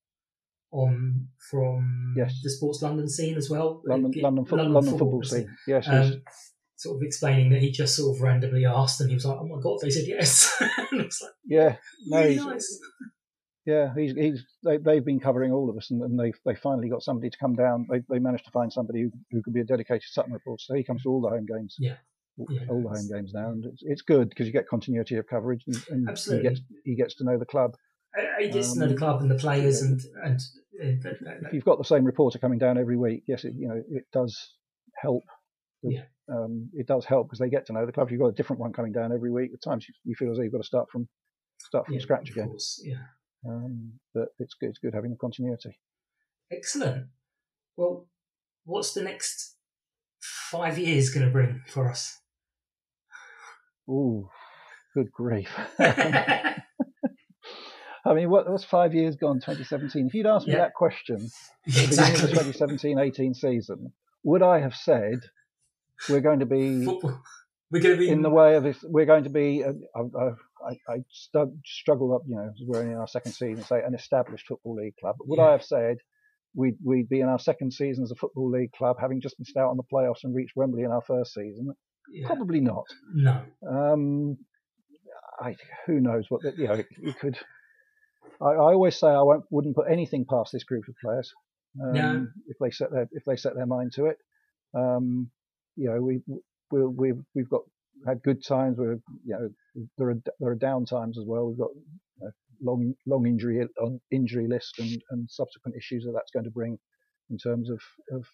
on 0.71 1.27
from 1.49 2.13
Yes. 2.17 2.39
the 2.43 2.49
Sports 2.49 2.81
London 2.81 3.07
scene 3.07 3.37
as 3.37 3.49
well. 3.49 3.81
London 3.85 4.11
Uh, 4.17 4.23
London, 4.23 4.45
fo- 4.45 4.55
London, 4.57 4.97
football 4.97 5.23
scene. 5.23 5.47
Yes, 5.67 5.87
yes. 5.87 6.11
Um, 6.13 6.21
sort 6.75 6.97
of 6.97 7.03
explaining 7.03 7.49
that 7.51 7.61
he 7.61 7.71
just 7.71 7.95
sort 7.95 8.15
of 8.15 8.21
randomly 8.21 8.65
asked, 8.65 8.99
and 9.01 9.09
he 9.09 9.15
was 9.15 9.25
like, 9.25 9.37
"Oh 9.39 9.47
my 9.47 9.61
god!" 9.61 9.77
They 9.81 9.89
said 9.89 10.07
yes. 10.07 10.51
like 10.91 11.11
yeah. 11.45 11.75
No, 12.07 12.19
really 12.19 12.33
he's, 12.33 12.45
nice. 12.45 12.79
Yeah, 13.65 13.93
he's, 13.97 14.13
he's 14.13 14.45
they, 14.63 14.77
they've 14.77 15.03
been 15.03 15.19
covering 15.19 15.51
all 15.51 15.69
of 15.69 15.75
us, 15.77 15.91
and, 15.91 16.01
and 16.01 16.17
they 16.19 16.31
they 16.45 16.55
finally 16.55 16.89
got 16.89 17.03
somebody 17.03 17.29
to 17.29 17.37
come 17.37 17.53
down. 17.55 17.85
They, 17.89 18.01
they 18.09 18.19
managed 18.19 18.45
to 18.45 18.51
find 18.51 18.71
somebody 18.71 19.01
who, 19.03 19.11
who 19.31 19.41
could 19.41 19.53
be 19.53 19.59
a 19.61 19.65
dedicated 19.65 20.03
Sutton 20.09 20.31
reporter. 20.33 20.61
So 20.65 20.73
he 20.75 20.83
comes 20.83 21.03
to 21.03 21.09
all 21.09 21.21
the 21.21 21.29
home 21.29 21.45
games. 21.45 21.75
Yeah. 21.79 21.95
All, 22.38 22.47
the 22.47 22.89
home 22.89 23.08
games 23.12 23.34
now, 23.34 23.50
and 23.50 23.65
it's, 23.65 23.82
it's 23.84 24.02
good 24.02 24.30
because 24.30 24.45
you 24.47 24.54
get 24.54 24.67
continuity 24.67 25.15
of 25.15 25.26
coverage, 25.28 25.63
and, 25.67 25.76
and 25.89 26.02
he 26.08 26.12
Absolutely. 26.12 26.50
gets 26.50 26.62
he 26.86 26.95
gets 26.95 27.15
to 27.15 27.23
know 27.23 27.38
the 27.38 27.45
club. 27.45 27.76
Uh, 28.17 28.21
He 28.39 28.50
gets 28.50 28.73
to 28.73 28.80
know 28.80 28.86
the 28.88 28.93
Um, 28.93 28.97
club 28.97 29.21
and 29.21 29.30
the 29.32 29.36
players, 29.36 29.82
yeah. 29.82 29.88
and 29.89 30.02
and 30.23 30.39
uh, 31.02 31.10
that- 31.10 31.19
that- 31.23 31.47
If 31.47 31.54
you've 31.54 31.65
got 31.65 31.78
the 31.78 31.84
same 31.84 32.04
reporter 32.06 32.39
coming 32.39 32.60
down 32.60 32.78
every 32.78 32.97
week, 32.97 33.23
yes, 33.28 33.43
it, 33.45 33.54
you 33.56 33.67
know 33.67 33.82
it 33.89 34.06
does 34.13 34.56
help. 35.02 35.23
Yeah. 35.84 36.04
Um, 36.30 36.69
it 36.73 36.88
does 36.88 37.06
help 37.06 37.28
because 37.28 37.39
they 37.39 37.50
get 37.50 37.65
to 37.67 37.73
know 37.73 37.86
the 37.86 37.91
club. 37.91 38.08
If 38.08 38.12
you've 38.12 38.19
got 38.19 38.28
a 38.28 38.34
different 38.34 38.60
one 38.60 38.73
coming 38.73 38.91
down 38.91 39.12
every 39.13 39.32
week, 39.32 39.52
at 39.54 39.62
times 39.62 39.88
you, 39.88 39.93
you 40.04 40.15
feel 40.15 40.30
as 40.32 40.38
though 40.38 40.43
you've 40.43 40.52
got 40.52 40.58
to 40.62 40.67
start 40.67 40.89
from 40.91 41.08
start 41.60 41.86
from 41.86 41.95
yeah, 41.95 42.02
scratch 42.02 42.30
again. 42.30 42.47
course, 42.50 42.82
yeah. 42.84 43.04
Um, 43.47 43.93
but 44.13 44.30
it's 44.39 44.54
good. 44.56 44.69
It's 44.69 44.80
good 44.80 44.93
having 44.93 45.12
the 45.12 45.17
continuity. 45.17 45.80
Excellent. 46.52 47.08
Well, 47.78 48.08
what's 48.65 48.93
the 48.93 49.04
next 49.04 49.56
five 50.19 50.78
years 50.78 51.10
going 51.12 51.26
to 51.26 51.32
bring 51.32 51.62
for 51.67 51.89
us? 51.89 52.19
Ooh, 53.89 54.30
good 54.93 55.12
grief. 55.12 55.50
I 55.80 56.54
mean, 58.13 58.30
what, 58.30 58.50
what's 58.50 58.63
five 58.63 58.93
years 58.93 59.17
gone, 59.17 59.36
2017? 59.38 60.08
If 60.08 60.13
you'd 60.13 60.26
asked 60.26 60.47
me 60.47 60.54
Yeah. 60.54 60.60
that 60.60 60.73
question 60.73 61.17
at 61.17 61.21
the 61.73 61.88
beginning 61.89 62.21
of 62.39 62.45
the 62.45 62.54
2017-18 62.54 63.36
season, 63.36 63.91
would 64.23 64.41
I 64.41 64.60
have 64.60 64.76
said 64.76 65.19
we're 66.10 66.21
going 66.21 66.39
to 66.39 66.45
be 66.45 66.86
Football. 66.86 67.21
We're 67.69 67.82
going 67.82 67.95
to 67.95 68.00
be 68.00 68.08
in 68.10 68.21
the 68.21 68.30
way 68.30 68.56
of 68.56 68.63
this? 68.63 68.78
We're 68.82 69.06
going 69.06 69.26
to 69.26 69.30
be. 69.30 69.62
Uh, 69.63 69.73
I, 69.93 70.00
I, 70.89 70.95
I, 70.95 71.04
struggle 71.65 72.15
up, 72.15 72.21
you 72.26 72.36
know, 72.38 72.50
we're 72.65 72.84
in 72.84 72.95
our 72.95 73.08
second 73.08 73.34
season, 73.34 73.62
say 73.63 73.82
an 73.86 73.93
established 73.93 74.47
football 74.47 74.76
league 74.76 74.95
club. 75.02 75.17
Would 75.19 75.38
Yeah. 75.38 75.47
I 75.47 75.52
have 75.52 75.63
said 75.63 75.97
we'd 76.56 76.78
we'd 76.82 77.10
be 77.10 77.19
in 77.19 77.28
our 77.28 77.39
second 77.39 77.73
season 77.73 78.06
as 78.06 78.12
a 78.12 78.15
football 78.15 78.50
league 78.50 78.71
club, 78.71 78.95
having 79.02 79.19
just 79.19 79.38
missed 79.38 79.58
out 79.58 79.69
on 79.69 79.76
the 79.78 79.84
playoffs 79.84 80.23
and 80.23 80.34
reached 80.34 80.56
Wembley 80.56 80.84
in 80.84 80.91
our 80.91 81.02
first 81.02 81.34
season? 81.34 81.73
Yeah. 82.11 82.27
Probably 82.27 82.59
not. 82.61 82.85
No. 83.13 83.41
Um, 83.67 84.37
I, 85.39 85.55
who 85.85 85.99
knows 85.99 86.25
what 86.29 86.41
the, 86.41 86.53
you 86.57 86.67
know? 86.67 86.73
It, 86.73 86.87
it 87.01 87.19
could. 87.19 87.37
I, 88.41 88.49
I 88.49 88.73
always 88.73 88.97
say 88.97 89.07
I 89.07 89.21
won't, 89.21 89.45
wouldn't 89.49 89.75
put 89.75 89.91
anything 89.91 90.25
past 90.29 90.51
this 90.51 90.63
group 90.63 90.85
of 90.87 90.95
players 91.03 91.31
um, 91.83 91.93
No. 91.93 92.27
if 92.47 92.57
they 92.59 92.71
set 92.71 92.91
their 92.91 93.07
if 93.11 93.23
they 93.25 93.35
set 93.35 93.55
their 93.55 93.65
mind 93.65 93.93
to 93.93 94.05
it. 94.05 94.17
Um, 94.75 95.29
you 95.75 95.89
know, 95.89 96.01
we 96.01 96.21
we 96.71 96.85
we've 96.85 97.23
we've 97.35 97.49
got 97.49 97.61
had 98.05 98.21
good 98.23 98.43
times. 98.43 98.77
We're 98.77 98.99
you 99.25 99.33
know 99.35 99.49
there 99.97 100.09
are 100.09 100.21
there 100.39 100.51
are 100.51 100.55
down 100.55 100.85
times 100.85 101.17
as 101.17 101.25
well. 101.27 101.47
We've 101.47 101.57
got 101.57 101.71
you 101.75 102.25
know, 102.25 102.31
long 102.61 102.93
long 103.05 103.27
injury 103.27 103.67
on 103.81 103.99
injury 104.11 104.47
list 104.47 104.79
and, 104.79 105.01
and 105.11 105.29
subsequent 105.29 105.77
issues 105.77 106.03
that 106.05 106.13
that's 106.13 106.31
going 106.31 106.45
to 106.45 106.51
bring 106.51 106.77
in 107.29 107.37
terms 107.37 107.69
of, 107.69 107.79
of 108.11 108.25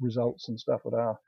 results 0.00 0.48
and 0.48 0.58
stuff 0.58 0.80
at 0.86 0.94
our 0.94 1.18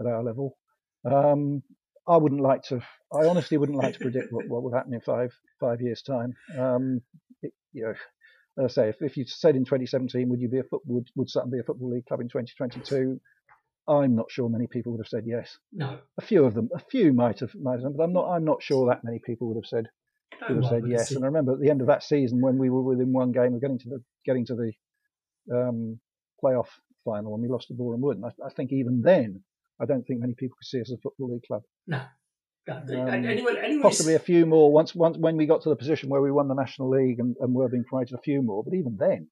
at 0.00 0.06
our 0.06 0.22
level. 0.22 0.56
Um, 1.04 1.62
I 2.06 2.16
wouldn't 2.16 2.40
like 2.40 2.62
to. 2.64 2.80
I 3.12 3.26
honestly 3.26 3.58
wouldn't 3.58 3.78
like 3.78 3.94
to 3.94 4.00
predict 4.00 4.32
what, 4.32 4.48
what 4.48 4.62
will 4.64 4.72
happen 4.72 4.94
in 4.94 5.00
five 5.00 5.32
five 5.60 5.80
years' 5.80 6.02
time. 6.02 6.34
Um, 6.58 7.02
it, 7.42 7.52
you 7.72 7.82
know, 7.82 8.64
as 8.64 8.72
I 8.72 8.82
say, 8.82 8.88
if, 8.88 8.96
if 9.00 9.16
you 9.16 9.24
said 9.26 9.56
in 9.56 9.64
2017, 9.64 10.28
would 10.28 10.40
you 10.40 10.48
be 10.48 10.58
a 10.58 10.64
foot, 10.64 10.82
would 10.86 11.08
would 11.16 11.28
Sutton 11.28 11.50
be 11.50 11.58
a 11.58 11.62
football 11.62 11.90
league 11.90 12.06
club 12.06 12.20
in 12.20 12.28
2022? 12.28 13.20
I'm 13.88 14.14
not 14.14 14.30
sure 14.30 14.48
many 14.50 14.66
people 14.66 14.92
would 14.92 15.00
have 15.00 15.08
said 15.08 15.24
yes. 15.26 15.56
No. 15.72 15.98
A 16.18 16.22
few 16.22 16.44
of 16.44 16.52
them, 16.54 16.68
a 16.74 16.78
few 16.78 17.14
might 17.14 17.40
have, 17.40 17.54
might 17.54 17.80
have, 17.80 17.96
but 17.96 18.02
I'm 18.02 18.12
not. 18.12 18.28
I'm 18.28 18.44
not 18.44 18.62
sure 18.62 18.88
that 18.88 19.04
many 19.04 19.20
people 19.24 19.48
would 19.48 19.56
have 19.56 19.68
said 19.68 19.88
would 20.48 20.62
have 20.62 20.70
said 20.70 20.82
yes. 20.86 21.10
And 21.12 21.24
I 21.24 21.26
remember 21.26 21.52
at 21.52 21.60
the 21.60 21.70
end 21.70 21.80
of 21.80 21.86
that 21.88 22.02
season 22.02 22.40
when 22.40 22.58
we 22.58 22.70
were 22.70 22.82
within 22.82 23.12
one 23.12 23.32
game 23.32 23.54
of 23.54 23.60
getting 23.60 23.78
to 23.78 23.88
the 23.88 24.02
getting 24.24 24.46
to 24.46 24.54
the 24.54 24.72
um, 25.54 25.98
playoff 26.42 26.68
final 27.04 27.34
and 27.34 27.42
we 27.42 27.48
lost 27.48 27.68
to 27.68 27.74
Boreham 27.74 28.00
Wood. 28.00 28.18
And 28.18 28.26
I, 28.26 28.46
I 28.46 28.50
think 28.50 28.72
even 28.72 29.02
then, 29.02 29.42
I 29.80 29.86
don't 29.86 30.04
think 30.06 30.20
many 30.20 30.34
people 30.34 30.56
could 30.58 30.66
see 30.66 30.80
us 30.80 30.90
as 30.90 30.94
a 30.98 31.00
football 31.00 31.32
league 31.32 31.44
club. 31.46 31.62
No. 31.86 32.02
Um, 32.70 32.84
anyone, 33.24 33.56
anyone 33.56 33.82
Possibly 33.82 34.14
a 34.14 34.18
few 34.18 34.44
more 34.44 34.70
once 34.70 34.94
once 34.94 35.16
when 35.16 35.36
we 35.38 35.46
got 35.46 35.62
to 35.62 35.70
the 35.70 35.76
position 35.76 36.10
where 36.10 36.20
we 36.20 36.30
won 36.30 36.48
the 36.48 36.54
National 36.54 36.90
League 36.90 37.18
and, 37.18 37.34
and 37.40 37.54
were 37.54 37.68
being 37.68 37.84
promoted 37.84 38.14
a 38.14 38.20
few 38.20 38.42
more. 38.42 38.62
But 38.62 38.74
even 38.74 38.96
then, 38.98 39.28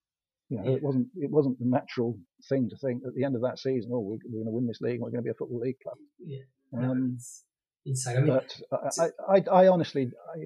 you 0.49 0.57
know, 0.57 0.65
Yeah. 0.65 0.77
it 0.77 0.83
wasn't 0.83 1.09
it 1.17 1.31
wasn't 1.31 1.59
the 1.59 1.67
natural 1.67 2.19
thing 2.49 2.71
to 2.71 2.77
think 2.77 3.03
at 3.07 3.15
the 3.15 3.25
end 3.25 3.35
of 3.35 3.43
that 3.43 3.59
season, 3.59 3.91
oh, 3.93 4.01
we're, 4.01 4.19
we're 4.25 4.43
going 4.43 4.47
to 4.47 4.53
win 4.53 4.67
this 4.67 4.81
league 4.81 4.95
and 4.95 5.03
we're 5.03 5.11
going 5.11 5.23
to 5.23 5.27
be 5.27 5.31
a 5.31 5.35
football 5.35 5.61
league 5.61 5.81
club. 5.83 5.97
Yeah. 6.25 6.45
Um, 6.79 7.19
insane. 7.85 8.17
I 8.17 8.21
mean, 8.21 8.33
but 8.33 8.61
I, 8.99 9.11
I, 9.29 9.65
I, 9.65 9.69
honestly, 9.69 10.11
I, 10.35 10.39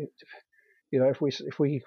you 0.90 0.98
know, 0.98 1.10
if 1.10 1.20
we 1.20 1.30
if 1.30 1.60
we 1.60 1.82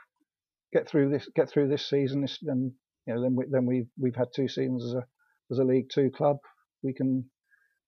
get 0.72 0.88
through 0.88 1.10
this 1.10 1.28
get 1.36 1.50
through 1.50 1.68
this 1.68 1.86
season, 1.90 2.22
this, 2.22 2.40
then 2.42 2.74
you 3.06 3.14
know, 3.14 3.22
then 3.22 3.36
we 3.36 3.46
then 3.52 3.66
we've 3.66 3.88
we've 4.00 4.16
had 4.16 4.30
two 4.34 4.48
seasons 4.48 4.86
as 4.86 4.94
a 4.94 5.06
as 5.52 5.60
a 5.60 5.64
League 5.66 5.90
Two 5.94 6.10
club. 6.10 6.38
We 6.82 6.94
can 6.94 7.26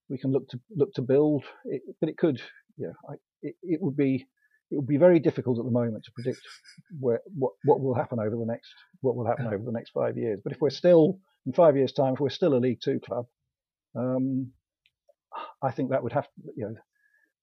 we 0.08 0.18
can 0.18 0.32
look 0.32 0.48
to 0.50 0.60
look 0.74 0.92
to 0.94 1.02
build, 1.02 1.44
it, 1.64 1.82
but 2.00 2.08
it 2.08 2.16
could, 2.16 2.40
yeah, 2.76 2.92
I, 3.08 3.14
it, 3.42 3.54
it 3.62 3.80
would 3.82 3.96
be 3.96 4.26
it 4.70 4.76
would 4.76 4.86
be 4.86 4.96
very 4.96 5.20
difficult 5.20 5.58
at 5.58 5.64
the 5.64 5.70
moment 5.70 6.04
to 6.04 6.12
predict 6.12 6.40
where 6.98 7.20
what 7.36 7.52
what 7.64 7.80
will 7.80 7.94
happen 7.94 8.18
over 8.18 8.36
the 8.36 8.46
next 8.46 8.68
what 9.00 9.16
will 9.16 9.26
happen 9.26 9.46
over 9.46 9.64
the 9.64 9.72
next 9.72 9.90
five 9.90 10.16
years. 10.16 10.40
But 10.42 10.52
if 10.52 10.60
we're 10.60 10.70
still 10.70 11.18
in 11.46 11.52
five 11.52 11.76
years' 11.76 11.92
time, 11.92 12.14
if 12.14 12.20
we're 12.20 12.30
still 12.30 12.54
a 12.54 12.58
League 12.58 12.80
Two 12.82 13.00
club, 13.00 13.26
um, 13.94 14.52
I 15.62 15.70
think 15.70 15.90
that 15.90 16.02
would 16.02 16.12
have 16.12 16.24
to, 16.24 16.30
you 16.56 16.64
know, 16.66 16.74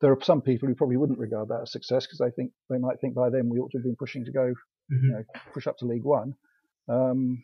there 0.01 0.11
are 0.11 0.19
some 0.21 0.41
people 0.41 0.67
who 0.67 0.75
probably 0.75 0.97
wouldn't 0.97 1.19
regard 1.19 1.49
that 1.49 1.61
as 1.63 1.71
success 1.71 2.05
because 2.05 2.19
they 2.19 2.31
think 2.31 2.51
they 2.69 2.77
might 2.77 2.99
think 2.99 3.13
by 3.15 3.29
then 3.29 3.49
we 3.49 3.59
ought 3.59 3.71
to 3.71 3.77
have 3.77 3.85
been 3.85 3.95
pushing 3.95 4.25
to 4.25 4.31
go, 4.31 4.53
Mhm. 4.91 5.03
you 5.03 5.11
know, 5.11 5.23
push 5.53 5.67
up 5.67 5.77
to 5.77 5.85
League 5.85 6.03
One. 6.03 6.35
Um, 6.89 7.43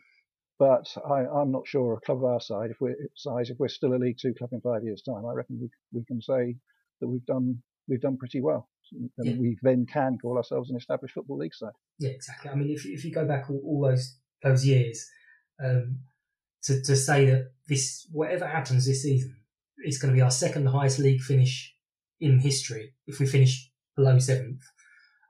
but 0.60 0.86
I, 1.10 1.26
I'm 1.26 1.52
not 1.52 1.66
sure 1.66 1.94
a 1.94 2.02
club 2.02 2.20
of 2.20 2.26
our 2.26 2.42
side, 2.42 2.70
if 2.70 2.78
we're 2.82 2.96
size, 3.16 3.50
if 3.50 3.58
we're 3.60 3.70
still 3.70 3.96
a 3.96 3.98
League 3.98 4.18
Two 4.22 4.34
club 4.34 4.52
in 4.54 4.62
five 4.62 4.84
years' 4.84 5.02
time, 5.02 5.26
I 5.26 5.34
reckon 5.34 5.58
we 5.60 5.70
we 5.92 6.04
can 6.06 6.22
say 6.22 6.56
that 7.00 7.08
we've 7.08 7.26
done 7.26 7.64
we've 7.88 8.02
done 8.02 8.18
pretty 8.18 8.42
well, 8.42 8.70
and 8.92 9.10
Yeah. 9.28 9.36
we 9.38 9.58
then 9.64 9.86
can 9.86 10.18
call 10.22 10.38
ourselves 10.38 10.70
an 10.70 10.78
established 10.78 11.14
football 11.16 11.38
league 11.38 11.56
side. 11.56 11.72
Yeah, 11.98 12.12
exactly. 12.12 12.52
I 12.52 12.56
mean, 12.56 12.70
if 12.70 12.86
if 12.86 13.04
you 13.06 13.12
go 13.12 13.26
back 13.26 13.50
all, 13.50 13.62
all 13.66 13.82
those 13.90 14.18
those 14.44 14.66
years, 14.66 15.08
um, 15.64 16.00
to 16.64 16.82
to 16.84 16.96
say 16.96 17.26
that 17.26 17.52
this 17.68 18.08
whatever 18.12 18.46
happens 18.46 18.86
this 18.86 19.04
season, 19.04 19.38
it's 19.78 19.98
going 19.98 20.14
to 20.14 20.18
be 20.18 20.22
our 20.22 20.32
second 20.32 20.68
highest 20.68 21.00
league 21.00 21.22
finish 21.22 21.74
in 22.20 22.40
history 22.40 22.94
if 23.08 23.20
we 23.20 23.26
finish 23.26 23.72
below 23.96 24.20
seventh. 24.20 24.62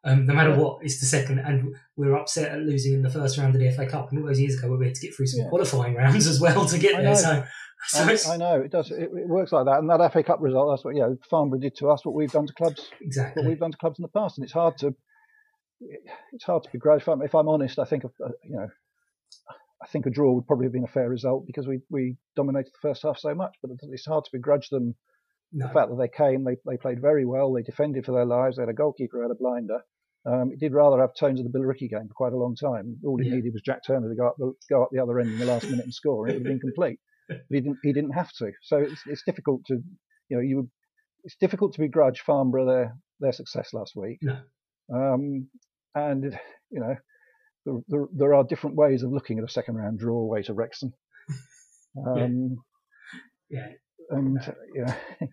Um, 0.05 0.25
no 0.25 0.33
matter 0.33 0.51
Yeah. 0.51 0.57
what, 0.59 0.83
it's 0.83 0.99
the 1.01 1.05
second, 1.05 1.39
and 1.39 1.75
we're 1.97 2.15
upset 2.15 2.51
at 2.51 2.59
losing 2.61 2.93
in 2.93 3.01
the 3.01 3.09
first 3.09 3.37
round 3.37 3.53
of 3.55 3.59
the 3.61 3.67
FA 3.71 3.85
Cup. 3.85 4.09
And 4.11 4.19
all 4.19 4.27
those 4.27 4.39
years 4.39 4.57
ago, 4.57 4.73
we 4.75 4.85
had 4.85 4.95
to 4.95 5.01
get 5.01 5.13
through 5.13 5.27
some 5.27 5.41
Yeah. 5.41 5.49
qualifying 5.49 5.95
rounds 5.95 6.25
as 6.27 6.39
well 6.39 6.65
to 6.65 6.77
get 6.79 6.95
I 6.95 7.01
there. 7.01 7.11
know. 7.11 7.43
So, 7.87 8.15
so 8.15 8.31
I, 8.31 8.33
I 8.33 8.37
know 8.37 8.61
it 8.61 8.71
does. 8.71 8.91
It, 8.91 9.09
it 9.13 9.27
works 9.27 9.51
like 9.51 9.65
that, 9.65 9.79
and 9.79 9.89
that 9.89 10.11
FA 10.13 10.23
Cup 10.23 10.39
result. 10.41 10.69
That's 10.71 10.83
what 10.85 10.95
you 10.95 11.01
know. 11.01 11.17
Farnborough 11.29 11.59
did 11.59 11.75
to 11.77 11.89
us 11.89 12.05
what 12.05 12.13
we've 12.15 12.31
done 12.31 12.45
to 12.47 12.53
clubs 12.53 12.89
exactly. 13.01 13.41
what 13.43 13.49
we've 13.49 13.59
done 13.59 13.71
to 13.71 13.77
clubs 13.77 13.99
in 13.99 14.03
the 14.03 14.09
past, 14.09 14.37
and 14.37 14.43
it's 14.43 14.53
hard 14.53 14.77
to 14.79 14.93
it's 16.33 16.43
hard 16.43 16.63
to 16.63 16.69
begrudge. 16.71 17.01
If 17.03 17.07
I'm, 17.07 17.21
if 17.21 17.33
I'm 17.33 17.47
honest, 17.47 17.79
I 17.79 17.85
think 17.85 18.03
uh, 18.05 18.09
you 18.43 18.55
know 18.57 18.67
I 19.81 19.87
think 19.87 20.05
a 20.05 20.09
draw 20.09 20.33
would 20.33 20.45
probably 20.47 20.65
have 20.65 20.73
been 20.73 20.83
a 20.83 20.87
fair 20.87 21.09
result 21.09 21.45
because 21.47 21.67
we 21.67 21.79
we 21.89 22.17
dominated 22.35 22.71
the 22.73 22.87
first 22.89 23.03
half 23.03 23.17
so 23.17 23.33
much. 23.33 23.55
But 23.61 23.71
it's 23.83 24.05
hard 24.05 24.25
to 24.25 24.29
begrudge 24.33 24.67
them 24.69 24.95
No. 25.53 25.67
the 25.67 25.73
fact 25.73 25.89
that 25.89 25.97
they 25.97 26.09
came, 26.09 26.43
they 26.43 26.57
they 26.65 26.75
played 26.77 27.01
very 27.01 27.25
well, 27.25 27.53
they 27.53 27.61
defended 27.63 28.05
for 28.05 28.11
their 28.11 28.25
lives, 28.25 28.57
they 28.57 28.63
had 28.63 28.69
a 28.69 28.73
goalkeeper 28.73 29.17
who 29.17 29.23
had 29.23 29.31
a 29.31 29.35
blinder. 29.35 29.79
Um, 30.31 30.51
it 30.51 30.59
did 30.59 30.73
rather 30.73 30.99
have 31.01 31.15
tones 31.15 31.39
of 31.39 31.49
the 31.51 31.57
Billericay 31.57 31.89
game 31.89 32.07
for 32.07 32.13
quite 32.13 32.33
a 32.33 32.37
long 32.37 32.55
time. 32.55 32.97
All 33.05 33.19
it 33.19 33.25
Yeah. 33.25 33.35
needed 33.35 33.53
was 33.53 33.61
Jack 33.63 33.81
Turner 33.85 34.09
to 34.09 34.15
go 34.15 34.27
up 34.27 34.35
the, 34.37 34.53
go 34.69 34.83
up 34.83 34.89
the 34.91 34.99
other 35.01 35.19
end 35.19 35.31
in 35.31 35.39
the 35.39 35.45
last 35.45 35.63
minute 35.69 35.85
and 35.85 35.93
score, 35.93 36.25
and 36.27 36.31
it 36.35 36.37
would 36.37 36.45
have 36.45 36.51
been 36.53 36.59
complete. 36.59 36.99
But 37.27 37.37
he 37.49 37.61
didn't 37.61 37.77
he 37.83 37.93
didn't 37.93 38.11
have 38.11 38.31
to. 38.39 38.51
So 38.63 38.77
it's 38.77 39.01
it's 39.07 39.23
difficult 39.23 39.61
to 39.67 39.75
you 40.29 40.37
know 40.37 40.41
you 40.41 40.55
would- 40.57 40.71
it's 41.23 41.35
difficult 41.35 41.73
to 41.73 41.79
begrudge 41.81 42.21
Farnborough 42.21 42.65
their 42.65 42.97
their 43.19 43.31
success 43.33 43.73
last 43.73 43.93
week. 43.95 44.19
No. 44.21 44.39
Um, 44.93 45.49
and 45.95 46.37
you 46.69 46.79
know 46.79 46.95
there, 47.65 47.79
there, 47.87 48.05
there 48.13 48.33
are 48.33 48.43
different 48.43 48.75
ways 48.75 49.03
of 49.03 49.11
looking 49.11 49.37
at 49.39 49.43
a 49.43 49.49
second 49.51 49.75
round 49.75 49.99
draw 49.99 50.17
away 50.19 50.43
to 50.43 50.53
Wrexham. 50.53 50.93
Um, 51.97 52.57
Yeah. 53.49 53.67
and 54.11 54.37
uh, 54.37 54.51
yeah, 54.75 54.95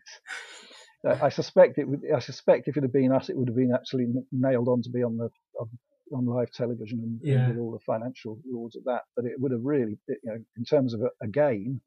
I 1.07 1.29
suspect 1.29 1.79
it 1.79 1.89
would. 1.89 2.01
I 2.15 2.19
suspect 2.19 2.69
if 2.69 2.77
it 2.77 2.83
had 2.83 2.93
been 2.93 3.13
us, 3.13 3.29
it 3.29 3.37
would 3.37 3.49
have 3.49 3.57
been 3.57 3.73
actually 3.75 4.07
nailed 4.33 4.69
on 4.69 4.83
to 4.83 4.91
be 4.91 5.03
on 5.03 5.17
the 5.17 5.29
on, 5.61 5.69
on 6.13 6.27
live 6.27 6.51
television 6.53 7.01
and, 7.03 7.21
Yeah. 7.23 7.49
with 7.49 7.59
all 7.59 7.73
the 7.73 7.79
financial 7.87 8.39
rules 8.51 8.77
of 8.77 8.85
that. 8.85 9.03
But 9.15 9.25
it 9.27 9.35
would 9.39 9.53
have 9.53 9.63
really, 9.65 9.99
you 10.09 10.17
know, 10.25 10.39
in 10.57 10.65
terms 10.65 10.95
of 10.95 11.01
a, 11.03 11.11
a 11.23 11.29
game, 11.29 11.81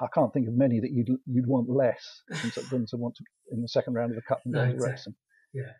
I 0.00 0.06
can't 0.12 0.32
think 0.32 0.48
of 0.48 0.54
many 0.54 0.80
that 0.80 0.90
you'd 0.90 1.08
you'd 1.26 1.46
want 1.46 1.68
less 1.70 2.22
than 2.28 2.50
to, 2.50 2.60
than 2.70 2.86
to 2.86 2.96
want 2.96 3.14
to 3.16 3.24
in 3.52 3.62
the 3.62 3.68
second 3.68 3.94
round 3.94 4.10
of 4.12 4.16
the 4.16 4.22
cup 4.22 4.40
and 4.44 4.52
No, 4.54 4.60
go 4.60 4.66
to 4.66 4.72
exactly. 4.74 4.90
Wrexham. 4.90 5.14
Yeah. 5.54 5.72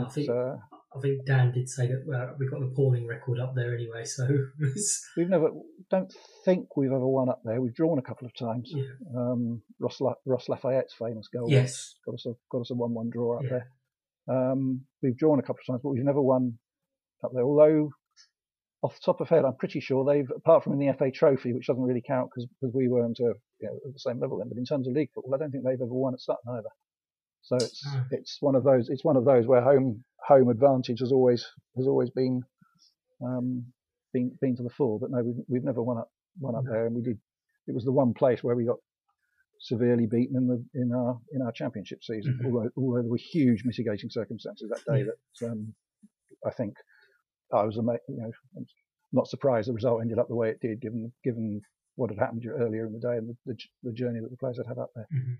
I 0.00 0.08
think 0.08 0.28
uh, 0.28 0.56
I 0.96 1.00
think 1.00 1.24
Dan 1.26 1.52
did 1.52 1.68
say 1.68 1.86
that 1.88 2.04
well, 2.06 2.34
we've 2.38 2.50
got 2.50 2.60
an 2.60 2.70
appalling 2.72 3.06
record 3.06 3.38
up 3.40 3.54
there 3.54 3.74
anyway. 3.74 4.04
So 4.04 4.26
we've 5.16 5.28
never, 5.28 5.50
don't 5.90 6.12
think 6.44 6.76
we've 6.76 6.90
ever 6.92 7.06
won 7.06 7.28
up 7.28 7.40
there. 7.44 7.60
We've 7.60 7.74
drawn 7.74 7.98
a 7.98 8.02
couple 8.02 8.26
of 8.26 8.34
times. 8.36 8.70
yeah. 8.74 8.84
Um, 9.16 9.62
Ross, 9.80 10.00
La- 10.00 10.14
Ross 10.24 10.48
Lafayette's 10.48 10.94
famous 10.98 11.28
goal. 11.28 11.50
Yes. 11.50 11.96
got 12.06 12.14
us 12.14 12.26
a 12.26 12.34
got 12.50 12.60
us 12.60 12.70
a 12.70 12.74
one-one 12.74 13.10
draw 13.10 13.36
up 13.38 13.42
Yeah. 13.44 13.48
there. 13.50 13.66
Um, 14.52 14.82
we've 15.02 15.16
drawn 15.18 15.38
a 15.38 15.42
couple 15.42 15.60
of 15.62 15.72
times, 15.72 15.80
but 15.82 15.90
we've 15.90 16.04
never 16.04 16.22
won 16.22 16.58
up 17.24 17.32
there. 17.34 17.42
Although, 17.44 17.90
off 18.82 18.94
the 18.94 19.00
top 19.04 19.20
of 19.20 19.28
head, 19.28 19.44
I'm 19.44 19.56
pretty 19.56 19.80
sure 19.80 20.04
they've, 20.04 20.30
apart 20.34 20.62
from 20.64 20.74
in 20.74 20.78
the 20.78 20.92
FA 20.96 21.10
Trophy, 21.10 21.52
which 21.52 21.66
doesn't 21.66 21.82
really 21.82 22.02
count 22.06 22.30
because 22.34 22.48
we 22.74 22.88
weren't 22.88 23.18
uh, 23.20 23.34
you 23.60 23.68
know, 23.68 23.76
at 23.86 23.92
the 23.92 23.98
same 23.98 24.20
level 24.20 24.38
then. 24.38 24.48
But 24.48 24.58
in 24.58 24.64
terms 24.64 24.86
of 24.88 24.94
league 24.94 25.10
football, 25.14 25.34
I 25.34 25.38
don't 25.38 25.50
think 25.50 25.64
they've 25.64 25.74
ever 25.74 25.86
won 25.92 26.14
at 26.14 26.20
Sutton 26.20 26.52
either. 26.52 26.68
So 27.44 27.56
it's 27.56 27.82
Ah. 27.86 28.04
it's 28.10 28.38
one 28.40 28.54
of 28.54 28.64
those 28.64 28.88
it's 28.88 29.04
one 29.04 29.16
of 29.16 29.24
those 29.24 29.46
where 29.46 29.62
home 29.62 30.02
home 30.26 30.48
advantage 30.48 31.00
has 31.00 31.12
always 31.12 31.46
has 31.76 31.86
always 31.86 32.10
been 32.10 32.42
um, 33.22 33.64
been 34.12 34.36
been 34.40 34.56
to 34.56 34.62
the 34.62 34.70
fore. 34.70 34.98
But 34.98 35.10
no, 35.10 35.22
we've, 35.22 35.44
we've 35.48 35.64
never 35.64 35.82
won 35.82 35.98
up 35.98 36.10
won 36.40 36.54
up 36.56 36.64
there, 36.64 36.86
and 36.86 36.94
we 36.96 37.02
did. 37.02 37.18
It 37.66 37.74
was 37.74 37.84
the 37.84 37.92
one 37.92 38.12
place 38.14 38.42
where 38.42 38.56
we 38.56 38.64
got 38.64 38.78
severely 39.60 40.06
beaten 40.06 40.36
in 40.36 40.46
the 40.46 40.64
in 40.74 40.92
our 40.92 41.18
in 41.32 41.42
our 41.42 41.52
championship 41.52 42.02
season. 42.02 42.38
Mhm. 42.42 42.46
Although 42.46 42.70
although 42.76 43.02
there 43.02 43.10
were 43.10 43.16
huge 43.32 43.62
mitigating 43.64 44.10
circumstances 44.10 44.68
that 44.70 44.84
day 44.92 45.00
Yeah. 45.04 45.12
that 45.40 45.50
um, 45.50 45.74
I 46.46 46.50
think 46.50 46.74
I 47.52 47.62
was 47.64 47.76
you 47.76 47.82
know 47.82 48.30
I'm 48.56 48.66
not 49.12 49.28
surprised 49.28 49.68
the 49.68 49.72
result 49.74 50.00
ended 50.02 50.18
up 50.18 50.28
the 50.28 50.34
way 50.34 50.48
it 50.50 50.60
did, 50.60 50.80
given 50.80 51.12
given 51.22 51.60
what 51.96 52.10
had 52.10 52.18
happened 52.18 52.44
earlier 52.46 52.86
in 52.86 52.92
the 52.92 52.98
day 52.98 53.16
and 53.16 53.28
the, 53.28 53.36
the, 53.46 53.56
the 53.84 53.92
journey 53.92 54.18
that 54.20 54.30
the 54.30 54.36
players 54.36 54.56
had 54.56 54.66
had 54.66 54.78
up 54.78 54.90
there. 54.96 55.06
Mhm. 55.14 55.36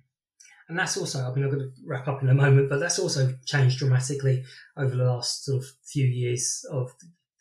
And 0.68 0.78
that's 0.78 0.96
also, 0.96 1.20
I 1.20 1.34
mean, 1.34 1.44
I'm 1.44 1.50
going 1.50 1.60
to 1.60 1.72
wrap 1.86 2.08
up 2.08 2.22
in 2.22 2.28
a 2.28 2.34
moment, 2.34 2.70
but 2.70 2.80
that's 2.80 2.98
also 2.98 3.34
changed 3.44 3.78
dramatically 3.78 4.44
over 4.76 4.96
the 4.96 5.04
last 5.04 5.44
sort 5.44 5.62
of 5.62 5.68
few 5.84 6.06
years 6.06 6.64
of 6.70 6.90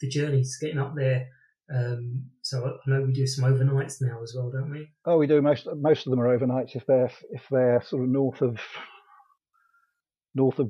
the 0.01 0.09
journeys 0.09 0.57
getting 0.59 0.79
up 0.79 0.93
there. 0.95 1.27
Um, 1.73 2.25
so 2.41 2.65
I 2.65 2.89
know 2.89 3.01
we 3.01 3.13
do 3.13 3.25
some 3.25 3.45
overnights 3.45 4.01
now 4.01 4.21
as 4.21 4.33
well, 4.35 4.51
don't 4.51 4.69
we? 4.69 4.89
Oh, 5.05 5.17
we 5.17 5.27
do 5.27 5.41
most 5.41 5.65
most 5.77 6.05
of 6.05 6.11
them 6.11 6.19
are 6.19 6.37
overnights 6.37 6.75
if 6.75 6.85
they're 6.85 7.11
if 7.31 7.43
they're 7.49 7.81
sort 7.87 8.03
of 8.03 8.09
north 8.09 8.41
of 8.41 8.59
north 10.35 10.59
of 10.59 10.69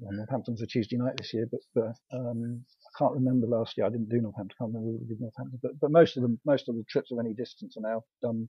well, 0.00 0.12
Northampton's 0.12 0.60
a 0.60 0.66
Tuesday 0.66 0.96
night 0.96 1.16
this 1.16 1.32
year, 1.32 1.46
but, 1.48 1.60
but 1.72 1.94
um, 2.18 2.64
I 2.68 2.98
can't 2.98 3.14
remember 3.14 3.46
last 3.46 3.76
year. 3.76 3.86
I 3.86 3.90
didn't 3.90 4.08
do 4.08 4.20
Northampton. 4.20 4.56
I 4.58 4.64
can't 4.64 4.74
remember 4.74 4.98
who 4.98 5.06
did 5.06 5.20
Northampton, 5.20 5.60
but 5.62 5.80
but 5.80 5.90
most 5.92 6.16
of 6.16 6.22
them 6.22 6.38
most 6.44 6.68
of 6.68 6.74
the 6.74 6.84
trips 6.90 7.12
of 7.12 7.18
any 7.20 7.32
distance 7.32 7.76
are 7.76 7.88
now 7.88 8.02
done 8.20 8.48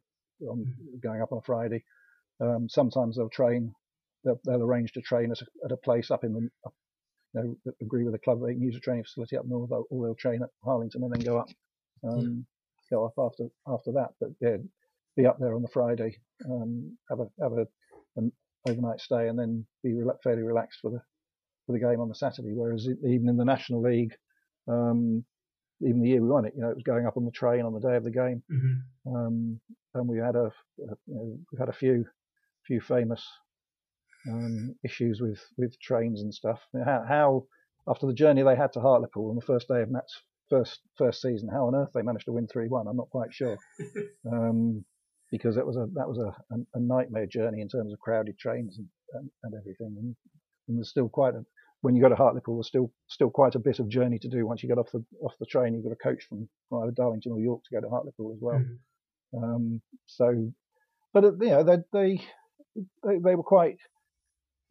on 0.50 0.66
going 1.02 1.22
up 1.22 1.32
on 1.32 1.38
a 1.38 1.46
Friday. 1.46 1.84
Um, 2.42 2.68
sometimes 2.70 3.18
they'll 3.18 3.30
train. 3.30 3.74
They'll, 4.24 4.40
they'll 4.46 4.64
arrange 4.64 4.92
to 4.94 5.02
train 5.02 5.32
at 5.32 5.42
a, 5.42 5.46
at 5.66 5.72
a 5.72 5.78
place 5.78 6.12
up 6.12 6.24
in 6.24 6.34
the 6.34 6.50
up, 6.66 6.74
you 7.34 7.58
know 7.64 7.74
agree 7.82 8.04
with 8.04 8.14
the 8.14 8.20
club 8.20 8.42
they 8.42 8.54
can 8.54 8.62
use 8.62 8.76
a 8.76 8.80
training 8.80 9.04
facility 9.04 9.38
up 9.38 9.46
north, 9.46 9.72
or 9.72 10.06
they'll 10.06 10.16
train 10.16 10.42
at 10.42 10.50
Harlington 10.64 11.04
and 11.04 11.14
then 11.14 11.22
go 11.22 11.38
up 11.38 11.50
um, 12.04 12.46
go 12.90 13.06
up 13.06 13.14
after 13.18 13.46
after 13.68 13.92
that. 13.94 14.10
But 14.20 14.30
yeah, 14.42 14.58
be 15.16 15.26
up 15.26 15.38
there 15.40 15.56
on 15.56 15.62
the 15.62 15.68
Friday, 15.68 16.18
um, 16.50 16.98
have 17.10 17.20
a 17.20 17.28
have 17.42 17.54
a 17.54 17.68
an 18.18 18.32
overnight 18.68 19.00
stay, 19.00 19.28
and 19.28 19.38
then 19.38 19.66
be 19.84 19.92
rela- 19.92 20.22
fairly 20.24 20.44
relaxed 20.44 20.80
for 20.82 20.92
the 20.92 21.02
for 21.66 21.74
the 21.74 21.80
game 21.80 22.00
on 22.00 22.10
the 22.10 22.16
Saturday. 22.16 22.54
Whereas 22.54 22.88
even 22.88 23.30
in 23.30 23.38
the 23.38 23.46
National 23.46 23.82
League, 23.82 24.14
um, 24.68 25.24
even 25.82 26.02
the 26.02 26.10
year 26.10 26.22
we 26.22 26.30
won 26.30 26.46
it, 26.46 26.54
you 26.56 26.62
know, 26.62 26.70
it 26.70 26.76
was 26.76 26.84
going 26.84 27.06
up 27.06 27.18
on 27.18 27.26
the 27.26 27.32
train 27.32 27.66
on 27.66 27.74
the 27.74 27.80
day 27.80 27.96
of 27.96 28.04
the 28.04 28.12
game, 28.12 28.44
hmm 28.50 28.74
um, 29.08 29.60
and 29.94 30.08
we 30.08 30.18
had 30.18 30.36
a, 30.36 30.46
a 30.46 30.96
you 31.06 31.16
know, 31.16 31.38
we've 31.52 31.60
had 31.60 31.70
a 31.70 31.74
few 31.74 32.06
few 32.66 32.82
famous 32.82 33.26
um, 34.30 34.76
issues 34.84 35.22
with 35.22 35.40
with 35.58 35.80
trains 35.80 36.22
and 36.22 36.34
stuff. 36.34 36.60
How, 36.74 37.04
how 37.08 37.46
after 37.88 38.08
the 38.08 38.14
journey 38.14 38.44
they 38.44 38.56
had 38.56 38.74
to 38.74 38.82
Hartlepool 38.82 39.30
on 39.30 39.36
the 39.36 39.46
first 39.46 39.68
day 39.68 39.82
of 39.82 39.92
Matt's 39.92 40.22
first 40.50 40.80
first 40.98 41.22
season, 41.22 41.50
how 41.50 41.68
on 41.68 41.76
earth 41.76 41.92
they 41.94 42.02
managed 42.02 42.26
to 42.26 42.34
win 42.34 42.48
three 42.48 42.68
one, 42.68 42.88
I'm 42.88 42.98
not 42.98 43.10
quite 43.10 43.34
sure. 43.34 43.58
um, 44.32 44.84
because 45.32 45.56
that 45.56 45.66
was 45.66 45.76
a 45.76 45.88
that 45.94 46.08
was 46.08 46.18
a, 46.18 46.36
a, 46.54 46.58
a 46.76 46.80
nightmare 46.80 47.26
journey 47.26 47.62
in 47.62 47.68
terms 47.68 47.92
of 47.94 48.00
crowded 48.00 48.38
trains 48.38 48.78
and, 48.78 48.88
and, 49.14 49.30
and 49.44 49.54
everything. 49.56 49.96
And, 49.98 50.16
and 50.68 50.78
there's 50.78 50.90
still 50.90 51.10
quite 51.10 51.36
a 51.36 51.44
when 51.82 51.96
you 51.96 52.02
go 52.02 52.10
to 52.10 52.16
Hartlepool, 52.16 52.58
there's 52.58 52.68
still 52.68 52.92
still 53.08 53.30
quite 53.30 53.56
a 53.56 53.60
bit 53.60 53.80
of 53.80 53.90
journey 53.90 54.18
to 54.20 54.30
do 54.30 54.48
once 54.48 54.64
you 54.64 54.70
get 54.70 54.80
off 54.80 54.92
the 54.92 55.04
off 55.22 55.34
the 55.40 55.46
train. 55.46 55.74
You've 55.74 55.84
got 55.84 55.92
a 55.92 55.96
coach 55.96 56.24
from, 56.28 56.50
either 56.82 56.92
Darlington 56.92 57.32
or 57.32 57.40
York 57.40 57.62
to 57.64 57.76
go 57.76 57.82
to 57.82 57.90
Hartlepool 57.90 58.34
as 58.34 58.40
well. 58.42 58.60
Mhm. 58.60 58.78
Um, 59.38 59.82
so, 60.08 60.52
but 61.14 61.24
uh, 61.26 61.32
you 61.34 61.50
know, 61.50 61.64
they, 61.64 61.78
they 61.94 62.22
they 63.04 63.18
they 63.24 63.36
were 63.36 63.44
quite 63.44 63.78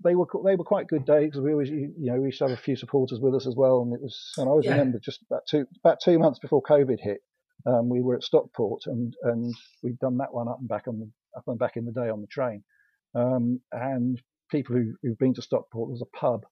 they 0.03 0.15
were 0.15 0.27
they 0.45 0.57
were 0.57 0.65
quite 0.65 0.87
good 0.89 1.05
days. 1.07 1.27
because 1.31 1.41
We 1.41 1.53
always 1.53 1.71
you 1.71 1.93
know 1.99 2.21
we 2.21 2.27
used 2.27 2.39
to 2.39 2.45
have 2.49 2.59
a 2.59 2.63
few 2.63 2.77
supporters 2.77 3.21
with 3.21 3.35
us 3.35 3.47
as 3.47 3.55
well, 3.57 3.83
and 3.83 3.93
it 3.95 4.01
was 4.03 4.33
and 4.39 4.47
I 4.47 4.51
always 4.51 4.67
Yeah. 4.67 4.73
remember 4.73 4.99
just 4.99 5.23
about 5.31 5.43
two 5.49 5.67
about 5.85 5.99
two 6.01 6.19
months 6.19 6.39
before 6.39 6.63
COVID 6.63 6.99
hit, 7.01 7.21
um, 7.67 7.89
we 7.89 8.01
were 8.03 8.17
at 8.17 8.23
Stockport 8.23 8.83
and 8.87 9.15
and 9.23 9.55
we'd 9.83 9.99
done 9.99 10.19
that 10.19 10.33
one 10.35 10.49
up 10.49 10.59
and 10.61 10.69
back 10.69 10.89
on 10.89 10.99
the 11.01 11.11
up 11.37 11.45
and 11.47 11.59
back 11.59 11.77
in 11.77 11.85
the 11.85 11.93
day 11.93 12.09
on 12.11 12.21
the 12.21 12.27
train, 12.29 12.63
um, 13.15 13.61
and 13.73 14.21
people 14.51 14.77
who 14.77 14.95
who've 15.03 15.19
been 15.19 15.35
to 15.35 15.43
Stockport 15.43 15.91
there's 15.91 16.03
a 16.03 16.17
pub 16.17 16.45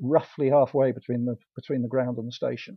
roughly 0.00 0.48
halfway 0.50 0.92
between 0.92 1.24
the 1.24 1.36
between 1.56 1.82
the 1.82 1.88
ground 1.88 2.18
and 2.18 2.26
the 2.28 2.32
station. 2.32 2.76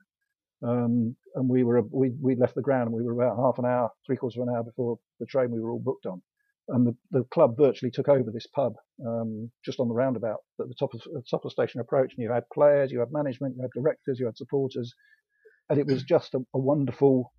Um, 0.63 1.15
and 1.33 1.49
we 1.49 1.63
were 1.63 1.81
we 1.81 2.11
we 2.21 2.35
left 2.35 2.53
the 2.55 2.61
ground 2.61 2.87
and 2.87 2.95
we 2.95 3.03
were 3.03 3.13
about 3.13 3.37
half 3.37 3.57
an 3.57 3.65
hour, 3.65 3.89
three 4.05 4.15
quarters 4.17 4.37
of 4.37 4.47
an 4.47 4.53
hour 4.53 4.63
before 4.63 4.99
the 5.19 5.25
train 5.25 5.49
we 5.49 5.59
were 5.59 5.71
all 5.71 5.79
booked 5.83 6.05
on. 6.05 6.21
And 6.67 6.87
the, 6.87 6.95
the 7.11 7.23
club 7.33 7.57
virtually 7.57 7.91
took 7.91 8.07
over 8.09 8.31
this 8.31 8.47
pub 8.47 8.73
um, 9.05 9.51
just 9.65 9.79
on 9.79 9.87
the 9.87 9.93
roundabout 9.93 10.37
at 10.59 10.67
the 10.67 10.75
top 10.79 10.93
of 10.93 11.01
the 11.01 11.23
top 11.29 11.41
of 11.45 11.49
the 11.49 11.51
station 11.51 11.81
approach. 11.81 12.13
And 12.15 12.23
you 12.23 12.31
had 12.31 12.43
players, 12.53 12.91
you 12.91 12.99
had 12.99 13.11
management, 13.11 13.55
you 13.57 13.63
had 13.63 13.71
directors, 13.71 14.19
you 14.19 14.25
had 14.27 14.37
supporters, 14.37 14.93
and 15.69 15.79
it 15.79 15.87
was 15.87 16.03
just 16.03 16.33
a, 16.33 16.39
a 16.53 16.59
wonderful. 16.59 17.31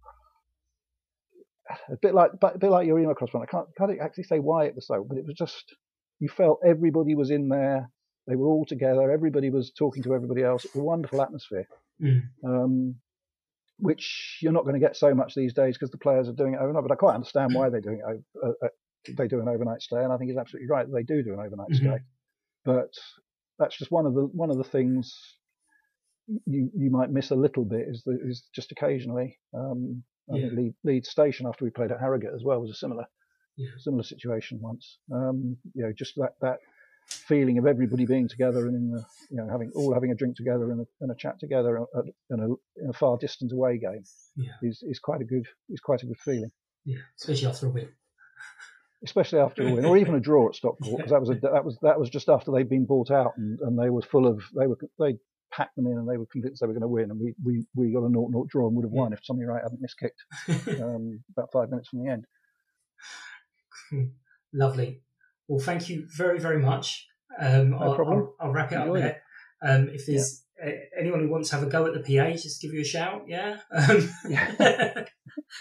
A 1.90 1.96
bit 2.02 2.14
like, 2.14 2.32
a 2.42 2.58
bit 2.58 2.70
like 2.70 2.86
your 2.86 2.98
email 2.98 3.14
correspondent. 3.14 3.50
I 3.54 3.56
can't, 3.56 3.68
can't 3.78 4.00
actually 4.00 4.24
say 4.24 4.38
why 4.40 4.66
it 4.66 4.74
was 4.74 4.86
so, 4.86 5.04
but 5.08 5.16
it 5.18 5.24
was 5.26 5.36
just 5.36 5.64
you 6.20 6.28
felt 6.28 6.60
everybody 6.66 7.14
was 7.14 7.30
in 7.30 7.48
there. 7.48 7.90
They 8.26 8.36
were 8.36 8.48
all 8.48 8.66
together. 8.66 9.10
Everybody 9.10 9.50
was 9.50 9.72
talking 9.78 10.02
to 10.04 10.14
everybody 10.14 10.42
else. 10.42 10.64
It 10.64 10.72
was 10.74 10.80
a 10.82 10.84
wonderful 10.84 11.22
atmosphere 11.22 11.66
Mm. 12.02 12.22
um, 12.46 12.96
which 13.78 14.38
you're 14.42 14.52
not 14.52 14.64
going 14.64 14.74
to 14.74 14.80
get 14.86 14.96
so 14.96 15.14
much 15.14 15.34
these 15.34 15.54
days 15.54 15.76
because 15.76 15.90
the 15.90 15.98
players 15.98 16.28
are 16.28 16.32
doing 16.34 16.54
it 16.54 16.60
overnight. 16.60 16.82
But 16.84 16.92
I 16.92 16.96
quite 16.96 17.14
understand 17.14 17.54
why 17.54 17.70
they're 17.70 17.80
doing 17.80 18.00
it. 18.00 18.22
o- 18.42 18.48
Uh, 18.48 18.66
uh, 18.66 18.68
they 19.16 19.28
do 19.28 19.40
an 19.40 19.48
overnight 19.48 19.82
stay, 19.82 20.02
and 20.02 20.12
I 20.12 20.16
think 20.16 20.30
it's 20.30 20.38
absolutely 20.38 20.68
right 20.68 20.86
that 20.86 20.92
they 20.94 21.02
do 21.02 21.22
do 21.22 21.32
an 21.34 21.40
overnight 21.40 21.70
Mhm. 21.70 21.76
stay. 21.76 21.98
But 22.64 22.92
that's 23.58 23.76
just 23.76 23.90
one 23.90 24.06
of 24.06 24.14
the 24.14 24.26
one 24.26 24.50
of 24.50 24.56
the 24.58 24.64
things 24.64 25.36
you 26.46 26.70
you 26.74 26.90
might 26.90 27.10
miss 27.10 27.30
a 27.30 27.34
little 27.36 27.64
bit 27.64 27.86
is 27.88 28.02
the, 28.04 28.18
is 28.24 28.48
just 28.54 28.72
occasionally. 28.72 29.38
Um, 29.54 30.04
I 30.30 30.34
think 30.38 30.52
Yeah. 30.52 30.58
Leeds, 30.58 30.76
Leeds 30.84 31.08
Station 31.08 31.46
after 31.46 31.64
we 31.64 31.70
played 31.70 31.90
at 31.90 31.98
Harrogate 32.00 32.32
as 32.34 32.44
well 32.44 32.60
was 32.60 32.70
a 32.70 32.74
similar 32.74 33.06
Yeah. 33.56 33.70
similar 33.78 34.02
situation 34.04 34.60
once. 34.60 34.98
Um, 35.10 35.56
you 35.74 35.82
know, 35.82 35.92
just 35.92 36.14
that 36.16 36.34
that 36.40 36.60
feeling 37.08 37.58
of 37.58 37.66
everybody 37.66 38.06
being 38.06 38.28
together 38.28 38.66
and 38.68 38.76
in 38.76 38.90
the 38.92 39.04
you 39.28 39.36
know 39.36 39.48
having 39.48 39.72
all 39.74 39.92
having 39.92 40.12
a 40.12 40.14
drink 40.14 40.36
together 40.36 40.70
and 40.70 40.80
a, 40.82 40.86
and 41.00 41.10
a 41.10 41.14
chat 41.16 41.38
together 41.40 41.82
at, 41.82 42.04
in, 42.30 42.38
a, 42.40 42.46
in 42.82 42.88
a 42.90 42.92
far 42.92 43.18
distant 43.18 43.50
away 43.52 43.76
game 43.78 44.04
Yeah. 44.36 44.52
is, 44.62 44.82
is 44.84 45.00
quite 45.00 45.20
a 45.20 45.24
good 45.24 45.46
is 45.68 45.80
quite 45.80 46.02
a 46.04 46.06
good 46.06 46.20
feeling, 46.20 46.52
Yeah. 46.84 46.98
Especially 47.18 47.48
after 47.48 47.66
a 47.66 47.70
win. 47.70 47.88
Especially 49.04 49.40
after 49.40 49.66
a 49.66 49.72
win 49.72 49.84
or 49.84 49.96
even 49.96 50.14
a 50.14 50.20
draw 50.20 50.48
at 50.48 50.54
Stockport 50.54 50.98
because 50.98 51.10
that 51.10 51.20
was 51.20 51.30
a, 51.30 51.34
that 51.34 51.64
was 51.64 51.78
that 51.82 51.98
was 51.98 52.08
just 52.08 52.28
after 52.28 52.50
they'd 52.52 52.68
been 52.68 52.86
bought 52.86 53.10
out 53.10 53.32
and, 53.36 53.58
and 53.60 53.78
they 53.78 53.90
were 53.90 54.02
full 54.02 54.26
of 54.26 54.42
they 54.56 54.66
were 54.66 54.78
they 54.98 55.16
packed 55.52 55.76
them 55.76 55.86
in 55.86 55.98
and 55.98 56.08
they 56.08 56.16
were 56.16 56.26
convinced 56.26 56.60
they 56.60 56.66
were 56.66 56.72
going 56.72 56.80
to 56.80 56.88
win 56.88 57.10
and 57.10 57.20
we, 57.20 57.34
we, 57.44 57.64
we 57.74 57.92
got 57.92 58.00
a 58.00 58.08
0-0 58.08 58.48
draw 58.48 58.66
and 58.66 58.76
would 58.76 58.84
have 58.84 58.92
won 58.92 59.12
if 59.12 59.20
Tommy 59.24 59.44
Wright 59.44 59.62
hadn't 59.62 59.82
miskicked 59.82 60.80
um, 60.82 61.22
about 61.36 61.52
five 61.52 61.68
minutes 61.68 61.88
from 61.88 62.04
the 62.04 62.10
end. 62.10 62.24
Lovely. 64.54 65.02
Well, 65.48 65.60
thank 65.60 65.88
you 65.88 66.06
very, 66.08 66.38
very 66.40 66.58
much. 66.58 67.06
Um, 67.38 67.74
I'll, 67.74 67.94
problem. 67.94 68.30
I'll, 68.40 68.46
I'll 68.46 68.52
wrap 68.52 68.72
it 68.72 68.76
up 68.76 68.86
Enjoyed 68.86 69.02
there. 69.02 69.22
Um, 69.62 69.88
if 69.92 70.06
there's 70.06 70.42
anyone 70.98 71.20
who 71.20 71.28
wants 71.28 71.50
to 71.50 71.56
have 71.56 71.66
a 71.66 71.70
go 71.70 71.86
at 71.86 71.92
the 71.94 72.00
PA, 72.00 72.30
just 72.32 72.60
give 72.62 72.72
you 72.72 72.80
a 72.82 72.84
shout. 72.84 73.24
Yeah. 73.26 73.58
Um, 73.70 74.10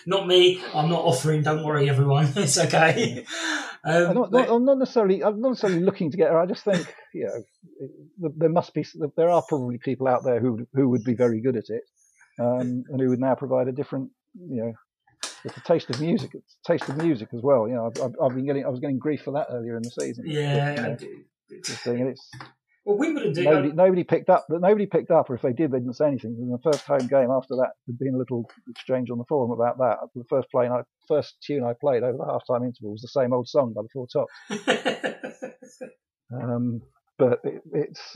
not 0.06 0.28
me. 0.28 0.62
I'm 0.74 0.90
not 0.90 1.02
offering. 1.02 1.42
Don't 1.44 1.64
worry, 1.64 1.90
everyone. 1.90 2.32
It's 2.36 2.58
okay. 2.58 3.26
Um, 3.84 4.08
I'm 4.10 4.16
not, 4.16 4.32
but- 4.32 4.50
I'm 4.50 4.66
not 4.66 4.78
necessarily. 4.78 5.24
I'm 5.24 5.42
not 5.42 5.50
necessarily 5.50 5.80
looking 5.82 6.12
to 6.12 6.18
get 6.18 6.30
her. 6.30 6.40
I 6.40 6.46
just 6.46 6.64
think, 6.64 6.94
you 7.14 7.26
know, 7.26 8.30
there 8.38 8.50
must 8.50 8.74
be. 8.74 8.86
There 9.18 9.30
are 9.30 9.44
probably 9.48 9.78
people 9.80 10.08
out 10.08 10.24
there 10.24 10.40
who 10.40 10.68
who 10.74 10.90
would 10.90 11.04
be 11.04 11.16
very 11.16 11.42
good 11.42 11.56
at 11.58 11.66
it, 11.70 11.84
um, 12.40 12.84
and 12.90 13.02
who 13.02 13.10
would 13.10 13.20
now 13.20 13.36
provide 13.36 13.68
a 13.68 13.72
different, 13.72 14.12
you 14.36 14.62
know, 14.62 14.74
It's 15.46 15.58
a 15.58 15.62
taste 15.62 15.90
of 15.90 16.00
music. 16.00 16.32
It's 16.36 16.58
a 16.64 16.72
taste 16.74 16.90
of 16.90 16.98
music 16.98 17.30
as 17.34 17.42
well. 17.42 17.68
You 17.68 17.74
know, 17.76 17.92
I've, 18.04 18.16
I've, 18.24 18.36
been 18.36 18.46
getting 18.46 18.66
I 18.66 18.70
was 18.70 18.80
getting 18.80 19.00
grief 19.00 19.22
for 19.24 19.32
that 19.34 19.48
earlier 19.50 19.78
in 19.78 19.82
the 19.84 19.90
season. 19.92 20.26
Yeah, 20.28 20.76
But, 20.76 20.76
you 20.76 20.82
know, 20.88 20.92
I 20.94 20.96
do. 20.96 21.24
this 21.50 21.78
thing, 21.80 22.00
and 22.02 22.10
it's 22.10 22.30
Well, 22.84 22.98
Wimbledon 22.98 23.34
do. 23.34 23.44
nobody, 23.44 23.72
nobody 23.74 24.04
picked 24.04 24.30
up, 24.30 24.46
nobody 24.50 24.88
picked 24.88 25.12
up, 25.12 25.30
or 25.30 25.36
if 25.36 25.42
they 25.44 25.54
did, 25.54 25.72
they 25.72 25.78
didn't 25.78 25.94
say 25.98 26.08
anything. 26.08 26.36
And 26.40 26.52
the 26.52 26.58
first 26.72 26.84
home 26.86 27.06
game 27.08 27.30
after 27.30 27.56
that, 27.58 27.72
there'd 27.86 28.00
been 28.00 28.16
a 28.16 28.18
little 28.18 28.50
exchange 28.70 29.12
on 29.12 29.20
the 29.20 29.24
forum 29.30 29.52
about 29.52 29.78
that. 29.78 29.98
The 30.16 30.24
first 30.30 30.48
I, 30.56 30.82
first 31.08 31.36
tune 31.46 31.64
I 31.64 31.74
played 31.80 32.02
over 32.02 32.18
the 32.18 32.26
half-time 32.26 32.64
interval 32.64 32.92
was 32.94 33.02
the 33.02 33.08
same 33.08 33.34
old 33.34 33.48
song 33.48 33.74
by 33.76 33.84
the 33.84 33.90
Four 33.94 34.08
Tops. 34.08 34.34
Um, 36.34 36.82
but 37.18 37.40
it, 37.44 37.62
it's, 37.74 38.16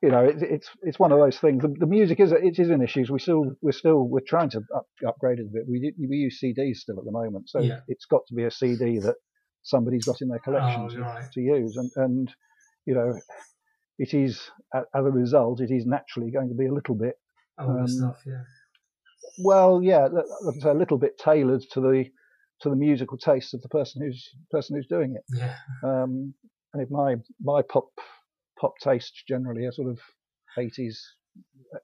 you 0.00 0.10
know, 0.10 0.24
it, 0.24 0.36
it's 0.42 0.68
it's 0.82 0.98
one 0.98 1.10
of 1.10 1.18
those 1.18 1.38
things. 1.38 1.60
The, 1.62 1.74
the 1.76 1.86
music 1.86 2.20
is 2.20 2.30
it 2.32 2.58
is 2.58 2.70
an 2.70 2.82
issue. 2.82 3.04
We 3.10 3.18
still 3.18 3.56
we're 3.60 3.72
still 3.72 4.08
we're 4.08 4.20
trying 4.26 4.50
to 4.50 4.60
up, 4.76 4.86
upgrade 5.06 5.40
it 5.40 5.46
a 5.46 5.52
bit. 5.52 5.64
We 5.68 5.92
we 6.08 6.16
use 6.16 6.38
CDs 6.42 6.76
still 6.76 6.98
at 6.98 7.04
the 7.04 7.10
moment, 7.10 7.48
so 7.48 7.60
Yeah. 7.60 7.80
it's 7.88 8.04
got 8.04 8.22
to 8.28 8.34
be 8.34 8.44
a 8.44 8.50
CD 8.50 9.00
that 9.00 9.16
somebody's 9.62 10.04
got 10.04 10.20
in 10.20 10.28
their 10.28 10.38
collection 10.38 10.82
Oh, 10.82 10.88
to, 10.88 11.00
right. 11.00 11.32
to 11.32 11.40
use, 11.40 11.76
and 11.76 11.90
and 11.96 12.34
you 12.86 12.94
know, 12.94 13.12
it 13.98 14.14
is 14.14 14.40
as 14.74 14.84
a 14.94 15.02
result, 15.02 15.60
it 15.60 15.70
is 15.70 15.86
naturally 15.86 16.30
going 16.30 16.48
to 16.48 16.54
be 16.54 16.66
a 16.66 16.72
little 16.72 16.94
bit 16.94 17.16
Older 17.58 17.80
um, 17.80 17.88
stuff, 17.88 18.16
yeah. 18.26 18.42
well, 19.38 19.82
yeah, 19.82 20.08
like 20.10 20.56
I 20.56 20.62
say, 20.62 20.70
a 20.70 20.74
little 20.74 20.98
bit 20.98 21.18
tailored 21.18 21.62
to 21.72 21.80
the 21.80 22.04
to 22.62 22.70
the 22.70 22.76
musical 22.76 23.18
taste 23.18 23.54
of 23.54 23.60
the 23.62 23.68
person 23.68 24.02
who's 24.02 24.30
person 24.50 24.76
who's 24.76 24.86
doing 24.86 25.16
it. 25.16 25.24
Yeah. 25.36 25.54
Um, 25.82 26.34
and 26.72 26.82
if 26.82 26.90
my 26.90 27.16
my 27.42 27.62
pop 27.62 27.88
pop 28.58 28.74
tastes 28.82 29.22
generally 29.28 29.66
are 29.66 29.72
sort 29.72 29.90
of 29.90 29.98
80s, 30.56 30.96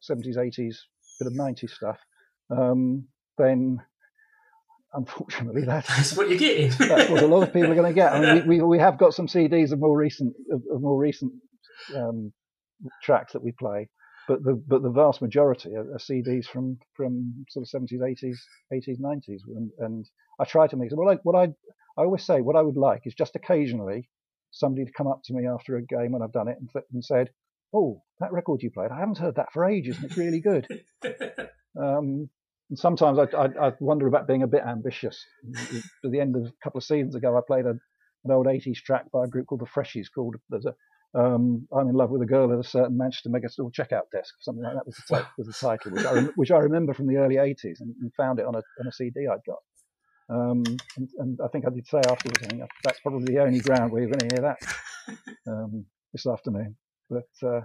70s, 0.08 0.36
80s, 0.36 0.76
bit 1.18 1.26
of 1.26 1.32
90s 1.32 1.70
stuff, 1.70 1.98
um, 2.50 3.06
then 3.36 3.82
unfortunately 4.94 5.62
that's 5.66 5.88
That's 5.88 6.16
what 6.16 6.28
you're 6.28 6.38
getting. 6.38 6.70
that's 6.70 7.10
what 7.10 7.22
a 7.22 7.26
lot 7.26 7.42
of 7.42 7.52
people 7.52 7.70
are 7.72 7.74
going 7.74 7.92
to 7.92 7.94
get. 7.94 8.12
I 8.12 8.20
mean, 8.20 8.48
we, 8.48 8.56
we 8.60 8.62
we 8.62 8.78
have 8.78 8.98
got 8.98 9.12
some 9.12 9.26
CDs 9.26 9.72
of 9.72 9.80
more 9.80 9.96
recent 9.96 10.34
of, 10.50 10.62
of 10.72 10.80
more 10.80 10.98
recent 10.98 11.32
um, 11.96 12.32
tracks 13.02 13.32
that 13.32 13.42
we 13.42 13.52
play, 13.52 13.88
but 14.26 14.42
the 14.44 14.62
but 14.66 14.82
the 14.82 14.90
vast 14.90 15.22
majority 15.22 15.74
are, 15.74 15.92
are 15.94 15.98
CDs 15.98 16.46
from 16.46 16.78
from 16.94 17.44
sort 17.48 17.66
of 17.66 17.82
70s, 17.82 18.00
80s, 18.00 18.36
80s, 18.72 19.00
90s, 19.00 19.40
and, 19.48 19.70
and 19.78 20.06
I 20.40 20.44
try 20.44 20.66
to 20.66 20.76
mix. 20.76 20.94
Well, 20.94 21.08
I 21.10 21.16
what 21.22 21.36
I 21.36 21.44
I 22.00 22.04
always 22.04 22.24
say 22.24 22.40
what 22.40 22.56
I 22.56 22.62
would 22.62 22.76
like 22.76 23.02
is 23.06 23.14
just 23.14 23.36
occasionally 23.36 24.08
somebody 24.50 24.84
to 24.84 24.92
come 24.92 25.06
up 25.06 25.20
to 25.24 25.34
me 25.34 25.46
after 25.46 25.76
a 25.76 25.82
game 25.82 26.12
when 26.12 26.22
I've 26.22 26.32
done 26.32 26.48
it 26.48 26.56
and, 26.58 26.68
th- 26.72 26.84
and 26.92 27.04
said, 27.04 27.30
"Oh, 27.72 28.02
that 28.20 28.32
record 28.32 28.62
you 28.62 28.70
played, 28.70 28.90
I 28.90 28.98
haven't 28.98 29.18
heard 29.18 29.36
that 29.36 29.52
for 29.52 29.64
ages, 29.64 29.96
and 29.96 30.06
it's 30.06 30.16
really 30.16 30.40
good." 30.40 30.66
Um, 31.78 32.28
and 32.70 32.78
sometimes 32.78 33.18
I, 33.18 33.24
I, 33.36 33.68
I 33.68 33.72
wonder 33.80 34.06
about 34.06 34.26
being 34.26 34.42
a 34.42 34.48
bit 34.48 34.62
ambitious. 34.66 35.24
At 36.04 36.10
the 36.10 36.20
end 36.20 36.36
of 36.36 36.42
a 36.46 36.52
couple 36.62 36.78
of 36.78 36.84
seasons 36.84 37.14
ago, 37.14 37.36
I 37.36 37.40
played 37.46 37.66
a, 37.66 37.74
an 38.24 38.30
old 38.30 38.46
80s 38.46 38.78
track 38.78 39.10
by 39.12 39.24
a 39.24 39.28
group 39.28 39.46
called 39.46 39.60
the 39.60 39.66
Freshies 39.66 40.06
called 40.12 40.36
there's 40.50 40.66
a, 40.66 40.74
um, 41.14 41.66
I'm 41.72 41.88
in 41.88 41.94
love 41.94 42.10
with 42.10 42.22
a 42.22 42.26
girl 42.26 42.52
at 42.52 42.58
a 42.58 42.68
certain 42.68 42.96
Manchester 42.96 43.30
Megastore 43.30 43.72
checkout 43.72 44.10
desk, 44.12 44.34
something 44.40 44.62
like 44.62 44.74
that 44.74 44.86
was 44.86 44.96
the, 44.96 45.16
ti- 45.16 45.28
was 45.38 45.46
the 45.46 45.52
title, 45.52 45.92
which 45.92 46.04
I, 46.04 46.12
rem- 46.12 46.32
which 46.36 46.50
I 46.50 46.58
remember 46.58 46.94
from 46.94 47.06
the 47.06 47.16
early 47.16 47.36
80s 47.36 47.80
and, 47.80 47.94
and 48.00 48.12
found 48.14 48.38
it 48.38 48.46
on 48.46 48.54
a, 48.54 48.58
on 48.58 48.86
a 48.86 48.92
CD 48.92 49.26
I'd 49.26 49.38
got. 49.46 49.58
Um, 50.30 50.62
and, 50.96 51.08
and 51.18 51.38
I 51.42 51.48
think 51.48 51.66
I 51.66 51.70
did 51.70 51.86
say 51.86 51.98
afterwards, 52.06 52.42
I 52.42 52.48
think 52.48 52.62
that's 52.84 53.00
probably 53.00 53.34
the 53.34 53.42
only 53.42 53.60
ground 53.60 53.92
where 53.92 54.02
you're 54.02 54.10
going 54.10 54.28
to 54.28 54.34
hear 54.36 54.42
that 54.42 55.18
um, 55.50 55.86
this 56.12 56.26
afternoon. 56.26 56.76
But 57.08 57.28
uh, 57.42 57.62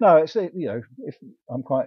no, 0.00 0.16
it's 0.16 0.34
you 0.34 0.50
know, 0.66 0.80
if 1.06 1.16
I'm 1.48 1.62
quite 1.62 1.86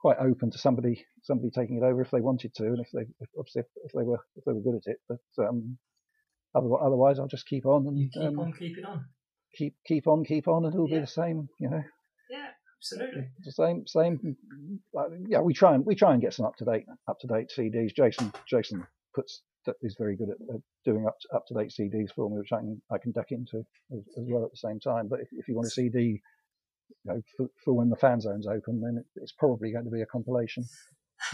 quite 0.00 0.16
open 0.18 0.50
to 0.50 0.56
somebody 0.58 1.04
somebody 1.22 1.50
taking 1.50 1.76
it 1.76 1.82
over 1.82 2.00
if 2.00 2.10
they 2.10 2.22
wanted 2.22 2.54
to, 2.54 2.64
and 2.64 2.80
if 2.80 2.88
they 2.94 3.02
if, 3.20 3.28
obviously 3.38 3.60
if, 3.60 3.66
if 3.84 3.92
they 3.92 4.04
were 4.04 4.20
if 4.36 4.44
they 4.46 4.52
were 4.52 4.62
good 4.62 4.76
at 4.76 4.90
it. 4.90 4.98
But 5.06 5.46
um, 5.46 5.76
otherwise, 6.54 6.80
otherwise, 6.82 7.18
I'll 7.18 7.26
just 7.26 7.46
keep 7.46 7.66
on 7.66 7.86
and 7.86 7.98
You 7.98 8.08
keep 8.10 8.22
um, 8.22 8.38
on 8.38 8.52
keeping 8.54 8.84
on. 8.86 9.04
Keep 9.56 9.74
keep 9.86 10.06
on 10.06 10.24
keep 10.24 10.48
on, 10.48 10.64
and 10.64 10.74
it'll 10.74 10.88
Yeah. 10.88 10.96
be 10.96 11.00
the 11.00 11.06
same. 11.06 11.48
You 11.58 11.70
know, 11.70 11.82
Yeah, 12.30 12.50
absolutely. 12.78 13.28
the 13.44 13.52
same 13.52 13.86
same. 13.86 14.36
Yeah, 15.28 15.40
we 15.40 15.54
try 15.54 15.74
and 15.74 15.84
we 15.84 15.94
try 15.94 16.12
and 16.12 16.20
get 16.20 16.34
some 16.34 16.46
up 16.46 16.56
to 16.56 16.64
date 16.64 16.86
up 17.08 17.18
to 17.20 17.26
date 17.26 17.50
CDs. 17.56 17.94
Jason 17.94 18.32
Jason 18.46 18.86
puts 19.14 19.42
that 19.66 19.76
is 19.82 19.94
very 19.98 20.16
good 20.16 20.30
at, 20.30 20.54
at 20.54 20.60
doing 20.84 21.06
up 21.06 21.16
up 21.34 21.46
to 21.46 21.54
date 21.54 21.70
CDs 21.70 22.12
for 22.14 22.30
me, 22.30 22.38
which 22.38 22.52
I 22.52 22.58
can 22.58 22.82
I 22.90 22.98
can 22.98 23.12
duck 23.12 23.30
into 23.30 23.58
as, 23.92 24.00
as 24.18 24.24
well 24.28 24.44
at 24.44 24.50
the 24.50 24.56
same 24.56 24.80
time. 24.80 25.08
But 25.08 25.20
if, 25.20 25.28
if 25.32 25.48
you 25.48 25.54
want 25.54 25.66
a 25.66 25.70
CD, 25.70 26.22
you 27.04 27.12
know, 27.12 27.22
for, 27.36 27.46
for 27.64 27.74
when 27.74 27.90
the 27.90 27.96
fan 27.96 28.20
zone's 28.20 28.46
open, 28.46 28.80
then 28.80 28.98
it, 28.98 29.06
it's 29.22 29.32
probably 29.32 29.72
going 29.72 29.84
to 29.84 29.90
be 29.90 30.02
a 30.02 30.06
compilation. 30.06 30.64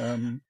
Um, 0.00 0.40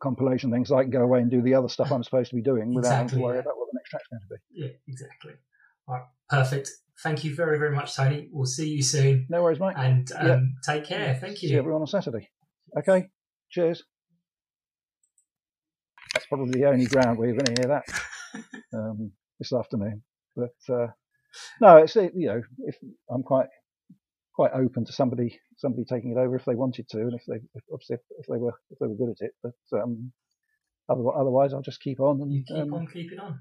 compilation 0.00 0.50
things 0.50 0.68
so 0.68 0.76
I 0.76 0.82
can 0.82 0.90
go 0.90 1.02
away 1.02 1.20
and 1.20 1.30
do 1.30 1.42
the 1.42 1.54
other 1.54 1.68
stuff 1.68 1.92
I'm 1.92 2.02
supposed 2.02 2.30
to 2.30 2.36
be 2.36 2.42
doing 2.42 2.74
without 2.74 2.92
having 2.92 3.08
to 3.10 3.18
worry 3.18 3.36
yeah. 3.36 3.40
about 3.42 3.58
what 3.58 3.68
the 3.70 3.78
next 3.78 3.90
track's 3.90 4.06
going 4.08 4.22
to 4.22 4.34
be. 4.34 4.62
Yeah, 4.62 4.70
exactly. 4.88 5.32
All 5.86 5.94
right, 5.96 6.04
perfect. 6.28 6.70
Thank 7.02 7.24
you 7.24 7.34
very, 7.34 7.58
very 7.58 7.74
much, 7.74 7.94
Tony. 7.96 8.28
We'll 8.30 8.44
see 8.46 8.68
you 8.68 8.82
soon. 8.82 9.26
No 9.30 9.42
worries, 9.42 9.58
mate. 9.60 9.74
And 9.76 10.10
um, 10.12 10.26
Yeah. 10.26 10.40
take 10.74 10.84
care. 10.84 11.14
Thank 11.20 11.42
you. 11.42 11.48
See 11.48 11.56
everyone 11.56 11.80
on 11.82 11.86
Saturday. 11.86 12.28
Okay. 12.76 13.08
Cheers. 13.50 13.82
That's 16.14 16.26
probably 16.26 16.60
the 16.60 16.66
only 16.68 16.86
ground 16.86 17.18
where 17.18 17.28
you're 17.28 17.36
going 17.38 17.54
to 17.54 17.62
hear 17.62 17.68
that 17.68 17.84
um, 18.76 19.12
this 19.38 19.52
afternoon. 19.52 20.02
But 20.36 20.54
uh, 20.68 20.88
no, 21.60 21.78
it's 21.78 21.96
uh, 21.96 22.08
you 22.14 22.26
know, 22.28 22.42
if 22.66 22.76
I'm 23.10 23.22
quite 23.22 23.48
quite 24.34 24.52
open 24.52 24.84
to 24.86 24.92
somebody 24.92 25.38
somebody 25.56 25.84
taking 25.84 26.12
it 26.12 26.18
over 26.18 26.36
if 26.36 26.44
they 26.44 26.54
wanted 26.54 26.88
to, 26.90 26.98
and 26.98 27.14
if 27.14 27.22
they 27.26 27.36
if, 27.54 27.62
obviously 27.72 27.94
if, 27.96 28.00
if 28.18 28.26
they 28.26 28.38
were 28.38 28.54
if 28.70 28.78
they 28.78 28.86
were 28.86 28.94
good 28.94 29.10
at 29.10 29.20
it. 29.26 29.32
But 29.42 29.80
um, 29.80 30.12
otherwise, 30.88 31.16
otherwise, 31.18 31.54
I'll 31.54 31.62
just 31.62 31.80
keep 31.80 32.00
on 32.00 32.20
and 32.22 32.32
You 32.32 32.44
keep 32.46 32.56
um, 32.56 32.74
on 32.74 32.86
keeping 32.86 33.18
on. 33.18 33.38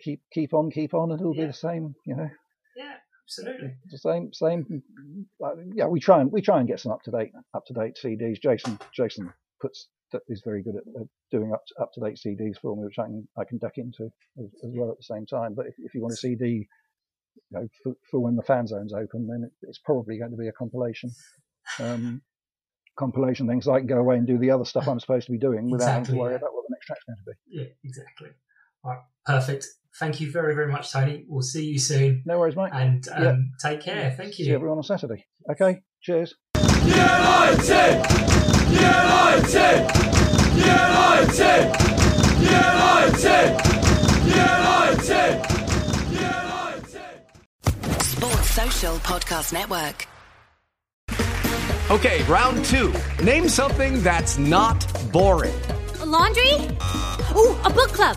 keep 0.00 0.22
keep 0.32 0.54
on 0.54 0.70
keep 0.70 0.94
on, 0.94 1.10
and 1.12 1.20
it'll 1.20 1.34
Yeah. 1.34 1.42
be 1.42 1.46
the 1.48 1.52
same. 1.52 1.94
You 2.06 2.16
know, 2.16 2.30
Yeah, 2.76 2.94
absolutely. 3.24 3.74
the 3.90 3.98
same 3.98 4.32
same. 4.32 4.82
Yeah, 5.74 5.86
we 5.86 6.00
try 6.00 6.20
and 6.20 6.30
we 6.32 6.40
try 6.40 6.58
and 6.58 6.68
get 6.68 6.80
some 6.80 6.92
up 6.92 7.02
to 7.02 7.10
date 7.10 7.32
up 7.54 7.64
to 7.66 7.74
date 7.74 7.98
CDs. 8.02 8.40
Jason 8.40 8.78
Jason 8.92 9.32
puts 9.60 9.88
is 10.28 10.42
very 10.44 10.62
good 10.62 10.76
at, 10.76 11.06
doing 11.30 11.52
up 11.52 11.62
up 11.80 11.92
to 11.94 12.00
date 12.00 12.18
CDs 12.24 12.58
for 12.60 12.76
me, 12.76 12.84
which 12.84 12.98
I 12.98 13.04
can 13.04 13.28
I 13.38 13.44
can 13.44 13.58
duck 13.58 13.78
into 13.78 14.10
as, 14.38 14.46
as 14.64 14.70
well 14.74 14.90
at 14.90 14.98
the 14.98 15.04
same 15.04 15.26
time. 15.26 15.54
But 15.54 15.66
if, 15.66 15.74
if 15.78 15.94
you 15.94 16.02
want 16.02 16.14
a 16.14 16.16
CD, 16.16 16.68
you 17.50 17.58
know, 17.58 17.68
for, 17.82 17.94
for 18.10 18.20
when 18.20 18.36
the 18.36 18.42
fan 18.42 18.66
zone's 18.66 18.92
open, 18.92 19.26
then 19.26 19.44
it, 19.44 19.66
it's 19.68 19.78
probably 19.78 20.18
going 20.18 20.30
to 20.30 20.36
be 20.36 20.48
a 20.48 20.52
compilation. 20.52 21.10
Um, 21.78 22.22
compilation 22.96 23.46
things 23.46 23.64
so 23.64 23.72
I 23.72 23.78
can 23.78 23.86
go 23.86 23.98
away 23.98 24.16
and 24.16 24.26
do 24.26 24.38
the 24.38 24.50
other 24.50 24.64
stuff 24.64 24.86
I'm 24.86 25.00
supposed 25.00 25.26
to 25.26 25.32
be 25.32 25.38
doing 25.38 25.70
without 25.70 25.88
having 25.88 26.04
to 26.06 26.14
worry 26.14 26.32
yeah. 26.32 26.38
about 26.38 26.54
what 26.54 26.64
the 26.68 26.74
next 26.74 26.86
track's 26.86 27.04
going 27.04 27.16
to 27.16 27.24
be. 27.24 27.58
Yeah, 27.58 27.68
exactly. 27.84 28.28
All 28.84 28.90
right, 28.90 29.00
perfect. 29.26 29.66
Thank 29.98 30.20
you 30.20 30.30
very, 30.32 30.54
very 30.54 30.72
much, 30.72 30.90
Tony. 30.92 31.24
We'll 31.28 31.42
see 31.42 31.66
you 31.66 31.78
soon. 31.78 32.22
No 32.24 32.38
worries, 32.38 32.56
mate. 32.56 32.70
And 32.72 33.06
um, 33.12 33.22
Yeah. 33.22 33.34
take 33.70 33.80
care. 33.82 34.14
Thank 34.16 34.38
you. 34.38 34.46
See 34.46 34.52
everyone 34.52 34.78
on 34.78 34.84
Saturday. 34.84 35.26
Okay. 35.50 35.80
Cheers. 36.00 36.34
Sports 48.00 48.50
Social 48.50 48.96
Podcast 48.98 49.52
Network. 49.52 50.06
Okay, 51.90 52.22
round 52.24 52.64
two. 52.64 52.92
Name 53.22 53.48
something 53.48 54.02
that's 54.02 54.38
not 54.38 54.86
boring. 55.12 55.54
laundry? 56.04 56.52
Ooh, 57.36 57.56
a 57.64 57.70
book 57.70 57.90
club. 57.92 58.16